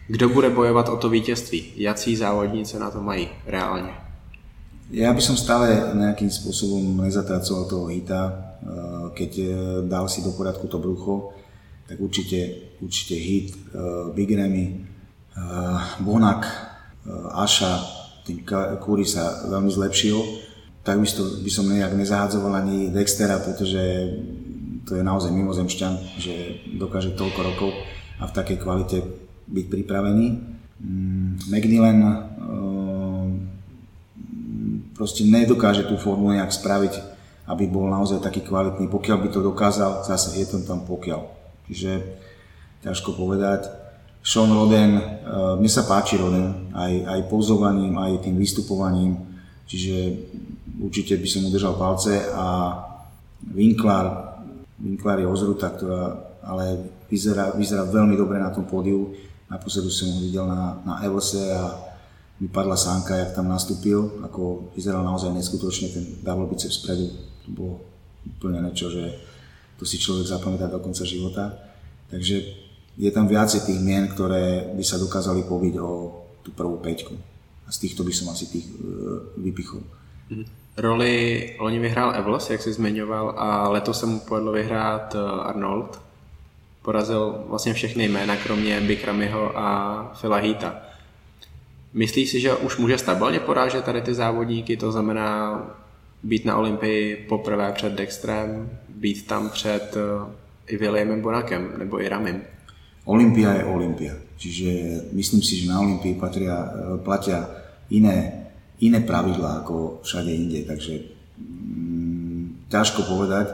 [0.08, 1.66] Kdo bude bojovat o to vítězství?
[1.76, 4.04] Jací závodníci na to mají reálne?
[4.94, 8.22] Ja by som stále nejakým spôsobom nezatracoval toho hita.
[8.30, 9.50] Eh, keď eh,
[9.90, 11.34] dal si do poriadku to brucho,
[11.88, 14.94] tak určite, určite hit, eh, Big Remy,
[16.06, 16.46] Bonak,
[17.34, 17.82] Aša,
[18.22, 18.46] tým
[18.78, 20.43] Kúri sa veľmi zlepšil.
[20.84, 23.80] Tak by, som nejak nezahádzoval ani Dextera, pretože
[24.84, 27.72] to je naozaj mimozemšťan, že dokáže toľko rokov
[28.19, 28.97] a v takej kvalite
[29.47, 30.27] byť pripravený.
[30.84, 32.19] Mm, McNillen eh,
[34.95, 36.93] proste nedokáže tú formu nejak spraviť,
[37.47, 38.91] aby bol naozaj taký kvalitný.
[38.91, 41.31] Pokiaľ by to dokázal, zase je to tam pokiaľ.
[41.72, 41.91] Čiže
[42.84, 43.72] ťažko povedať.
[44.19, 45.03] Sean Roden, eh,
[45.55, 49.15] mne sa páči Roden, aj, aj pozovaním, aj tým vystupovaním,
[49.64, 49.95] čiže
[50.80, 52.78] určite by som udržal palce a
[53.54, 54.40] Winklar,
[54.80, 59.12] Winklar je ozruta, ktorá ale vyzerá, vyzerá veľmi dobre na tom pódiu
[59.54, 61.78] Naposledy som ho videl na, na Evose a
[62.41, 67.14] mi padla sánka, jak tam nastúpil, ako vyzeral naozaj neskutočne, ten double biceps spredu,
[67.45, 67.74] to bolo
[68.26, 69.14] úplne niečo, že
[69.78, 71.54] to si človek zapamätá do konca života.
[72.10, 72.36] Takže
[72.98, 75.90] je tam viacej tých mien, ktoré by sa dokázali pobiť o
[76.41, 77.14] tú prvú peťku.
[77.64, 78.74] A z týchto by som asi tých e,
[79.38, 79.86] vypichol.
[80.34, 80.62] Mhm.
[80.78, 86.02] Roli loni vyhrál Evlos, jak si zmiňoval, a letos se mu povedlo vyhrát e, Arnold.
[86.82, 90.76] Porazil vlastně všechny jména, kromě Bikramiho a Phila Heata.
[91.94, 95.62] Myslíš si, že už může stabilně porážet tady ty závodníky, to znamená
[96.24, 100.28] být na Olympii poprvé před Dextrem, být tam před uh,
[100.68, 102.41] i Williamem Bonakem nebo i Ramim?
[103.06, 104.14] Olympia je Olympia.
[104.38, 104.72] Čiže
[105.12, 107.48] myslím si, že na Olympii patria, eh, platia
[107.91, 108.43] iné,
[108.84, 110.68] iné pravidlá ako všade inde.
[110.68, 110.93] Takže
[111.39, 113.47] mm, ťažko povedať,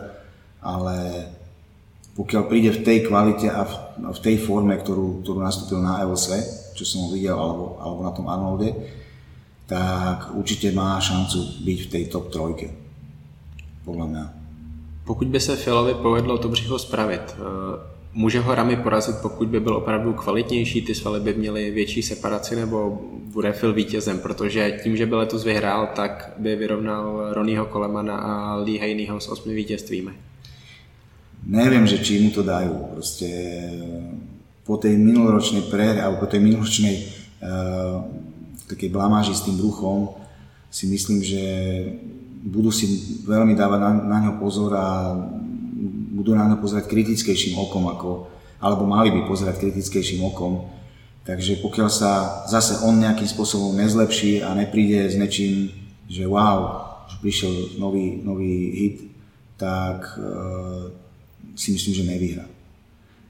[0.59, 1.29] ale
[2.19, 3.73] pokiaľ príde v tej kvalite a v,
[4.11, 6.27] v tej forme, ktorú, ktorú nastúpil na ELC,
[6.75, 8.75] čo som ho videl, alebo, alebo na tom Arnolde,
[9.69, 12.73] tak určite má šancu byť v tej top trojke.
[13.85, 14.23] Podľa mňa.
[15.05, 19.59] Pokud by se Filovi povedlo to břicho spravit, eh, může ho Rami porazit, pokud by
[19.59, 23.01] byl opravdu kvalitnější, ty svaly by měly větší separaci, nebo
[23.33, 28.55] bude Phil vítězem, protože tím, že by letos vyhrál, tak by vyrovnal Ronnieho Colemana a
[28.55, 30.11] Lee Haneyho s osmi vítězstvími.
[31.39, 32.99] Neviem, že či mu to dajú.
[32.99, 33.25] Proste
[34.67, 38.03] po tej minuloročnej prehre, alebo po tej minuloročnej uh,
[38.67, 40.19] takej blamáži s tým bruchom
[40.67, 41.43] si myslím, že
[42.43, 42.85] budú si
[43.23, 45.15] veľmi dávať na, na ňo pozor a
[46.19, 48.27] budú na ňo pozerať kritickejším okom, ako,
[48.59, 50.67] alebo mali by pozerať kritickejším okom.
[51.23, 55.71] Takže pokiaľ sa zase on nejakým spôsobom nezlepší a nepríde s nečím,
[56.11, 58.97] že wow, že prišiel nový, nový hit,
[59.55, 60.91] tak uh,
[61.55, 62.45] si myslím, že nevyhrá.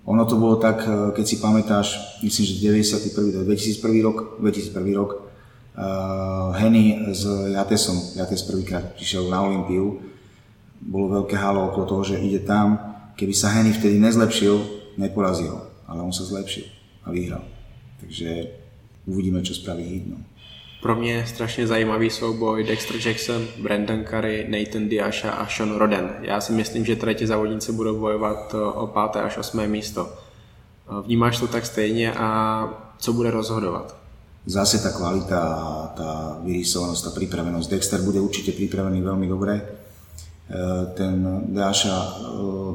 [0.10, 3.45] Ono to bolo tak, eh, keď si pamätáš, myslím, že 91.
[3.45, 10.02] 2001 rok, 2001 rok uh, Henny s Jatesom, Jates prvýkrát prišiel na Olympiu,
[10.81, 12.80] bolo veľké halo okolo toho, že ide tam,
[13.15, 14.56] keby sa Henny vtedy nezlepšil,
[14.97, 16.65] neporazí ho, ale on sa zlepšil
[17.06, 17.43] a vyhral.
[17.99, 18.47] Takže
[19.07, 20.18] uvidíme, čo spraví Hidno.
[20.81, 26.15] Pro mě strašně zajímavý souboj Dexter Jackson, Brandon Curry, Nathan Diasha a Sean Roden.
[26.22, 30.10] Já si myslím, že tady ti závodníci budou bojovat o páté až osmé místo.
[31.06, 33.95] Vnímáš to tak stejně a co bude rozhodovat?
[34.49, 36.11] Zase tá kvalita a tá
[36.47, 37.69] vyrysovanosť, tá pripravenosť.
[37.69, 39.78] Dexter bude určite pripravený veľmi dobre.
[40.49, 40.57] E,
[40.97, 42.09] ten Dáša e,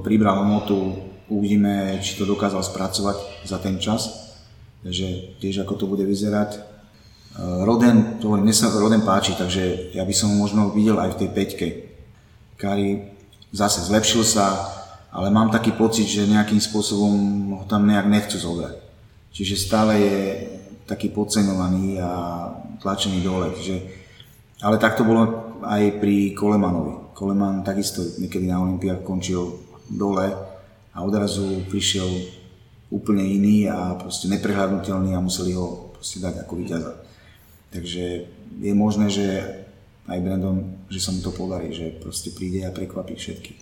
[0.07, 0.95] pribral motu,
[1.27, 4.31] uvidíme, či to dokázal spracovať za ten čas.
[4.87, 6.75] Takže tiež ako to bude vyzerať
[7.35, 11.19] Eh, Roden, to mne sa Roden páči, takže ja by som ho možno videl aj
[11.19, 11.69] v tej peťke.
[12.55, 13.11] Kari
[13.51, 14.55] zase zlepšil sa,
[15.11, 17.15] ale mám taký pocit, že nejakým spôsobom
[17.59, 18.79] ho tam nejak nechcú zobrať.
[19.35, 20.17] Čiže stále je
[20.87, 22.11] taký podceňovaný a
[22.79, 23.51] tlačený dole.
[23.59, 23.83] Čiže,
[24.63, 27.03] ale tak to bolo aj pri Kolemanovi.
[27.15, 30.35] Koleman takisto niekedy na Olympiách končil dole
[30.95, 32.11] a odrazu prišiel
[32.91, 36.93] úplne iný a proste neprehľadnutelný a museli ho proste dať ako víťaza.
[37.71, 38.05] Takže
[38.61, 39.27] je možné, že
[40.07, 43.55] aj Brandon, že sa mu to podarí, že proste príde a prekvapí všetky.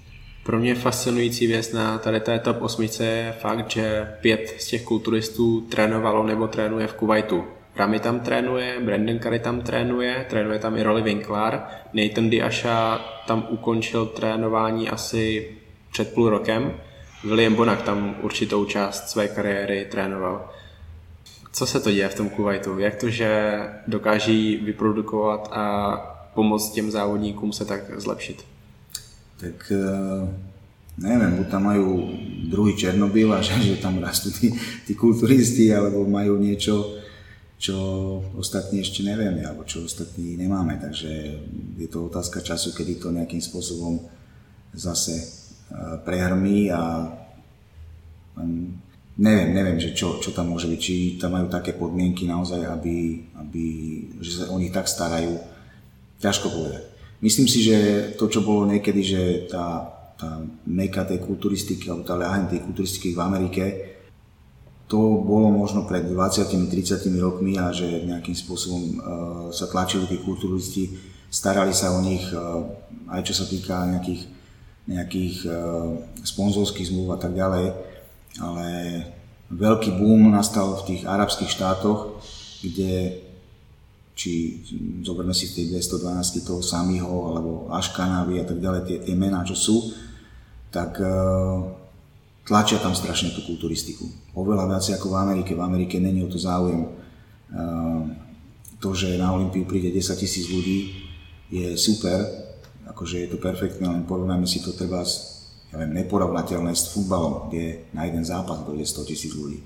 [0.44, 4.82] Pro mě fascinující věc na tady té top 8 je fakt, že pět z těch
[4.82, 7.44] kulturistů trénovalo nebo trénuje v Kuwaitu.
[7.76, 11.62] Rami tam trénuje, Brandon Curry tam trénuje, trénuje tam i Rolly Winkler,
[11.92, 15.50] Nathan Diasha tam ukončil trénování asi
[15.92, 16.72] před půl rokem,
[17.24, 20.50] William Bonak tam určitou část své kariéry trénoval.
[21.52, 22.78] Co se to děje v tom Kuwaitu?
[22.78, 25.96] Jak to, že dokáží vyprodukovat a
[26.34, 28.44] pomoct těm závodníkům se tak zlepšit?
[29.40, 30.28] Tak eh,
[30.98, 32.14] neviem, buď tam majú
[32.46, 34.54] druhý Černobyl a že, že tam rastú tí,
[34.86, 37.02] tí kulturisti, alebo majú niečo,
[37.62, 37.78] čo
[38.34, 40.82] ostatní ešte nevieme, alebo čo ostatní nemáme.
[40.82, 41.10] Takže
[41.78, 44.02] je to otázka času, kedy to nejakým spôsobom
[44.74, 47.14] zase eh, prehrmí a
[49.22, 53.22] neviem, neviem, že čo, čo tam môže byť, či tam majú také podmienky naozaj, aby,
[53.38, 53.64] aby,
[54.18, 55.38] že sa o nich tak starajú.
[56.18, 56.82] Ťažko povedať.
[57.22, 57.78] Myslím si, že
[58.18, 59.86] to, čo bolo niekedy, že tá,
[60.18, 62.18] tá meka tej kulturistiky, alebo tá
[62.50, 63.64] tej kulturistiky v Amerike,
[64.92, 66.68] to bolo možno pred 20-30
[67.16, 68.92] rokmi a že nejakým spôsobom uh,
[69.48, 70.92] sa tlačili tí kulturisti,
[71.32, 72.60] starali sa o nich, uh,
[73.08, 74.28] aj čo sa týka nejakých,
[74.92, 77.72] nejakých uh, sponzorských zmluv a tak ďalej.
[78.36, 78.68] Ale
[79.48, 82.20] veľký boom nastal v tých arabských štátoch,
[82.60, 83.16] kde
[84.12, 84.60] či
[85.00, 89.56] zoberme si tej 212 toho Samiho alebo Aškanavy a tak ďalej, tie, tie mená, čo
[89.56, 89.76] sú,
[90.68, 91.00] tak
[92.42, 94.06] tlačia tam strašne tú kulturistiku.
[94.34, 95.52] Oveľa viac ako v Amerike.
[95.54, 96.90] V Amerike není o to záujem.
[97.52, 98.08] Uh,
[98.82, 101.06] to, že na Olympiu príde 10 tisíc ľudí,
[101.52, 102.18] je super,
[102.88, 107.52] akože je to perfektné, len porovnáme si to treba s, ja viem, neporovnateľné s futbalom,
[107.52, 109.60] kde na jeden zápas dojde 100 tisíc ľudí.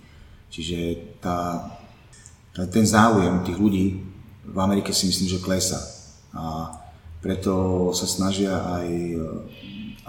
[0.51, 0.78] Čiže
[1.23, 1.62] tá,
[2.74, 4.03] ten záujem tých ľudí
[4.47, 5.78] v Amerike si myslím, že klesa.
[6.35, 6.74] A
[7.23, 8.89] preto sa snažia aj,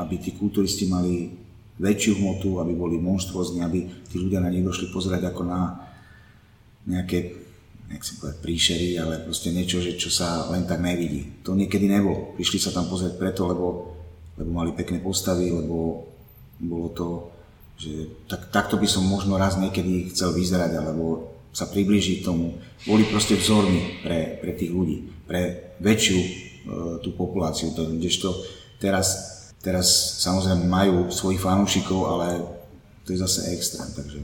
[0.01, 1.33] aby tí kulturisti mali
[1.77, 5.77] väčšiu hmotu, aby boli monštruózni, aby tí ľudia na nich došli pozerať ako na
[6.87, 7.47] nejaké
[7.87, 11.39] jak si povedať, príšery, ale proste niečo, že čo sa len tak nevidí.
[11.47, 12.35] To niekedy nebolo.
[12.35, 13.95] Prišli sa tam pozrieť preto, lebo,
[14.35, 16.03] lebo mali pekné postavy, lebo
[16.59, 17.07] bolo to,
[17.79, 17.91] že
[18.27, 22.59] tak, takto by som možno raz niekedy chcel vyzerať, alebo sa priblížiť tomu.
[22.83, 26.29] Boli proste vzormi pre, pre tých ľudí, pre väčšiu e,
[27.01, 27.71] tú populáciu.
[27.71, 28.35] To, kdežto
[28.83, 32.39] teraz Teraz samozrejme majú svojich fanúšikov, ale
[33.03, 34.19] to je zase extrém, takže...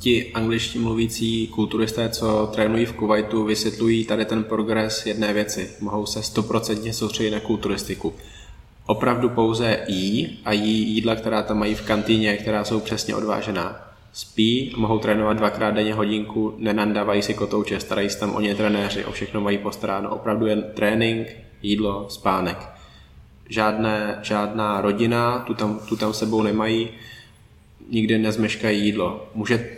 [0.00, 5.70] Ti angličtí mluvící kulturisté, co trénují v Kuwaitu, vysvětlují tady ten progres jedné věci.
[5.80, 8.12] Mohou se stoprocentně soustředit na kulturistiku.
[8.86, 13.94] Opravdu pouze jí a jí jídla, která tam mají v kantýně, která jsou přesně odvážená.
[14.12, 19.04] Spí, mohou trénovat dvakrát denně hodinku, nenandávají si kotouče, starají se tam o ně trenéři,
[19.04, 20.10] o všechno mají postaráno.
[20.10, 21.28] Opravdu jen trénink,
[21.62, 22.73] jídlo, spánek
[23.48, 26.88] žádné, žádná rodina, tu tam, tu tam sebou nemají,
[27.90, 29.28] nikdy nezmeškají jídlo.
[29.34, 29.68] Může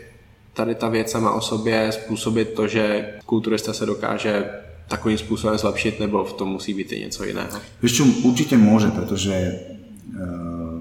[0.55, 4.44] tady ta věc sama o sobě způsobit to, že kulturista se dokáže
[4.86, 7.59] takovým spôsobom zlepšiť, nebo v tom musí byť niečo iného?
[7.82, 9.52] Vieš čo, určite môže, pretože e,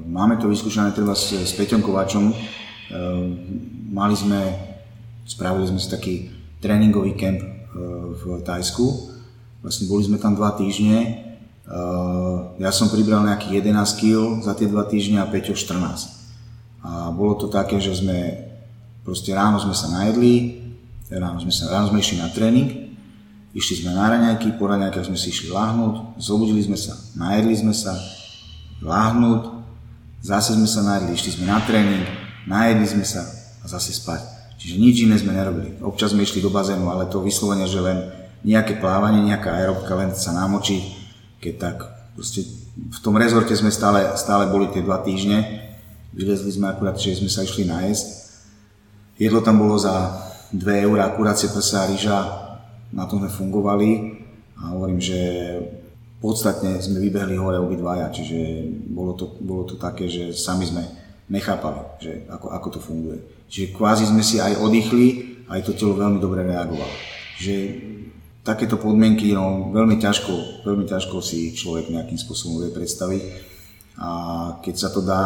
[0.05, 2.29] máme to vyskúšané treba s, s Peťom Kováčom.
[2.29, 2.33] E,
[3.89, 4.45] mali sme,
[5.25, 6.13] spravili sme si taký
[6.61, 7.49] tréningový kemp e,
[8.13, 8.85] v Tajsku.
[9.65, 11.24] Vlastne boli sme tam dva týždne Eh,
[12.61, 16.85] ja som pribral nejakých 11 kg za tie dva týždne a Peťo 14.
[16.85, 18.45] A bolo to také, že sme
[19.01, 20.61] proste ráno sme sa najedli,
[21.09, 22.93] ráno sme, sa, ráno sme išli na tréning,
[23.57, 27.73] išli sme na raňajky, po raňajkách sme si išli láhnuť, zobudili sme sa, najedli sme
[27.73, 27.97] sa,
[28.85, 29.41] láhnuť,
[30.21, 32.05] zase sme sa najedli, išli sme na tréning,
[32.45, 33.25] najedli sme sa
[33.61, 34.21] a zase spať.
[34.61, 35.81] Čiže nič iné sme nerobili.
[35.81, 38.05] Občas sme išli do bazénu, ale to vyslovene, že len
[38.45, 41.04] nejaké plávanie, nejaká aerobka, len sa namočiť,
[41.45, 41.77] keď tak
[42.17, 42.41] proste
[42.75, 45.45] v tom rezorte sme stále, stále boli tie dva týždne,
[46.09, 48.07] vylezli sme akurát, že sme sa išli nájsť.
[49.21, 52.19] Jedlo tam bolo za 2 eurá, kurácie prsa a ryža,
[52.95, 53.89] na tom sme fungovali
[54.57, 55.19] a hovorím, že
[56.23, 60.83] podstatne sme vybehli hore obidvaja, čiže bolo to, bolo to také, že sami sme
[61.29, 63.19] nechápali, že ako, ako to funguje.
[63.51, 66.95] Čiže kvázi sme si aj oddychli, aj to telo veľmi dobre reagovalo.
[67.37, 67.55] Že
[68.45, 73.23] takéto podmienky no, veľmi, ťažko, veľmi ťažko si človek nejakým spôsobom vie predstaviť.
[73.97, 74.09] A
[74.61, 75.23] keď sa to dá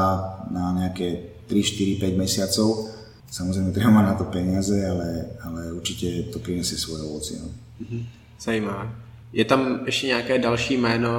[0.48, 2.88] na nejaké 3, 4, 5 mesiacov,
[3.28, 7.36] samozrejme treba mať na to peniaze, ale, ale určite to prinesie svoje ovocie.
[7.44, 7.52] No.
[7.84, 8.00] Mhm.
[8.40, 8.88] Zajímavé.
[9.34, 11.12] Je tam ještě nějaké další jméno,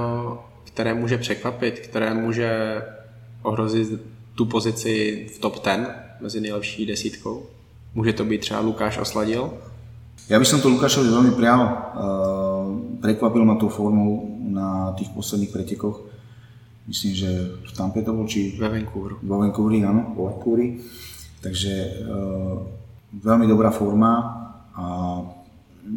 [0.65, 2.83] které může překvapit, které může
[3.43, 4.01] ohrozit
[4.35, 5.87] tu pozici v top 10
[6.21, 7.47] mezi nejlepší desítkou?
[7.95, 9.53] Může to být třeba Lukáš Osladil?
[10.29, 11.63] Ja by som to Lukášovi veľmi prial.
[11.65, 16.11] Uh, prekvapil ma tou formou na tých posledných pretekoch.
[16.91, 17.31] Myslím, že
[17.65, 18.59] v Tampe to bol, či...
[18.59, 19.15] Vo Vancouveri.
[19.23, 20.83] Vo Vancouveri, áno, vo Vancouveri.
[21.41, 21.73] Takže
[22.05, 22.57] uh,
[23.15, 24.13] veľmi dobrá forma
[24.77, 24.85] a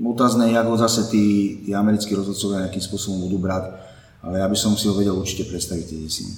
[0.05, 1.25] otázne je, ako zase tí,
[1.65, 3.75] tí americkí rozhodcovia nejakým spôsobom budú brať,
[4.23, 6.33] ale ja by som si ho vedel určite predstaviť tie desiny.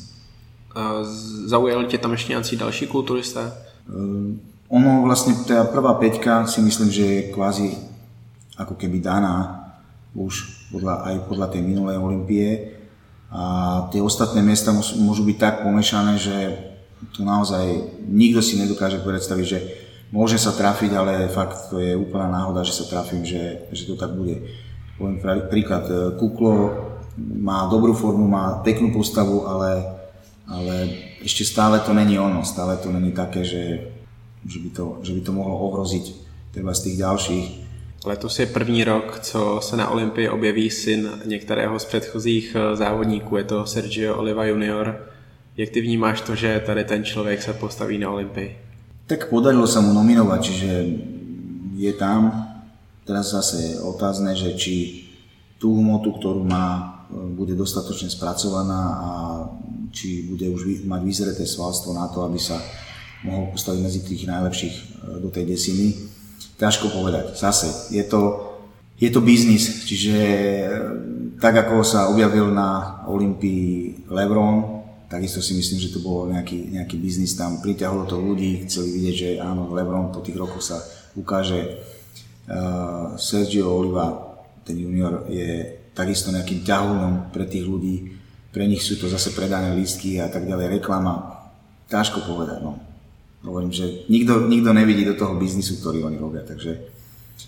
[1.45, 3.47] Zaujali tě tam ešte nejakí další kulturisté?
[3.87, 4.35] Uh,
[4.69, 7.77] ono vlastne, tá prvá peťka si myslím, že je kvázi
[8.57, 9.61] ako keby daná
[10.15, 12.47] už podľa, aj podľa tej minulej Olympie
[13.29, 13.43] a
[13.91, 16.35] tie ostatné miesta môžu byť tak pomešané, že
[17.11, 17.67] tu naozaj
[18.07, 19.59] nikto si nedokáže predstaviť, že
[20.15, 23.99] môže sa trafiť, ale fakt to je úplná náhoda, že sa trafím, že, že to
[23.99, 24.39] tak bude.
[24.95, 25.19] Poviem
[25.51, 26.71] príklad, e, Kuklo
[27.19, 29.83] má dobrú formu, má peknú postavu, ale,
[30.47, 30.75] ale
[31.19, 33.91] ešte stále to není ono, stále to není také, že
[34.45, 36.05] že by to, že by to mohlo ohroziť
[36.51, 37.65] třeba z tých ďalších.
[38.05, 43.37] Letos je první rok, co se na Olympii objeví syn některého z předchozích eh, závodníků,
[43.37, 44.99] je to Sergio Oliva junior.
[45.57, 48.57] Jak ty vnímáš to, že tady ten člověk se postaví na Olympii?
[49.05, 50.69] Tak podarilo sa mu nominovať, čiže
[51.77, 52.33] je tam.
[53.05, 55.05] Teraz zase je otázne, že či
[55.61, 56.67] tú hmotu, ktorú má,
[57.09, 59.09] eh, bude dostatočne spracovaná a
[59.89, 62.61] či bude už mať vyzreté svalstvo na to, aby sa
[63.25, 64.83] mohol postaviť medzi tých najlepších e,
[65.19, 65.97] do tej desiny.
[66.55, 67.35] Ťažko povedať.
[67.35, 68.53] Zase, je to,
[68.95, 70.65] je to biznis, čiže e,
[71.41, 76.95] tak ako sa objavil na Olympii Lebron, takisto si myslím, že to bolo nejaký, nejaký
[77.01, 80.79] biznis tam, priťahlo to ľudí, chceli vidieť, že áno, Lebron po tých rokoch sa
[81.15, 81.81] ukáže
[83.17, 88.17] Sergio Oliva, ten junior, je takisto nejakým ťahunom pre tých ľudí.
[88.51, 91.45] Pre nich sú to zase predané lístky a tak ďalej, reklama.
[91.89, 92.77] Ťažko povedať, no.
[93.45, 96.81] Hovorím, že nikto, nikto nevidí do toho biznisu, ktorý oni robia, takže...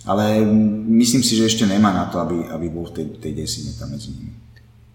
[0.08, 0.46] Ale
[0.88, 3.92] myslím si, že ešte nemá na to, aby, aby bol v tej, tej desine tam
[3.92, 4.32] medzi nimi.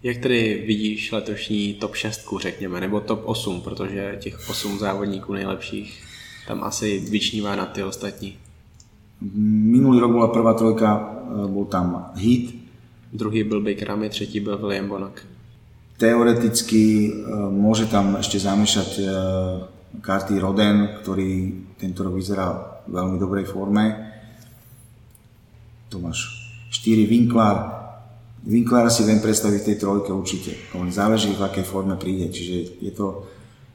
[0.02, 6.02] Jak tedy vidíš letošní top 6, řekněme, nebo top 8, protože těch 8 závodníků nejlepších
[6.48, 8.36] tam asi vyčnívá na ty ostatní?
[9.46, 11.14] Minulý rok bola prvá trojka,
[11.44, 12.54] e, bol tam hit.
[13.12, 15.22] Druhý byl Baker Ramy, třetí byl William Bonak.
[16.02, 17.10] Teoreticky e,
[17.54, 18.90] môže tam ešte zamiešať
[20.00, 21.30] karty Roden, ktorý
[21.76, 22.48] tento rok vyzerá
[22.88, 23.84] v veľmi dobrej forme.
[25.92, 26.32] Tomáš
[26.72, 27.82] 4 Winklar,
[28.42, 30.56] Winklara si viem predstaviť v tej trojke určite.
[30.74, 33.28] On záleží, v akej forme príde, čiže je to,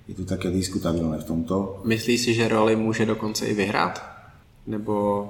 [0.10, 1.86] je to také diskutabilné v tomto.
[1.88, 4.04] Myslíš si, že roli může dokonce i vyhrát?
[4.68, 5.24] Nebo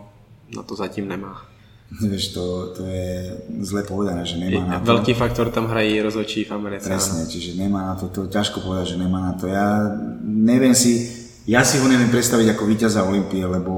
[0.55, 1.45] na to zatím nemá?
[1.88, 3.31] Vieš, to, to je
[3.64, 4.91] zle povedané, že nemá na to.
[4.91, 6.91] Veľký faktor tam hrají rozhodčí v Americe.
[6.91, 9.47] Presne, čiže nemá na to, to ťažko povedať, že nemá na to.
[9.47, 11.07] Ja neviem si,
[11.47, 13.73] ja si ho neviem predstaviť ako víťaza Olympie, lebo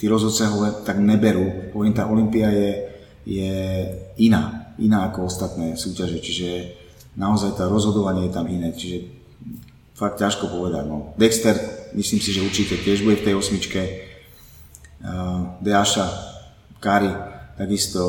[0.00, 1.68] tí rozhodce ho tak neberú.
[1.68, 2.70] Poviem, tá Olympia je,
[3.28, 3.52] je
[4.16, 6.80] iná, iná ako ostatné súťaže, čiže
[7.12, 9.04] naozaj tá rozhodovanie je tam iné, čiže
[9.92, 10.88] fakt ťažko povedať.
[10.88, 11.12] No.
[11.20, 11.60] Dexter,
[11.92, 14.08] myslím si, že určite tiež bude v tej osmičke.
[15.04, 16.29] Uh, Deaša,
[16.80, 17.12] Kari,
[17.60, 18.00] takisto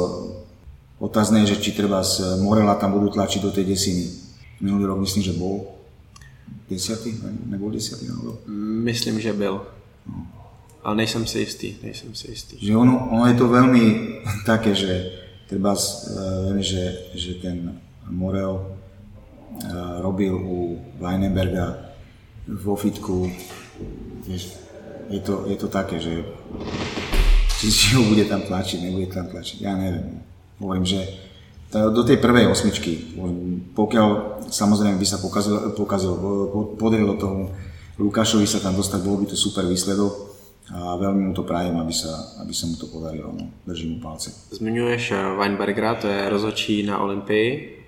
[0.95, 4.07] otázne je, že či treba z Morela tam budú tlačiť do tej desiny.
[4.63, 5.67] Minulý rok myslím, že bol
[6.71, 7.11] desiatý,
[7.51, 8.39] nebol desiatý náhodou?
[8.87, 9.59] Myslím, že byl.
[10.07, 10.27] No.
[10.83, 12.57] Ale nejsem si istý, nejsem si istý.
[12.57, 13.85] Že ono, ono je to veľmi
[14.49, 15.13] také, že
[15.51, 17.75] treba, uh, že, že ten
[18.07, 21.91] Morel uh, robil u Weinberga
[22.47, 23.29] vo fitku,
[25.11, 26.23] je to, je to také, že
[27.69, 30.23] či, ho bude tam tlačiť, nebude tam tlačiť, ja neviem.
[30.57, 31.01] Hovorím, že
[31.71, 33.15] do tej prvej osmičky,
[33.71, 34.07] pokiaľ
[34.51, 36.13] samozrejme by sa pokazil, pokazil
[36.75, 37.47] podarilo tomu
[37.95, 40.31] Lukášovi sa tam dostať, bol by to super výsledok,
[40.71, 43.35] a veľmi mu to prajem, aby sa, aby sa mu to podarilo.
[43.35, 43.51] No.
[43.67, 44.31] Držím mu palce.
[44.55, 47.80] Zmiňuješ eh, Weinbergera, to je rozhodčí na Olympii.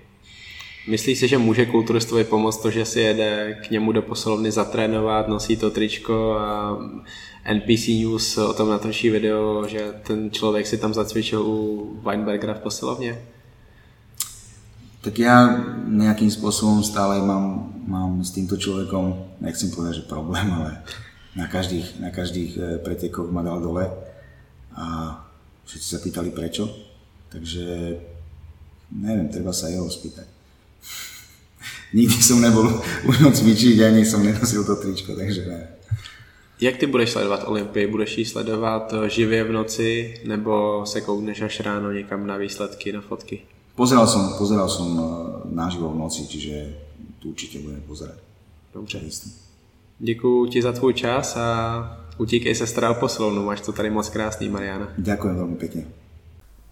[0.86, 5.28] Myslíš si, že může kulturistovi pomoct to, že si jede k němu do posilovny zatrénovat,
[5.28, 6.78] nosí to tričko a
[7.44, 12.58] NPC News o tom natočí video, že ten člověk si tam zacvičil u Weinbergera v
[12.58, 13.18] posilovně?
[15.04, 15.36] Tak ja
[15.84, 20.80] nejakým spôsobom stále mám, mám s týmto človekom, nechcem povedať, že problém, ale
[21.36, 23.84] na každých, na každých e, pretekoch ma dal dole
[24.72, 24.84] a
[25.68, 26.72] všetci sa pýtali prečo,
[27.28, 28.00] takže
[28.96, 30.33] neviem, treba sa jeho spýtať.
[31.94, 32.66] Nikdy som nebol
[33.06, 35.60] u ňom cvičiť, ani som nenosil to tričko, takže ne.
[36.60, 37.86] Jak ty budeš sledovat Olympii?
[37.86, 42.92] Budeš ji sledovat e, živě v noci nebo se koukneš až ráno někam na výsledky,
[42.92, 43.40] na fotky?
[43.74, 45.02] Pozeral som, pozeral som e,
[45.54, 46.74] naživo v noci, čiže
[47.18, 48.18] tu určite budem pozerať.
[48.74, 49.00] Dobře.
[49.98, 51.48] Děkuji ti za tvůj čas a
[52.18, 54.88] utíkej se stará o posilovnu, máš to tady moc krásný, Mariana.
[54.98, 56.03] Ďakujem veľmi pekne.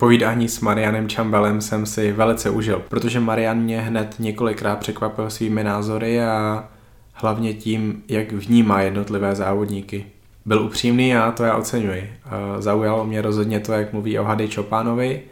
[0.02, 5.64] Povídání s Marianem Čambelem jsem si velice užil, protože Marian mě hned několikrát překvapil svými
[5.64, 6.64] názory a
[7.12, 10.06] hlavně tím, jak vnímá jednotlivé závodníky.
[10.44, 12.12] Byl upřímný a to já oceňuji.
[12.58, 15.22] Zaujalo mě rozhodně to, jak mluví o Hady Čopánovi.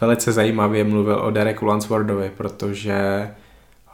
[0.00, 3.28] Velice zajímavě mluvil o Dereku Lansfordovi, protože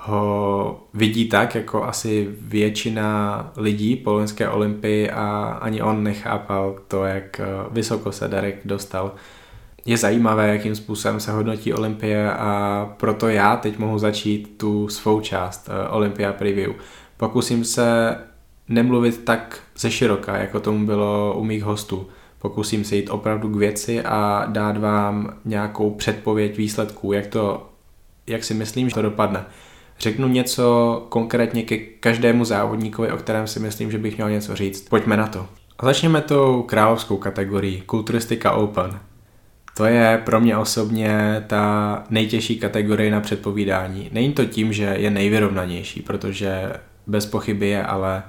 [0.00, 7.04] ho vidí tak, jako asi většina lidí po loňské olympii a ani on nechápal to,
[7.04, 9.14] jak eh, vysoko se Derek dostal.
[9.84, 15.20] Je zajímavé, jakým způsobem se hodnotí Olympie a proto já teď mohu začít tu svou
[15.20, 16.72] část eh, Olympia Preview.
[17.16, 18.16] Pokusím se
[18.68, 22.08] nemluvit tak ze široka, jako tomu bylo u mých hostů.
[22.38, 27.68] Pokusím se jít opravdu k věci a dát vám nějakou předpověď výsledků, jak to,
[28.26, 29.44] jak si myslím, že to dopadne.
[30.00, 34.88] Řeknu něco konkrétně ke každému závodníkovi, o kterém si myslím, že bych měl něco říct.
[34.88, 35.46] Pojďme na to.
[35.78, 39.00] A začněme tou královskou kategorií, Kulturistika Open.
[39.76, 44.08] To je pro mě osobně ta nejtěžší kategorie na předpovídání.
[44.12, 46.72] Není to tím, že je nejvyrovnanější, protože
[47.06, 48.22] bez pochyby je, ale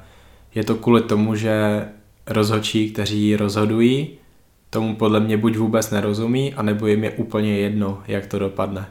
[0.56, 1.86] je to kvůli tomu, že
[2.28, 4.10] rozhodčí, kteří rozhodují,
[4.70, 8.86] tomu podle mě buď vůbec nerozumí, anebo jim je úplně jedno, jak to dopadne.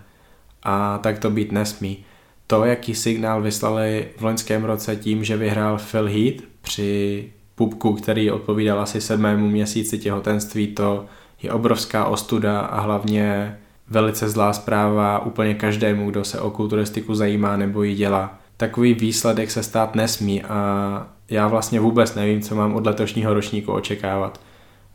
[0.62, 2.05] A tak to být nesmí
[2.50, 8.30] to, jaký signál vyslali v loňském roce tím, že vyhrál Phil Heath při pupku, který
[8.30, 11.06] odpovídal asi sedmému měsíci těhotenství, to
[11.42, 13.58] je obrovská ostuda a hlavně
[13.90, 18.38] velice zlá zpráva úplně každému, kdo se o kulturistiku zajímá nebo ji dělá.
[18.56, 23.72] Takový výsledek se stát nesmí a já vlastně vůbec nevím, co mám od letošního ročníku
[23.72, 24.40] očekávat.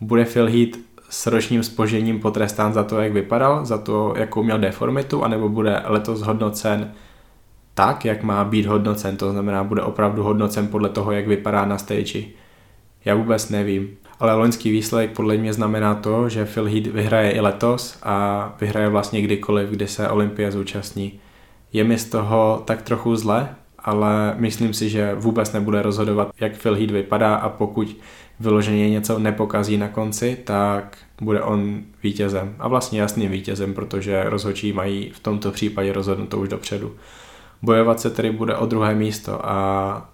[0.02, 4.60] Bude Phil Heath s ročním spožením potrestán za to, jak vypadal, za to, jakou měl
[4.60, 6.92] deformitu, anebo bude letos hodnocen
[7.74, 11.78] tak, jak má být hodnocen, to znamená, bude opravdu hodnocen podle toho, jak vypadá na
[11.78, 12.24] stage.
[13.06, 13.90] Já vůbec nevím,
[14.20, 18.90] ale loňský výsledek podle mě znamená to, že Phil Heath vyhraje i letos a vyhraje
[18.90, 21.20] vlastně kdykoliv, kdy se Olympia zúčastní.
[21.74, 26.58] Je mi z toho tak trochu zle, ale myslím si, že vůbec nebude rozhodovat, jak
[26.58, 27.98] Phil Heath vypadá a pokud
[28.40, 32.56] vyloženě něco nepokazí na konci, tak bude on vítězem.
[32.60, 36.92] A vlastně jasným vítězem, protože rozhodčí mají v tomto případě rozhodnuto už dopředu.
[37.64, 40.10] Bojovat se tedy bude o druhé místo a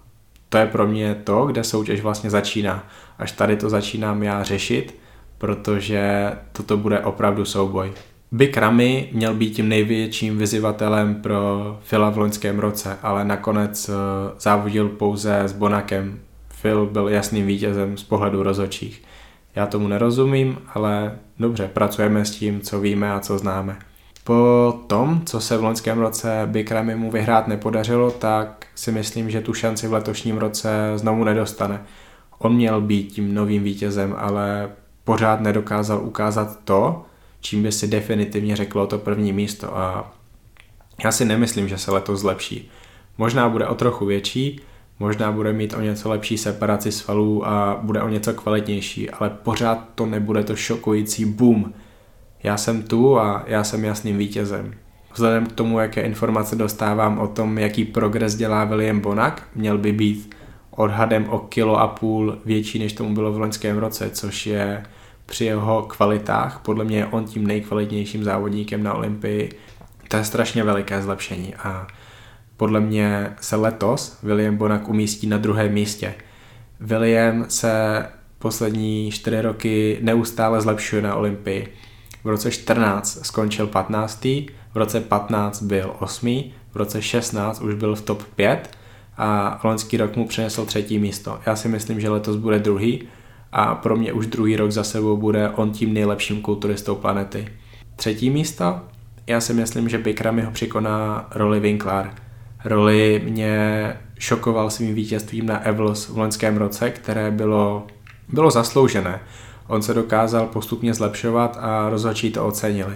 [0.48, 2.84] to je pro mě to, kde soutěž vlastně začíná.
[3.18, 4.98] Až tady to začínám já řešit,
[5.38, 7.92] protože toto bude opravdu souboj.
[8.32, 13.92] Big Ramy měl být tím největším vyzývatelem pro Phila v loňském roce, ale nakonec eh,
[14.38, 16.18] závodil pouze s Bonakem.
[16.62, 19.02] Phil byl jasným vítězem z pohledu rozhodčích.
[19.54, 23.76] Já tomu nerozumím, ale dobře, pracujeme s tím, co víme a co známe.
[24.30, 29.40] Po tom, co se v loňském roce Bikrami mu vyhrát nepodařilo, tak si myslím, že
[29.40, 31.82] tu šanci v letošním roce znovu nedostane.
[32.38, 34.70] On měl být tím novým vítězem, ale
[35.04, 37.04] pořád nedokázal ukázat to,
[37.40, 40.12] čím by si definitivně řeklo to první místo a
[41.04, 42.70] já si nemyslím, že se letos zlepší.
[43.18, 44.60] Možná bude o trochu větší,
[44.98, 49.88] možná bude mít o něco lepší separaci svalů a bude o něco kvalitnější, ale pořád
[49.94, 51.72] to nebude to šokující boom,
[52.42, 54.74] já jsem tu a já jsem jasným vítězem.
[55.12, 59.92] Vzhledem k tomu, jaké informace dostávám o tom, jaký progres dělá William Bonak, měl by
[59.92, 60.34] být
[60.70, 64.82] odhadem o kilo a půl větší, než tomu bylo v loňském roce, což je
[65.26, 69.50] při jeho kvalitách, podle mě je on tím nejkvalitnějším závodníkem na Olympii.
[70.08, 71.86] To je strašně veliké zlepšení a
[72.56, 76.14] podle mě se letos William Bonak umístí na druhém místě.
[76.80, 78.04] William se
[78.38, 81.74] poslední čtyři roky neustále zlepšuje na Olympii
[82.24, 84.24] v roce 14 skončil 15.
[84.24, 86.44] V roce 15 byl 8.
[86.72, 88.70] V roce 16 už byl v top 5
[89.16, 91.40] a loňský rok mu přinesl třetí místo.
[91.46, 93.02] Já si myslím, že letos bude druhý
[93.52, 97.48] a pro mě už druhý rok za sebou bude on tím nejlepším kulturistou planety.
[97.96, 98.80] Třetí místo?
[99.26, 102.10] Já si myslím, že Bikrami ho přikoná roli Winkler.
[102.64, 107.86] Roli mě šokoval svým vítězstvím na Evels v loňském roce, které bylo,
[108.28, 109.20] bylo zasloužené.
[109.70, 112.94] On se dokázal postupně zlepšovat a rozhodčí to ocenili.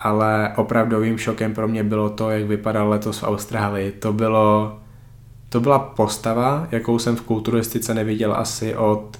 [0.00, 3.92] Ale opravdovým šokem pro mě bylo to, jak vypadal letos v Austrálii.
[3.92, 4.78] To bylo
[5.48, 9.18] to byla postava, jakou jsem v kulturistice neviděl asi od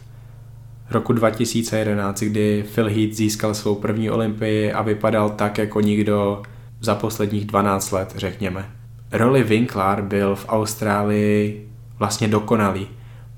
[0.91, 6.43] roku 2011, kdy Phil Heath získal svou první olympii a vypadal tak jako nikdo
[6.81, 8.71] za posledních 12 let, řekněme.
[9.13, 11.69] Roli Winkler byl v Austrálii
[11.99, 12.89] vlastně dokonalý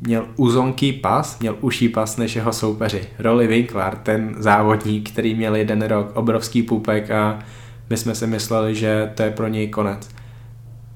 [0.01, 3.06] měl uzonký pas, měl uší pas než jeho soupeři.
[3.18, 7.39] Rolly Winkler, ten závodník, který měl jeden rok obrovský pupek a
[7.90, 10.09] my jsme si mysleli, že to je pro něj konec.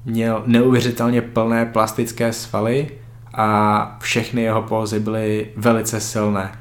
[0.05, 2.87] Měl neuvěřitelně plné plastické svaly
[3.33, 6.51] a všechny jeho pózy byly velice silné.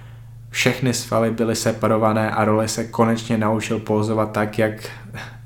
[0.50, 4.90] Všechny svaly byly separované a Rolly se konečně naučil pózovat tak, jak,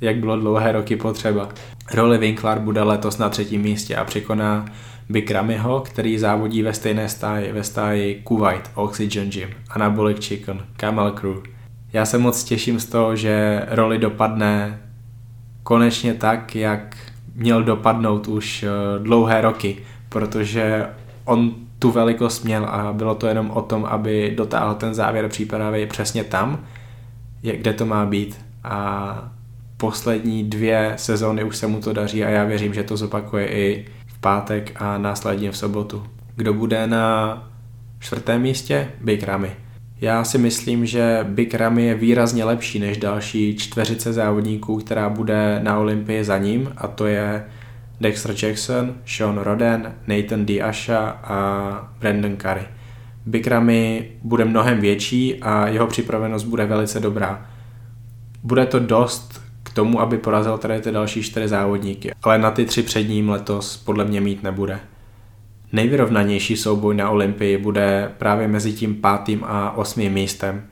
[0.00, 1.48] jak bylo dlouhé roky potřeba.
[1.94, 4.66] Rolly Winkler bude letos na třetím místě a překoná
[5.08, 11.36] Bikramiho, který závodí ve stejné stáji, ve stáji Kuwait, Oxygen Gym, Anabolic Chicken, Camel Crew.
[11.92, 14.80] Já se moc těším z toho, že roli dopadne
[15.62, 16.96] konečně tak, jak
[17.34, 18.68] měl dopadnout už eh,
[18.98, 19.76] dlouhé roky,
[20.08, 20.86] protože
[21.24, 25.86] on tu velikost měl a bylo to jenom o tom, aby dotáhl ten závěr přípravy
[25.86, 26.64] přesně tam,
[27.40, 28.40] kde to má být.
[28.64, 29.34] A
[29.76, 33.86] poslední dvě sezóny už se mu to daří a já věřím, že to zopakuje i
[34.24, 36.06] pátek a následně v sobotu.
[36.36, 37.48] Kdo bude na
[37.98, 38.88] čtvrtém místě?
[39.00, 39.50] Big Ramy.
[40.00, 45.60] Já si myslím, že Big Ramy je výrazně lepší než další čtveřice závodníků, která bude
[45.62, 47.44] na Olympii za ním a to je
[48.00, 50.60] Dexter Jackson, Sean Roden, Nathan D.
[50.60, 51.38] Asha a
[52.00, 52.64] Brandon Curry.
[53.26, 57.46] Big Ramy bude mnohem větší a jeho připravenost bude velice dobrá.
[58.42, 59.33] Bude to dost
[59.72, 63.76] tomu, aby porazil tady ty další čtyři závodníky, ale na ty tři před ním letos
[63.76, 64.80] podle mě mít nebude.
[65.72, 70.64] Nejvyrovnanější souboj na Olympii bude právě mezi tím pátým a osmým místem.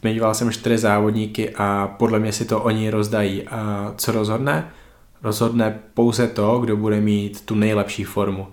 [0.00, 3.42] Zmiňoval jsem čtyři závodníky a podle mě si to oni rozdají.
[3.48, 4.70] A co rozhodne?
[5.22, 8.46] Rozhodne pouze to, kdo bude mít tu nejlepší formu.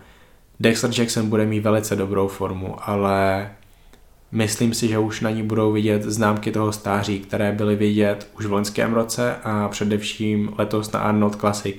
[0.60, 3.50] Dexter Jackson bude mít velice dobrou formu, ale
[4.32, 8.46] Myslím si, že už na ní budou vidět známky toho stáří, které byly vidět už
[8.46, 11.76] v loňském roce a především letos na Arnold Classic,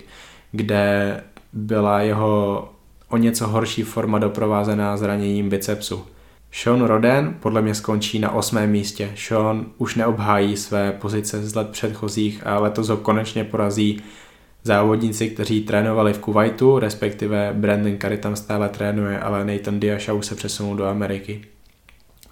[0.53, 1.21] kde
[1.53, 2.69] byla jeho
[3.09, 6.05] o něco horší forma doprovázená zraněním bicepsu.
[6.53, 9.13] Sean Roden podle mě skončí na osmém místě.
[9.17, 14.03] Sean už neobhájí své pozice z let předchozích a letos ho konečně porazí
[14.65, 20.27] závodníci, kteří trénovali v Kuwaitu, respektive Brandon Curry tam stále trénuje, ale Nathan Diasha už
[20.27, 21.45] se přesunul do Ameriky.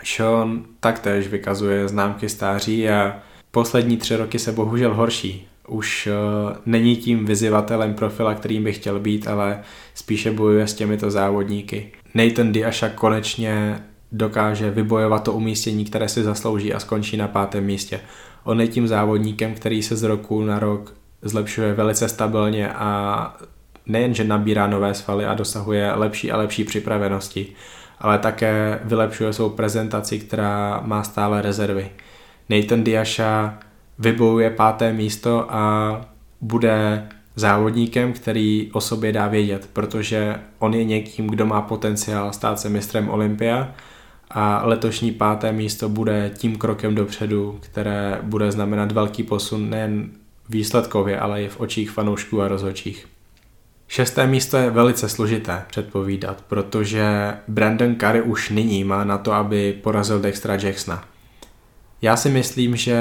[0.05, 3.17] Sean taktéž vykazuje známky stáří a
[3.51, 5.49] poslední tři roky se bohužel horší.
[5.69, 9.61] Už uh, není tím vyzývatelem profila, kterým by chtěl být, ale
[9.95, 11.93] spíše bojuje s těmito závodníky.
[12.15, 18.01] Nathan Diasha konečně dokáže vybojovat to umístění, které si zaslouží a skončí na pátém místě.
[18.45, 23.37] On je tím závodníkem, který se z roku na rok zlepšuje velice stabilně a
[23.87, 27.47] nejenže nabírá nové svaly a dosahuje lepší a lepší připravenosti,
[28.01, 31.91] ale také vylepšuje svou prezentaci, která má stále rezervy.
[32.49, 33.59] Nathan Diasha
[33.99, 36.01] vybojuje páté místo a
[36.41, 42.61] bude závodníkem, který o sobě dá vědět, protože on je někým, kdo má potenciál stát
[42.61, 43.75] se mistrem Olympia
[44.31, 50.11] a letošní páté místo bude tím krokem dopředu, které bude znamenat velký posun nejen
[50.49, 53.07] výsledkově, ale i v očích fanoušků a rozhodčích.
[53.89, 59.73] Šesté místo je velice složité předpovídat, protože Brandon Curry už nyní má na to, aby
[59.83, 61.05] porazil Dextra Jacksona.
[62.03, 62.99] Já si myslím, že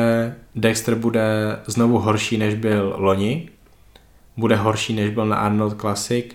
[0.56, 3.50] Dexter bude znovu horší, než byl loni,
[4.38, 6.26] bude horší, než byl na Arnold Classic,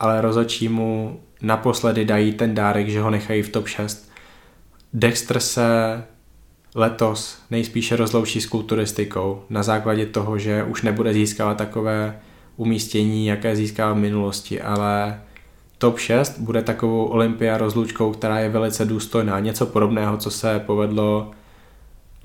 [0.00, 4.10] ale rozhodčí mu naposledy dají ten dárek, že ho nechají v top 6.
[4.92, 6.02] Dexter se
[6.74, 12.18] letos nejspíše rozloučí s kulturistikou na základě toho, že už nebude získávat takové
[12.56, 15.20] umístění, jaké získal v minulosti, ale
[15.78, 19.40] top 6 bude takovou olympia rozlučkou, která je velice důstojná.
[19.40, 21.30] Něco podobného, co se povedlo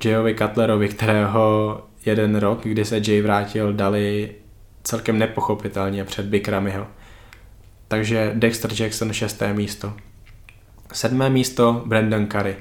[0.05, 4.35] Jayovi Cutlerovi, kterého jeden rok, kdy se Jay vrátil, dali
[4.83, 6.87] celkem nepochopitelně před Bikramiho.
[7.87, 9.93] Takže Dexter Jackson šesté místo.
[10.93, 12.55] Sedmé místo Brandon Curry.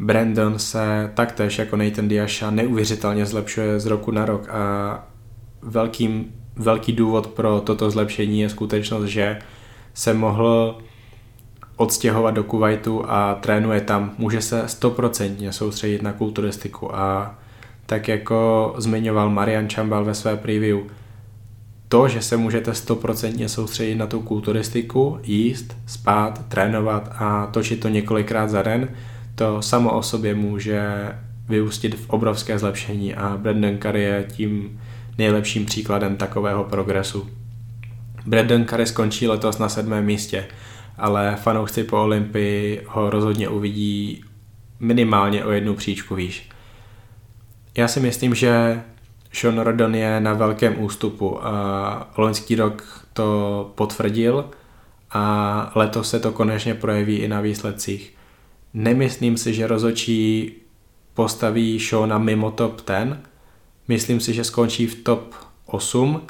[0.00, 5.06] Brandon se taktéž jako Nathan Diasha neuvěřitelně zlepšuje z roku na rok a
[5.62, 9.38] velkým, velký důvod pro toto zlepšení je skutečnost, že
[9.94, 10.78] se mohl
[11.76, 14.14] odstěhovat do Kuwaitu a trénuje tam.
[14.18, 17.34] Může se stoprocentně soustředit na kulturistiku a
[17.86, 20.78] tak jako zmiňoval Marian Chambal ve své preview,
[21.88, 27.88] to, že se můžete stoprocentně soustředit na tu kulturistiku, jíst, spát, trénovat a točit to
[27.88, 28.88] několikrát za den,
[29.34, 31.12] to samo o sobě může
[31.48, 34.80] vyústit v obrovské zlepšení a Brandon Curry je tím
[35.18, 37.30] nejlepším příkladem takového progresu.
[38.26, 40.46] Brandon Curry skončí letos na sedmém místě,
[40.96, 44.24] ale fanoušci po Olympii ho rozhodně uvidí
[44.80, 46.48] minimálně o jednu příčku výš.
[47.76, 48.82] Já si myslím, že
[49.32, 54.44] Sean Rodon je na velkém ústupu a loňský rok to potvrdil
[55.10, 58.14] a letos se to konečně projeví i na výsledcích.
[58.74, 60.52] Nemyslím si, že rozočí
[61.14, 63.27] postaví Shona mimo top 10.
[63.88, 65.34] Myslím si, že skončí v top
[65.66, 66.22] 8,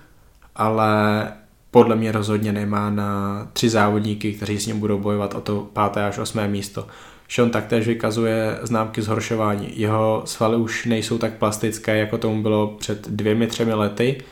[0.56, 1.26] ale
[1.70, 6.06] podle mě rozhodně nemá na tři závodníky, kteří s ním budou bojovat o to páté
[6.06, 6.86] až osmé místo.
[7.28, 9.80] Sean taktéž vykazuje známky zhoršování.
[9.80, 14.22] Jeho svaly už nejsou tak plastické, jako tomu bylo před dvěmi, třemi lety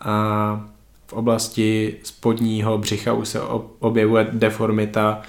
[0.00, 0.66] a
[1.06, 3.40] v oblasti spodního břicha už se
[3.78, 5.22] objevuje deformita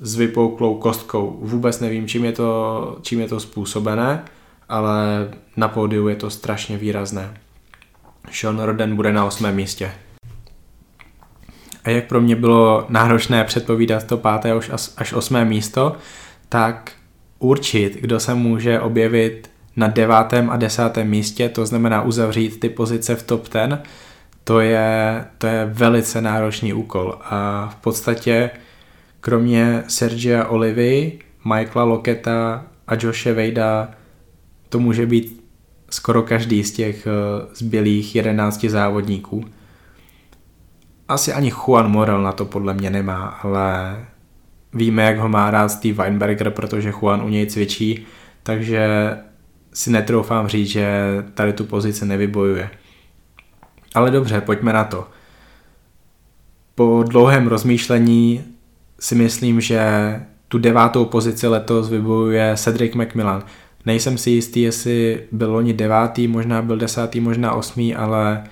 [0.00, 1.38] s vypouklou kostkou.
[1.40, 4.24] Vůbec nevím, čím je to, čím je to způsobené,
[4.70, 7.34] ale na pódiu je to strašně výrazné.
[8.32, 9.92] Sean Roden bude na osmém místě.
[11.84, 15.96] A jak pro mě bylo náročné předpovídat to páté až, až osmé místo,
[16.48, 16.92] tak
[17.38, 23.16] určit, kdo se může objevit na devátém a desátém místě, to znamená uzavřít ty pozice
[23.16, 23.82] v top ten,
[24.44, 27.18] to je, to je velice náročný úkol.
[27.24, 28.50] A v podstatě
[29.20, 33.88] kromě Sergia Olivy, Michaela Loketa a Joshe Vejda
[34.70, 35.44] to může být
[35.90, 37.10] skoro každý z těch eh,
[37.54, 39.44] zbylých jedenácti závodníků.
[41.08, 43.96] Asi ani Juan Morel na to podle mě nemá, ale
[44.74, 48.06] víme, jak ho má rád Steve Weinberger, protože Juan u něj cvičí,
[48.42, 48.88] takže
[49.72, 50.86] si netroufám říct, že
[51.34, 52.70] tady tu pozici nevybojuje.
[53.94, 55.08] Ale dobře, pojďme na to.
[56.74, 58.44] Po dlouhém rozmýšlení
[59.00, 59.80] si myslím, že
[60.48, 63.44] tu devátou pozici letos vybojuje Cedric McMillan.
[63.86, 68.44] Nejsem si jistý, jestli byl loni devátý, možná byl desátý, možná osmý, ale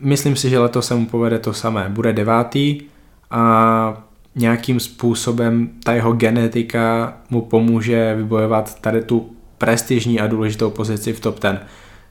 [0.00, 1.86] myslím si, že letos se mu povede to samé.
[1.88, 2.80] Bude devátý
[3.30, 11.12] a nějakým způsobem ta jeho genetika mu pomůže vybojovat tady tu prestižní a důležitou pozici
[11.12, 11.60] v top 10.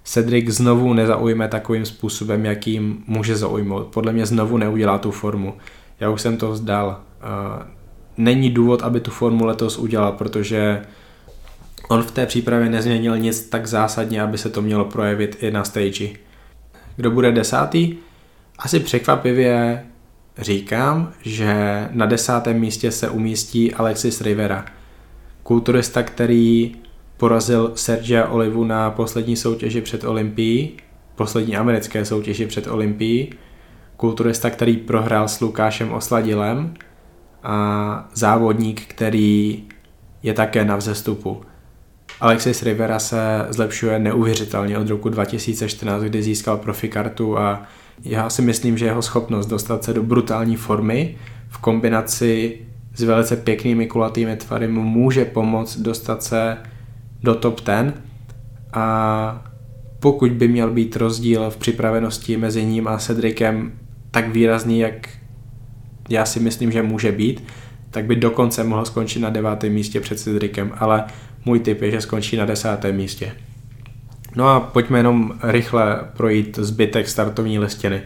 [0.04, 3.88] Cedric znovu nezaujme takovým způsobem, jakým může zaujmout.
[3.88, 5.54] Podle mě znovu neudělá tu formu.
[6.00, 7.00] Já už jsem to vzdal.
[8.18, 10.82] není důvod, aby tu formu letos udělal, protože
[11.94, 15.64] on v té přípravě nezměnil nic tak zásadně, aby se to mělo projevit i na
[15.64, 16.10] stage.
[16.96, 17.96] Kdo bude desátý?
[18.60, 19.84] Asi překvapivě
[20.38, 24.66] říkám, že na desátém místě se umístí Alexis Rivera,
[25.44, 26.76] kulturista, který
[27.18, 30.72] porazil Sergia Olivu na poslední soutěži před Olympií,
[31.16, 33.34] poslední americké soutěži před Olympií,
[33.98, 36.74] kulturista, který prohrál s Lukášem Osladilem
[37.44, 39.64] a závodník, který
[40.24, 41.42] je také na vzestupu.
[42.24, 47.64] Alexis Rivera se zlepšuje neuvěřitelně od roku 2014, kdy získal profikartu a
[48.04, 51.16] já si myslím, že jeho schopnost dostat se do brutální formy
[51.50, 52.58] v kombinaci
[52.96, 56.58] s velice pěknými kulatými tvary mu může pomoct dostat se
[57.24, 57.94] do top 10
[58.74, 59.46] a
[60.00, 63.72] pokud by měl být rozdíl v připravenosti mezi ním a Cedricem
[64.12, 65.10] tak výrazný, jak
[66.10, 67.44] já si myslím, že může být,
[67.90, 71.06] tak by dokonce mohl skončit na devátém místě před Cedricem, ale
[71.46, 73.32] můj tip je, že skončí na desátém místě.
[74.36, 78.02] No a pojďme jenom rychle projít zbytek startovní listiny.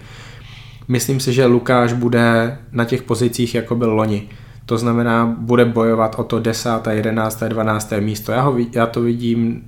[0.87, 4.29] Myslím si, že Lukáš bude na těch pozicích, jako byl loni.
[4.65, 7.93] To znamená, bude bojovat o to 10., 11., 12.
[7.99, 8.31] místo.
[8.31, 9.63] Já, ho, já to vidím,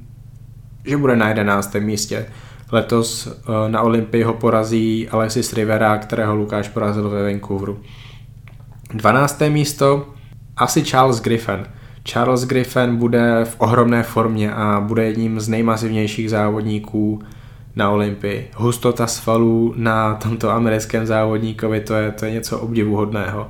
[0.85, 1.75] že bude na 11.
[1.79, 2.25] místě.
[2.71, 7.79] Letos eh, na Olympii ho porazí Alexis Rivera, kterého Lukáš porazil ve Vancouveru.
[8.93, 9.41] 12.
[9.49, 10.09] místo
[10.57, 11.65] asi Charles Griffin.
[12.09, 17.21] Charles Griffin bude v ohromné formě a bude jedním z nejmasivnějších závodníků
[17.75, 18.51] na Olympii.
[18.55, 23.49] Hustota svalů na tomto americkém závodníkovi, to je, to je něco obdivuhodného.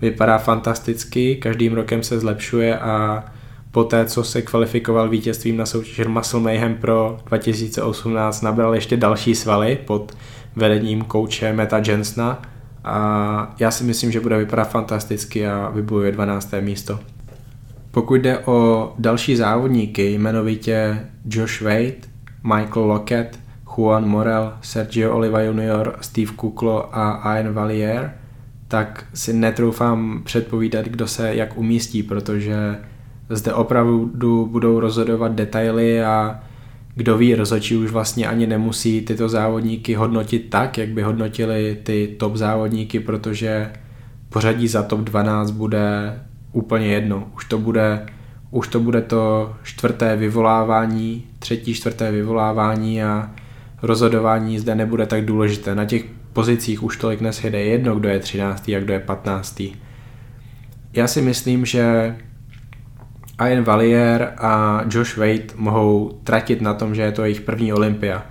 [0.00, 3.24] Vypadá fantasticky, každým rokem se zlepšuje a
[3.70, 9.78] poté, co se kvalifikoval vítězstvím na soutěži Muscle Mayhem Pro 2018, nabral ještě další svaly
[9.84, 10.16] pod
[10.56, 12.42] vedením kouče Meta Jensna
[12.84, 16.54] a já si myslím, že bude vypadat fantasticky a vybojuje 12.
[16.60, 16.98] místo.
[17.90, 22.10] Pokud jde o další závodníky, jmenovitě Josh Wade,
[22.44, 23.38] Michael Lockett,
[23.76, 28.12] Juan Morel, Sergio Oliva Junior, Steve Kuklo a Ian Valier,
[28.68, 32.78] tak si netroufám předpovídat, kdo se jak umístí, protože
[33.30, 36.40] zde opravdu budou rozhodovat detaily a
[36.94, 42.16] kdo ví, rozhodčí už vlastně ani nemusí tyto závodníky hodnotit tak, jak by hodnotili ty
[42.18, 43.72] top závodníky, protože
[44.28, 46.20] pořadí za top 12 bude
[46.52, 47.28] úplně jedno.
[47.36, 48.06] Už to bude,
[48.50, 53.30] už to, bude to čtvrté vyvolávání, třetí, čtvrté vyvolávání a
[53.82, 55.74] rozhodování zde nebude tak důležité.
[55.74, 58.68] Na těch pozicích už tolik neshyde jedno, kdo je 13.
[58.68, 59.62] a kdo je 15.
[60.92, 62.16] Já si myslím, že
[63.48, 68.26] Ian Valier a Josh Wade mohou tratit na tom, že je to jejich první olympia.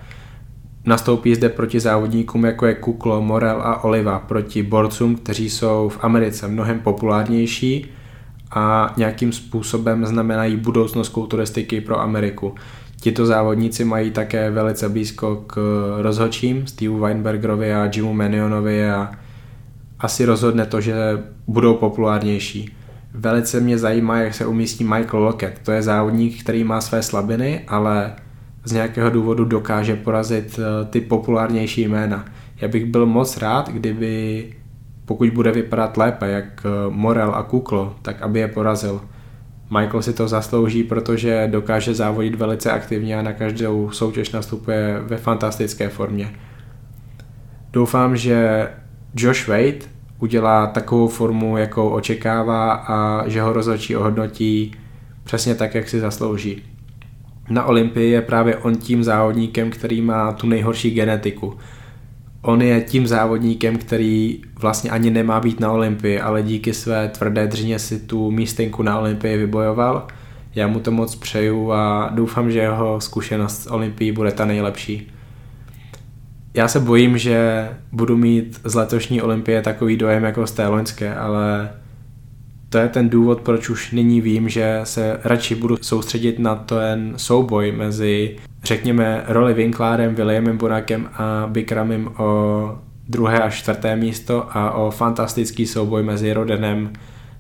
[0.86, 6.04] Nastoupí zde proti závodníkům jako je Kuklo, Morel a Oliva, proti borcům, kteří jsou v
[6.04, 7.92] Americe mnohem populárnější
[8.52, 12.56] a nějakým způsobem znamenají budoucnost kulturistiky pro Ameriku.
[13.02, 15.58] Tito závodníci mají také velice blízko k
[16.02, 19.12] rozhočím, Steve Weinbergerovi a Jimu Manionovi a
[20.00, 20.96] asi rozhodne to, že
[21.48, 22.76] budou populárnější.
[23.14, 25.60] Velice mě zajímá, jak se umístí Michael Lockett.
[25.64, 28.14] To je závodník, který má své slabiny, ale
[28.64, 32.26] z nějakého důvodu dokáže porazit eh, ty populárnější jména.
[32.62, 34.46] Já bych byl moc rád, kdyby
[35.10, 39.02] pokud bude vypadat lépe, jak eh, Morel a Kuklo, tak aby je porazil.
[39.70, 45.18] Michael si to zaslouží, protože dokáže závodit velice aktivně a na každou soutěž nastupuje ve
[45.18, 46.30] fantastické formě.
[47.74, 48.68] Doufám, že
[49.16, 54.76] Josh Wade udělá takovou formu, jakou očekává a že ho rozhodčí ohodnotí
[55.24, 56.64] přesně tak, jak si zaslouží.
[57.50, 61.58] Na Olympii je právě on tím závodníkem, který má tu nejhorší genetiku
[62.42, 67.48] on je tím závodníkem, který vlastně ani nemá být na Olympii, ale díky své tvrdé
[67.48, 70.08] dřině si tu místenku na Olympii vybojoval.
[70.56, 75.12] Já mu to moc přeju a doufám, že jeho zkušenost s Olympií bude ta nejlepší.
[76.54, 81.16] Já se bojím, že budu mít z letošní Olympie takový dojem jako z té loňské,
[81.16, 81.70] ale
[82.70, 87.14] to je ten důvod, proč už nyní vím, že se radši budu soustředit na ten
[87.18, 94.72] souboj mezi řekněme, roli Winklárem, Williamem Bonakem a Bikramem o druhé a čtvrté místo a
[94.72, 96.94] o fantastický souboj mezi Rodenem,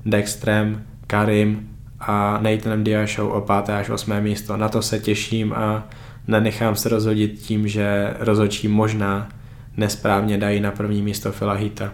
[0.05, 1.69] Dextrem, Karim
[1.99, 4.57] a Nathanem Diashou o páté až osmé místo.
[4.57, 5.87] Na to se těším a
[6.27, 9.29] nenechám se rozhodit tím, že rozhodčí možná
[9.77, 11.91] nesprávně dají na první místo Phila Heata.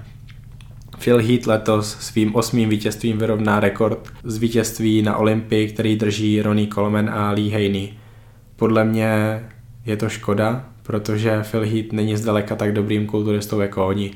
[1.04, 6.68] Phil Heath letos svým osmým vítězstvím vyrovná rekord z vítězství na Olympii, který drží Ronnie
[6.68, 7.94] Coleman a Lee Haney.
[8.56, 9.44] Podle mě
[9.86, 14.12] je to škoda, protože Phil Heath není zdaleka tak dobrým kulturistou jako oni.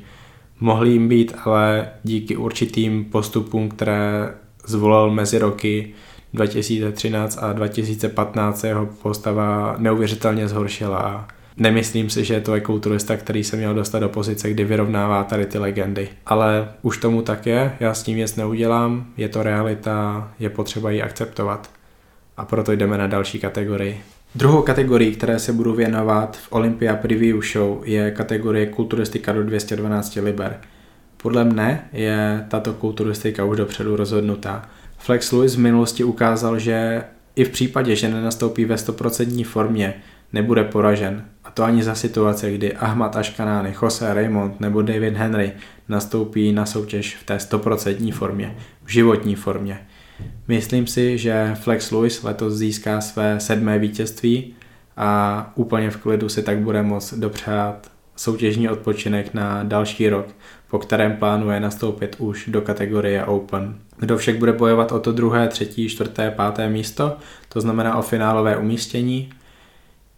[0.59, 4.33] Mohli jim být, ale díky určitým postupům, které
[4.65, 5.93] zvolil mezi roky
[6.33, 11.27] 2013 a 2015 jeho postava neuvěřitelně zhoršila.
[11.57, 15.45] Nemyslím si, že to je kulturista, který se měl dostat do pozice, kdy vyrovnává tady
[15.45, 16.09] ty legendy.
[16.25, 20.91] Ale už tomu tak je, já s tím nic neudělám, je to realita, je potřeba
[20.91, 21.69] ji akceptovat.
[22.37, 24.01] A proto jdeme na další kategorii.
[24.35, 30.15] Druhou kategorii, které se budu věnovat v Olympia Preview Show, je kategorie kulturistika do 212
[30.15, 30.59] liber.
[31.17, 34.69] Podle mne je tato kulturistika už dopředu rozhodnutá.
[34.97, 37.03] Flex Lewis v minulosti ukázal, že
[37.35, 39.93] i v případě, že nenastoupí ve 100% formě,
[40.33, 41.25] nebude poražen.
[41.43, 45.51] A to ani za situace, kdy Ahmad Ashkanány, Jose Raymond nebo David Henry
[45.87, 49.79] nastoupí na soutěž v té 100% formě, v životní formě.
[50.47, 54.53] Myslím si, že Flex Lewis letos získá své sedmé vítězství
[54.97, 60.27] a úplně v klidu si tak bude moct dopřát soutěžní odpočinek na další rok,
[60.69, 63.75] po kterém plánuje nastoupit už do kategorie Open.
[63.97, 67.17] Kdo však bude bojovat o to druhé, třetí, čtvrté, páté místo,
[67.49, 69.29] to znamená o finálové umístění.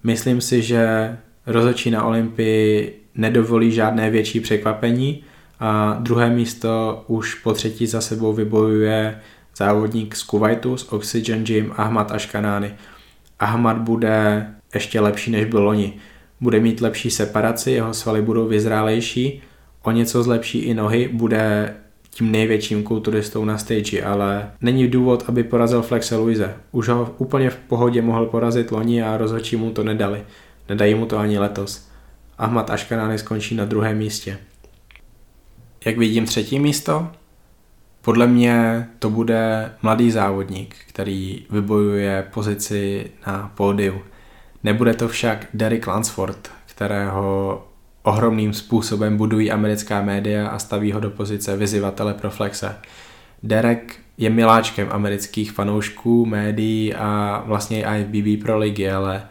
[0.03, 1.17] Myslím si, že
[1.47, 5.23] rozhodčí na Olympii nedovolí žádné větší překvapení
[5.59, 9.19] a druhé místo už po třetí za sebou vybojuje
[9.55, 12.73] závodník z Kuwaitu, z Oxygen Gym, Ahmad Ashkanány.
[13.39, 15.93] Ahmad bude ještě lepší než byl loni.
[16.41, 19.41] Bude mít lepší separaci, jeho svaly budou vyzrálejší,
[19.83, 21.75] o něco zlepší i nohy, bude
[22.09, 26.55] tím největším kulturistou na stage, ale není důvod, aby porazil Flexe Luise.
[26.71, 30.23] Už ho úplně v pohodě mohl porazit loni a rozhodčí mu to nedali.
[30.69, 31.87] Nedají mu to ani letos.
[32.37, 34.37] Ahmad Ashkanány skončí na druhém místě.
[35.85, 37.07] Jak vidím třetí místo?
[38.01, 44.01] Podle mě to bude mladý závodník, který vybojuje pozici na pódiu.
[44.63, 47.67] Nebude to však Derek Lansford, kterého
[48.03, 52.75] ohromným způsobem budují americká média a staví ho do pozice vyzývatele pro flexe.
[53.43, 59.23] Derek je miláčkem amerických fanoušků, médií a vlastně i BB Pro ligy, ale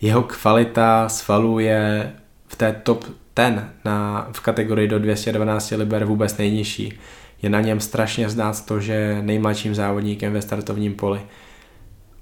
[0.00, 2.12] jeho kvalita svalů je
[2.46, 3.04] v té top
[3.36, 6.98] 10 na, v kategorii do 212 liber vůbec nejnižší
[7.42, 11.20] je na něm strašně znát to, že je nejmladším závodníkem ve startovním poli.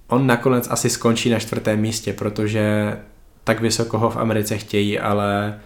[0.08, 2.96] On nakonec asi skončí na čtvrtém místě, protože
[3.44, 5.60] tak vysoko ho v Americe chtějí, ale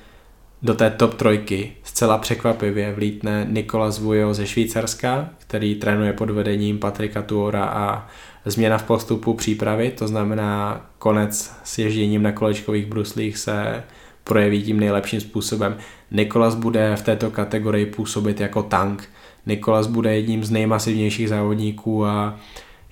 [0.62, 6.78] do té top trojky zcela překvapivě vlítne Nikola Zvujo ze Švýcarska, který trénuje pod vedením
[6.78, 8.08] Patrika Tuora a
[8.44, 13.82] změna v postupu přípravy, to znamená konec s ježděním na kolečkových bruslích se
[14.24, 15.76] projeví tím nejlepším způsobem.
[16.10, 19.08] Nikolas bude v této kategorii působit jako tank,
[19.47, 22.36] Nikolas bude jedním z nejmasivnějších závodníků a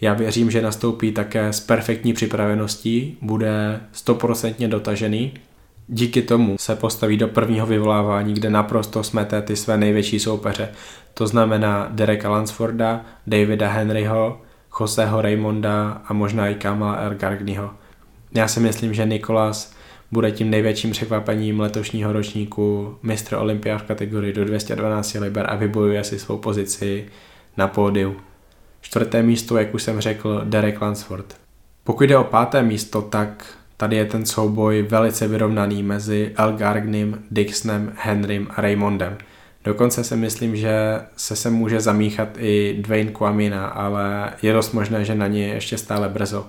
[0.01, 5.33] já věřím, že nastoupí také s perfektní připraveností, bude stoprocentně dotažený.
[5.89, 10.69] Díky tomu se postaví do prvního vyvolávání, kde naprosto smete ty své největší soupeře.
[11.15, 14.41] To znamená Dereka Lansforda, Davida Henryho,
[14.81, 17.15] Joseho Raymonda a možná i Kamala R.
[17.15, 17.71] Gargnyho.
[18.35, 19.75] Já si myslím, že Nikolas
[20.13, 26.05] bude tím největším překvapením letošního ročníku mistr Olympia v kategorii do 212 liber a vybojuje
[26.05, 27.07] si svou pozici
[27.57, 28.17] na pódiu.
[28.81, 31.37] Čtvrté místo, jak už jsem řekl, Derek Lansford.
[31.85, 37.23] Pokud jde o páté místo, tak tady je ten souboj velice vyrovnaný mezi El Gargnym,
[37.31, 39.19] Dixonem, Henrym a Raymondem.
[39.65, 45.05] Dokonce si myslím, že se se může zamíchat i Dwayne Kwamina, ale je dost možné,
[45.05, 46.47] že na ně je ještě stále brzo.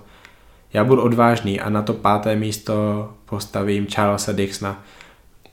[0.74, 2.74] Já budu odvážný a na to páté místo
[3.26, 4.84] postavím Charlesa Dixona.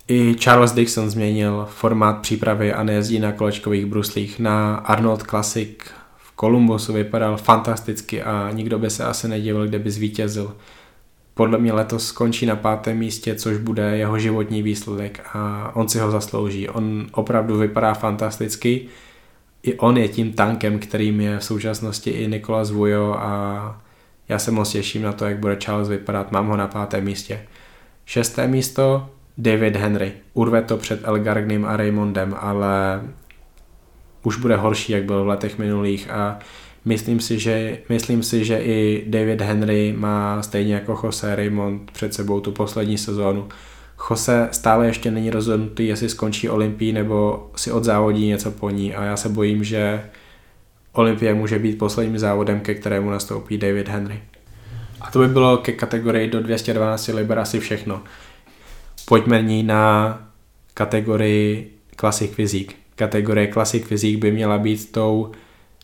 [0.08, 4.38] I Charles Dixon změnil formát přípravy a nejezdí na kolečkových bruslích.
[4.38, 5.78] Na Arnold Classic
[6.16, 10.56] v Kolumbusu vypadal fantasticky a nikdo by se asi nedivil, kde by zvítězil.
[11.34, 15.98] Podle mě letos skončí na pátém místě, což bude jeho životní výsledek a on si
[15.98, 16.68] ho zaslouží.
[16.68, 18.86] On opravdu vypadá fantasticky.
[19.62, 23.80] I on je tím tankem, kterým je v současnosti i Nikola Zvujo a
[24.28, 27.40] já se moc těším na to, jak bude Charles vypadat, mám ho na pátém místě.
[28.06, 30.12] Šesté místo David Henry.
[30.34, 33.02] Urve to před Elgargnym a Raymondem, ale
[34.22, 36.38] už bude horší, jak byl v letech minulých a
[36.84, 42.14] myslím si, že, myslím si, že i David Henry má stejně jako Jose Raymond před
[42.14, 43.48] sebou tu poslední sezónu.
[44.10, 49.04] Jose stále ještě není rozhodnutý, jestli skončí Olympii nebo si odzávodí něco po ní a
[49.04, 50.02] já se bojím, že
[50.98, 54.20] Olympie může být posledním závodem, ke kterému nastoupí David Henry.
[55.00, 58.02] A to by bylo ke kategorii do 212 liber asi všechno.
[59.06, 60.18] Pojďme ní na
[60.74, 62.74] kategorii Classic Physique.
[62.96, 65.32] Kategorie Classic Physique by měla být tou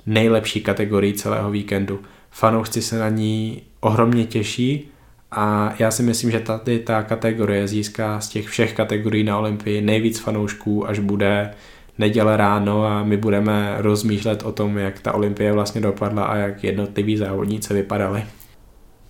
[0.07, 2.01] nejlepší kategorií celého víkendu.
[2.31, 4.89] Fanoušci se na ní ohromně těší
[5.31, 9.81] a já si myslím, že tady ta kategorie získá z těch všech kategorií na Olympii
[9.81, 11.51] nejvíc fanoušků, až bude
[11.99, 16.65] neděle ráno a my budeme rozmýšlet o tom, jak ta olympie vlastně dopadla a jak
[16.65, 18.25] jednotliví závodníci vypadali.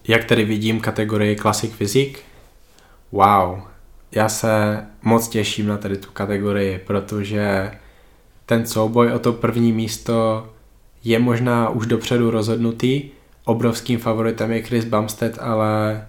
[0.09, 2.21] Jak tedy vidím kategorii Classic Physique?
[3.13, 3.61] Wow,
[4.13, 7.71] já se moc těším na tady tu kategorii, protože
[8.47, 10.49] ten souboj o to první místo
[11.05, 13.03] je možná už dopředu rozhodnutý.
[13.45, 16.07] Obrovským favoritem je Chris Bumstead, ale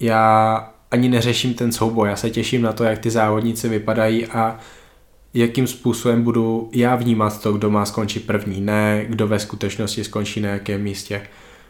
[0.00, 2.08] já ani neřeším ten souboj.
[2.08, 4.58] Já se těším na to, jak ty závodníci vypadají a
[5.34, 10.40] jakým způsobem budu já vnímat to, kdo má skončit první, ne kdo ve skutečnosti skončí
[10.40, 11.22] na jakém místě.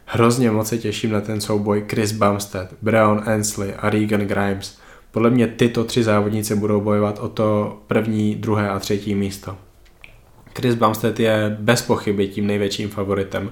[0.07, 4.79] Hrozně moc se těším na ten souboj Chris Bumstead, Brown Ansley a Regan Grimes.
[5.11, 9.57] Podle mě tyto tři závodníci budou bojovat o to první, druhé a třetí místo.
[10.57, 13.51] Chris Bumstead je bez pochyby tím největším favoritem.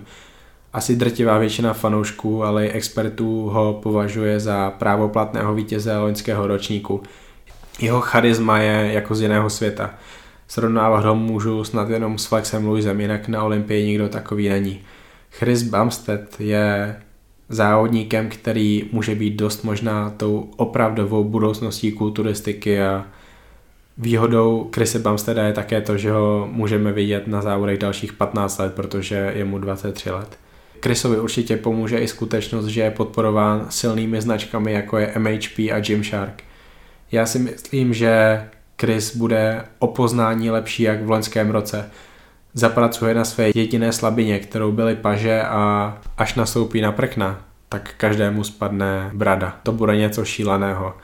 [0.73, 7.03] Asi drtivá většina fanoušků, ale i expertů ho považuje za právoplatného vítěze loňského ročníku.
[7.81, 9.95] Jeho charisma je jako z jiného světa.
[10.49, 14.81] Srovnávat ho můžu snad jenom s Flexem Louisem, jinak na Olympii nikdo takový není.
[15.31, 16.97] Chris Bumstead je
[17.49, 23.07] závodníkem, který může být dost možná tou opravdovou budoucností kulturistiky a
[23.99, 28.75] výhodou Chrisa Bumsteada je také to, že ho můžeme vidět na závodech dalších 15 let,
[28.75, 30.39] protože je mu 23 let.
[30.83, 36.43] Chrisovi určitě pomůže i skutečnost, že je podporován silnými značkami jako je MHP a Gymshark.
[37.13, 38.45] Já si myslím, že
[38.81, 41.91] Chris bude o poznání lepší jak v loňském roce.
[42.55, 48.45] Zapracuje na své jediné slabině, kterou byly paže a až nastoupí na prkna, tak každému
[48.45, 49.57] spadne brada.
[49.63, 50.95] To bude něco šíleného.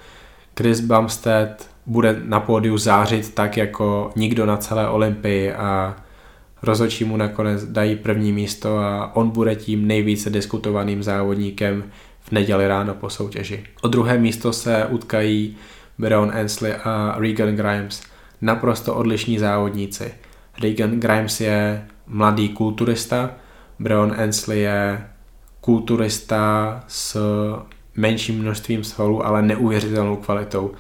[0.59, 5.97] Chris Bumstead bude na pódiu zářit tak jako nikdo na celé Olympii a
[6.63, 11.85] rozhodčí mu nakonec dají první místo a on bude tím nejvíce diskutovaným závodníkem
[12.21, 13.65] v neděli ráno po soutěži.
[13.83, 15.57] O druhé místo se utkají
[15.99, 18.03] Baron Ansley a Regan Grimes,
[18.41, 20.15] naprosto odlišní závodníci.
[20.63, 23.31] Regan Grimes je mladý kulturista,
[23.79, 25.07] Baron Ansley je
[25.61, 27.17] kulturista s
[27.97, 30.75] menším množstvím svalů, ale neuvěřitelnou kvalitou.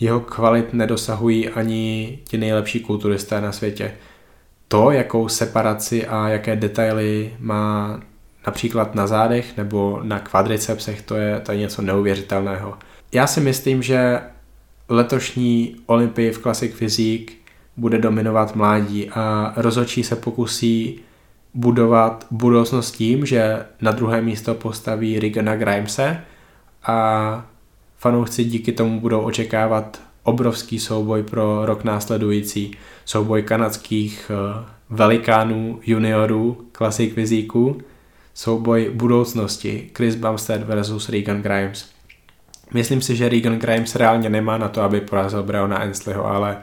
[0.00, 3.92] Jeho kvalit nedosahují ani ti nejlepší kulturisté na světě.
[4.68, 8.00] To, jakou separaci a jaké detaily má
[8.46, 12.78] například na zádech nebo na kvadricepsech, to je, to je něco neuvěřitelného.
[13.12, 14.20] Já si myslím, že
[14.88, 17.32] letošní Olympii v Classic Physique
[17.76, 21.00] bude dominovat mládí a rozhodčí se pokusí
[21.54, 26.20] budovat budoucnost tím, že na druhé místo postaví Rigana Grimese
[26.82, 27.46] a
[27.96, 32.70] fanoušci díky tomu budou očekávat obrovský souboj pro rok následující.
[33.04, 37.80] Souboj kanadských eh, velikánů, juniorů, klasik vizíků,
[38.34, 41.95] souboj budoucnosti Chris Bumstead versus Regan Grimes.
[42.74, 46.56] Myslím si, že Regan Grimes reálně nemá na to, aby porazil Browna Ensleyho, ale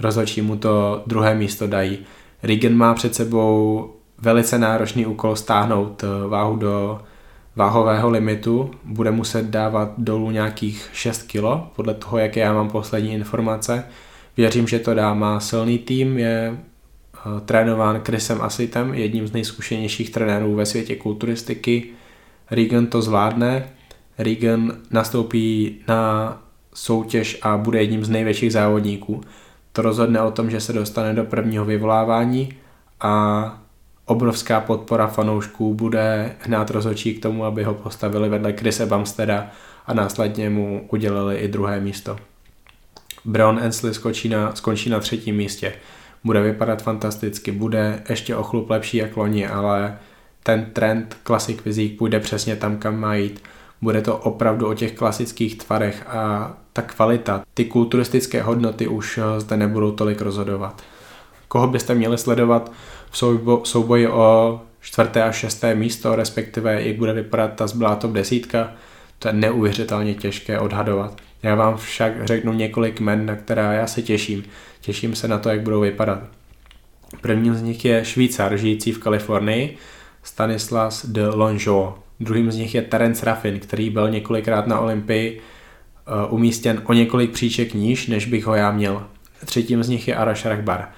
[0.00, 1.98] rozhodčí mu to druhé místo dají.
[2.42, 7.00] Regan má před sebou velice náročný úkol stáhnout eh, váhu do
[7.56, 11.44] váhového limitu, bude muset dávat dolů nějakých 6 kg,
[11.76, 13.84] podle toho, jaké já mám poslední informace.
[14.36, 16.58] Věřím, že to dá, má silný tým, je
[17.26, 21.86] uh, trénován Chrisem Asitem, jedním z nejzkušenějších trenérů ve světě kulturistiky.
[22.50, 23.68] Regan to zvládne,
[24.22, 26.42] Regan nastoupí na
[26.74, 29.20] soutěž a bude jedním z největších závodníků.
[29.72, 32.52] To rozhodne o tom, že se dostane do prvního vyvolávání
[33.00, 33.62] a
[34.04, 39.50] obrovská podpora fanoušků bude hnát rozhodčí k tomu, aby ho postavili vedle Krise Bamsteda
[39.86, 42.16] a následně mu udělali i druhé místo.
[43.24, 45.72] Brown Ensley skončí na, skončí na třetím místě.
[46.24, 49.98] Bude vypadat fantasticky, bude ještě o chlup lepší jak loni, ale
[50.42, 53.42] ten trend Classic Physique půjde přesně tam, kam má jít.
[53.82, 59.56] Bude to opravdu o těch klasických tvarech a ta kvalita, ty kulturistické hodnoty už zde
[59.56, 60.82] nebudou tolik rozhodovat.
[61.48, 62.72] Koho byste měli sledovat
[63.10, 63.18] v
[63.64, 68.72] souboji o čtvrté a šesté místo, respektive jak bude vypadat ta zbylá top desítka,
[69.18, 71.20] to je neuvěřitelně těžké odhadovat.
[71.42, 74.44] Já vám však řeknu několik men, na která já se těším.
[74.80, 76.20] Těším se na to, jak budou vypadat.
[77.20, 79.76] Prvním z nich je Švýcar, žijící v Kalifornii,
[80.22, 81.92] Stanislas de Longeau.
[82.20, 87.30] Druhým z nich je Terence Raffin, který byl několikrát na Olympii eh, umístěn o několik
[87.30, 89.06] příček níž, než bych ho já měl.
[89.44, 90.88] Třetím z nich je Arash Rakbar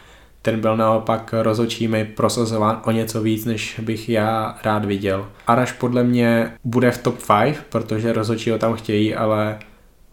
[0.42, 5.28] ten byl naopak rozočími prosazován o něco víc, než bych já rád viděl.
[5.46, 9.58] Araš podle mě bude v top 5, protože rozočí ho tam chtějí, ale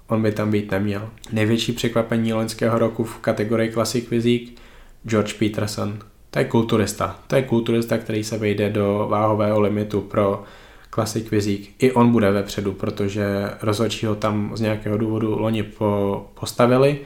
[0.07, 1.09] on by tam být neměl.
[1.31, 4.59] Největší překvapení loňského roku v kategorii Classic Physique
[5.07, 5.99] George Peterson.
[6.31, 7.19] To je kulturista.
[7.27, 10.43] To je kulturista, který se vejde do váhového limitu pro
[10.93, 11.69] Classic Physique.
[11.79, 16.99] I on bude vepředu, protože rozhodčí ho tam z nějakého důvodu loni po, postavili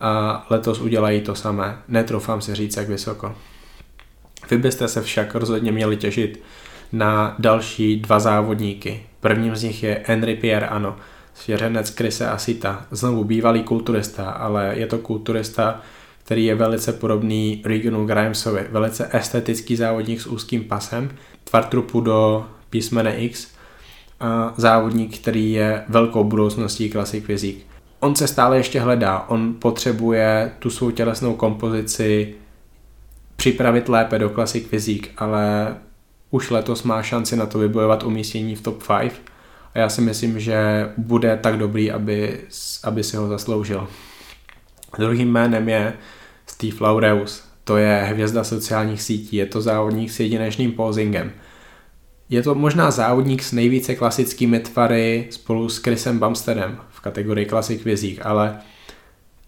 [0.00, 1.78] a letos udělají to samé.
[1.88, 3.34] Netroufám si říct, jak vysoko.
[4.50, 6.42] Vy byste se však rozhodně měli těšit
[6.92, 9.02] na další dva závodníky.
[9.20, 10.96] Prvním z nich je Henry Pierre Ano,
[11.34, 15.80] svěřenec Krise Asita, znovu bývalý kulturista, ale je to kulturista,
[16.24, 21.10] který je velice podobný Reginu Grimesovi, velice estetický závodník s úzkým pasem,
[21.44, 23.48] tvar trupu do písmene X
[24.56, 27.66] závodník, který je velkou budoucností Classic Physique.
[28.00, 32.34] On se stále ještě hledá, on potřebuje tu svou tělesnou kompozici
[33.36, 35.76] připravit lépe do Classic Physique, ale
[36.30, 39.22] už letos má šanci na to vybojovat umístění v top 5
[39.74, 42.40] a já si myslím, že bude tak dobrý, aby,
[42.84, 43.88] aby si ho zasloužil.
[44.98, 45.92] Druhým jménem je
[46.46, 47.44] Steve Laureus.
[47.64, 51.32] To je hvězda sociálních sítí, je to závodník s jedinečným posingem.
[52.30, 57.84] Je to možná závodník s nejvíce klasickými tvary spolu s Chrisem Bumsteadem v kategorii klasik
[57.84, 58.58] vězích, ale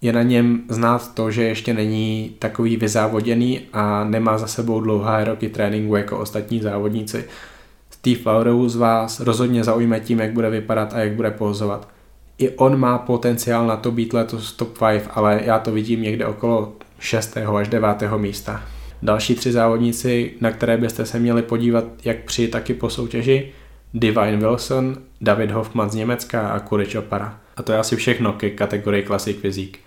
[0.00, 5.24] je na něm znát to, že ještě není takový vyzávoděný a nemá za sebou dlouhé
[5.24, 7.24] roky tréninku jako ostatní závodníci.
[7.90, 11.88] Steve Laureus vás rozhodně zaujme tím, jak bude vypadat a jak bude pozovat.
[12.38, 16.26] I on má potenciál na to být letos top 5, ale já to vidím někde
[16.26, 17.36] okolo 6.
[17.36, 17.88] až 9.
[18.16, 18.62] místa.
[19.02, 23.52] Další tři závodníci, na které byste se měli podívat jak při, tak i po soutěži,
[23.94, 27.40] Divine Wilson, David Hoffman z Německa a Kuri Chopara.
[27.56, 29.80] A to je asi všechno ke kategorii Classic Physique.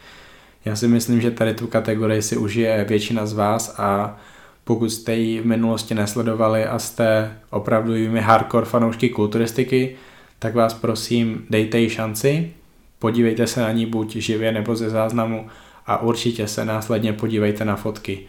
[0.65, 4.18] Já si myslím, že tady tu kategorii si užije většina z vás a
[4.64, 9.95] pokud jste ji v minulosti nesledovali a jste opravdu hardcore fanoušky kulturistiky,
[10.40, 12.52] tak vás prosím dejte jí šanci,
[12.99, 15.48] podívejte se na ní buď živě nebo ze záznamu
[15.85, 18.19] a určitě se následně podívejte na fotky.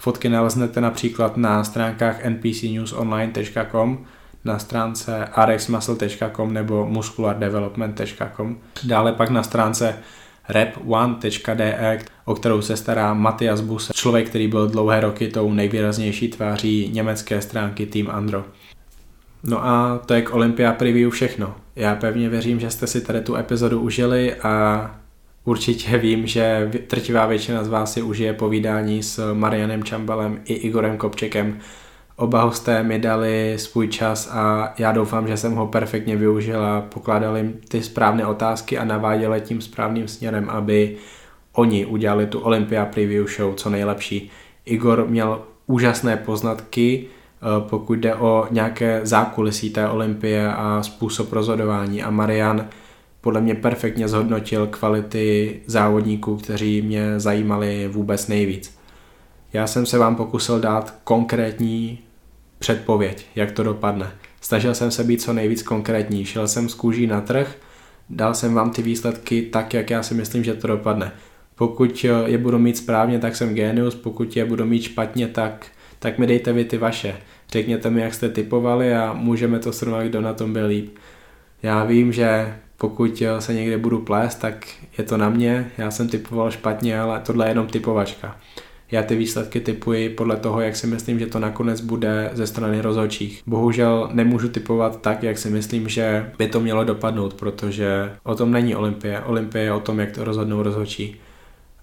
[0.00, 4.06] Fotky naleznete například na stránkách npcnewsonline.com,
[4.44, 8.58] na stránce rxmuscle.com nebo musculardevelopment.com.
[8.84, 9.96] Dále pak na stránce
[10.48, 16.90] rep1.de, o kterou se stará Matias Bus, člověk, který byl dlouhé roky tou nejvýraznější tváří
[16.92, 18.44] německé stránky Team Andro.
[19.44, 21.54] No a to je k Olympia Preview všechno.
[21.76, 24.99] Já pevně věřím, že jste si tady tu epizodu užili a
[25.44, 30.96] určitě vím, že trtivá většina z vás si užije povídání s Marianem Čambalem i Igorem
[30.96, 31.60] Kopčekem,
[32.20, 36.80] Oba hosté mi dali svůj čas a já doufám, že jsem ho perfektně využil a
[36.80, 40.96] pokládal jim ty správné otázky a naváděl tím správným směrem, aby
[41.52, 44.30] oni udělali tu Olympia Preview Show co nejlepší.
[44.64, 52.02] Igor měl úžasné poznatky, eh, pokud jde o nějaké zákulisí té Olympie a způsob rozhodování
[52.02, 52.66] a Marian
[53.20, 58.78] podle mě perfektně zhodnotil kvality závodníků, kteří mě zajímali vůbec nejvíc.
[59.52, 61.98] Já jsem se vám pokusil dát konkrétní
[62.58, 64.10] předpověď, jak to dopadne.
[64.40, 67.56] Snažil jsem se být co nejvíc konkrétní, šel jsem z kůží na trh,
[68.10, 71.12] dal jsem vám ty výsledky tak, jak já si myslím, že to dopadne.
[71.54, 75.66] Pokud je budu mít správně, tak jsem genius, pokud je budu mít špatně, tak,
[75.98, 77.16] tak mi dejte vy ty vaše.
[77.48, 80.96] Řekněte mi, jak jste typovali a můžeme to srovnat, kdo na tom byl líp.
[81.62, 84.66] Já vím, že pokud se někde budu plést, tak
[84.98, 88.36] je to na mě, já jsem typoval špatně, ale tohle je jenom typovačka.
[88.90, 92.80] Já ty výsledky typuji podle toho, jak si myslím, že to nakonec bude ze strany
[92.80, 93.42] rozhodčích.
[93.46, 98.50] Bohužel nemůžu typovat tak, jak si myslím, že by to mělo dopadnout, protože o tom
[98.52, 99.20] není Olympie.
[99.20, 101.16] Olympie je o tom, jak to rozhodnou rozhodčí.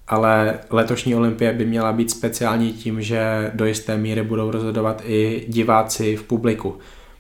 [0.08, 5.46] Ale letošní olympie by měla být speciální tím, že do jisté míry budou rozhodovat i
[5.48, 6.78] diváci v publiku.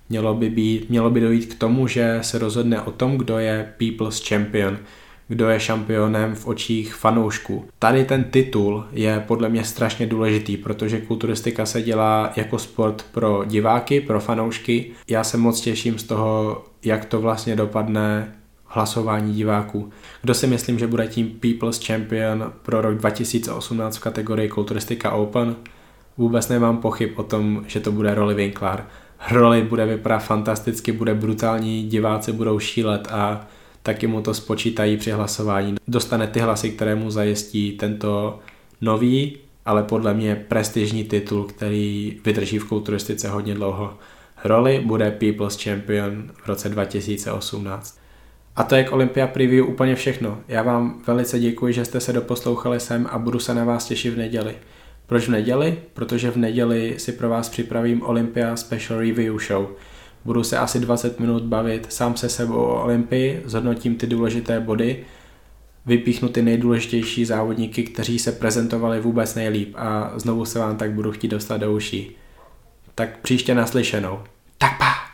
[0.10, 3.74] Mělo by, být, mělo by dojít k tomu, že se rozhodne o tom, kdo je
[3.78, 4.78] People's Champion
[5.28, 7.66] kdo je šampionem v očích fanoušků.
[7.80, 13.44] Tady ten titul je podle mě strašně důležitý, protože kulturistika se dělá jako sport pro
[13.46, 14.92] diváky, pro fanoušky.
[15.08, 18.34] Já se moc těším z toho, jak to vlastně dopadne
[18.66, 19.90] hlasování diváků.
[20.22, 25.56] Kdo si myslím, že bude tím People's Champion pro rok 2018 v kategorii Kulturistika Open?
[26.18, 28.86] Vůbec nemám pochyb o tom, že to bude Rolly Winkler.
[29.31, 33.48] Rolly bude vypadat fantasticky, bude brutální, diváci budou šílet a
[33.84, 35.76] taky mu to spočítají při hlasování.
[35.88, 38.39] Dostane ty hlasy, které mu zajistí tento
[38.81, 43.94] nový, ale podle mě prestižní titul, který vydrží v kulturistice hodně dlouho.
[44.44, 47.99] Roli bude People's Champion v roce 2018.
[48.56, 50.38] A to je k Olympia Preview úplně všechno.
[50.48, 54.14] Já vám velice děkuji, že jste se doposlouchali sem a budu se na vás těšit
[54.14, 54.56] v neděli.
[55.08, 55.80] Proč v neděli?
[55.94, 59.68] Protože v neděli si pro vás připravím Olympia Special Review Show–
[60.28, 65.06] Budu se asi 20 minut bavit sám se sebou o Olympii, zhodnotím ty důležité body,
[65.86, 71.12] vypíchnu ty nejdůležitější závodníky, kteří se prezentovali vůbec nejlíp a znovu se vám tak budu
[71.12, 72.16] chtít dostat do uší.
[72.96, 74.20] Tak příště naslyšenou.
[74.58, 75.07] Tak pa!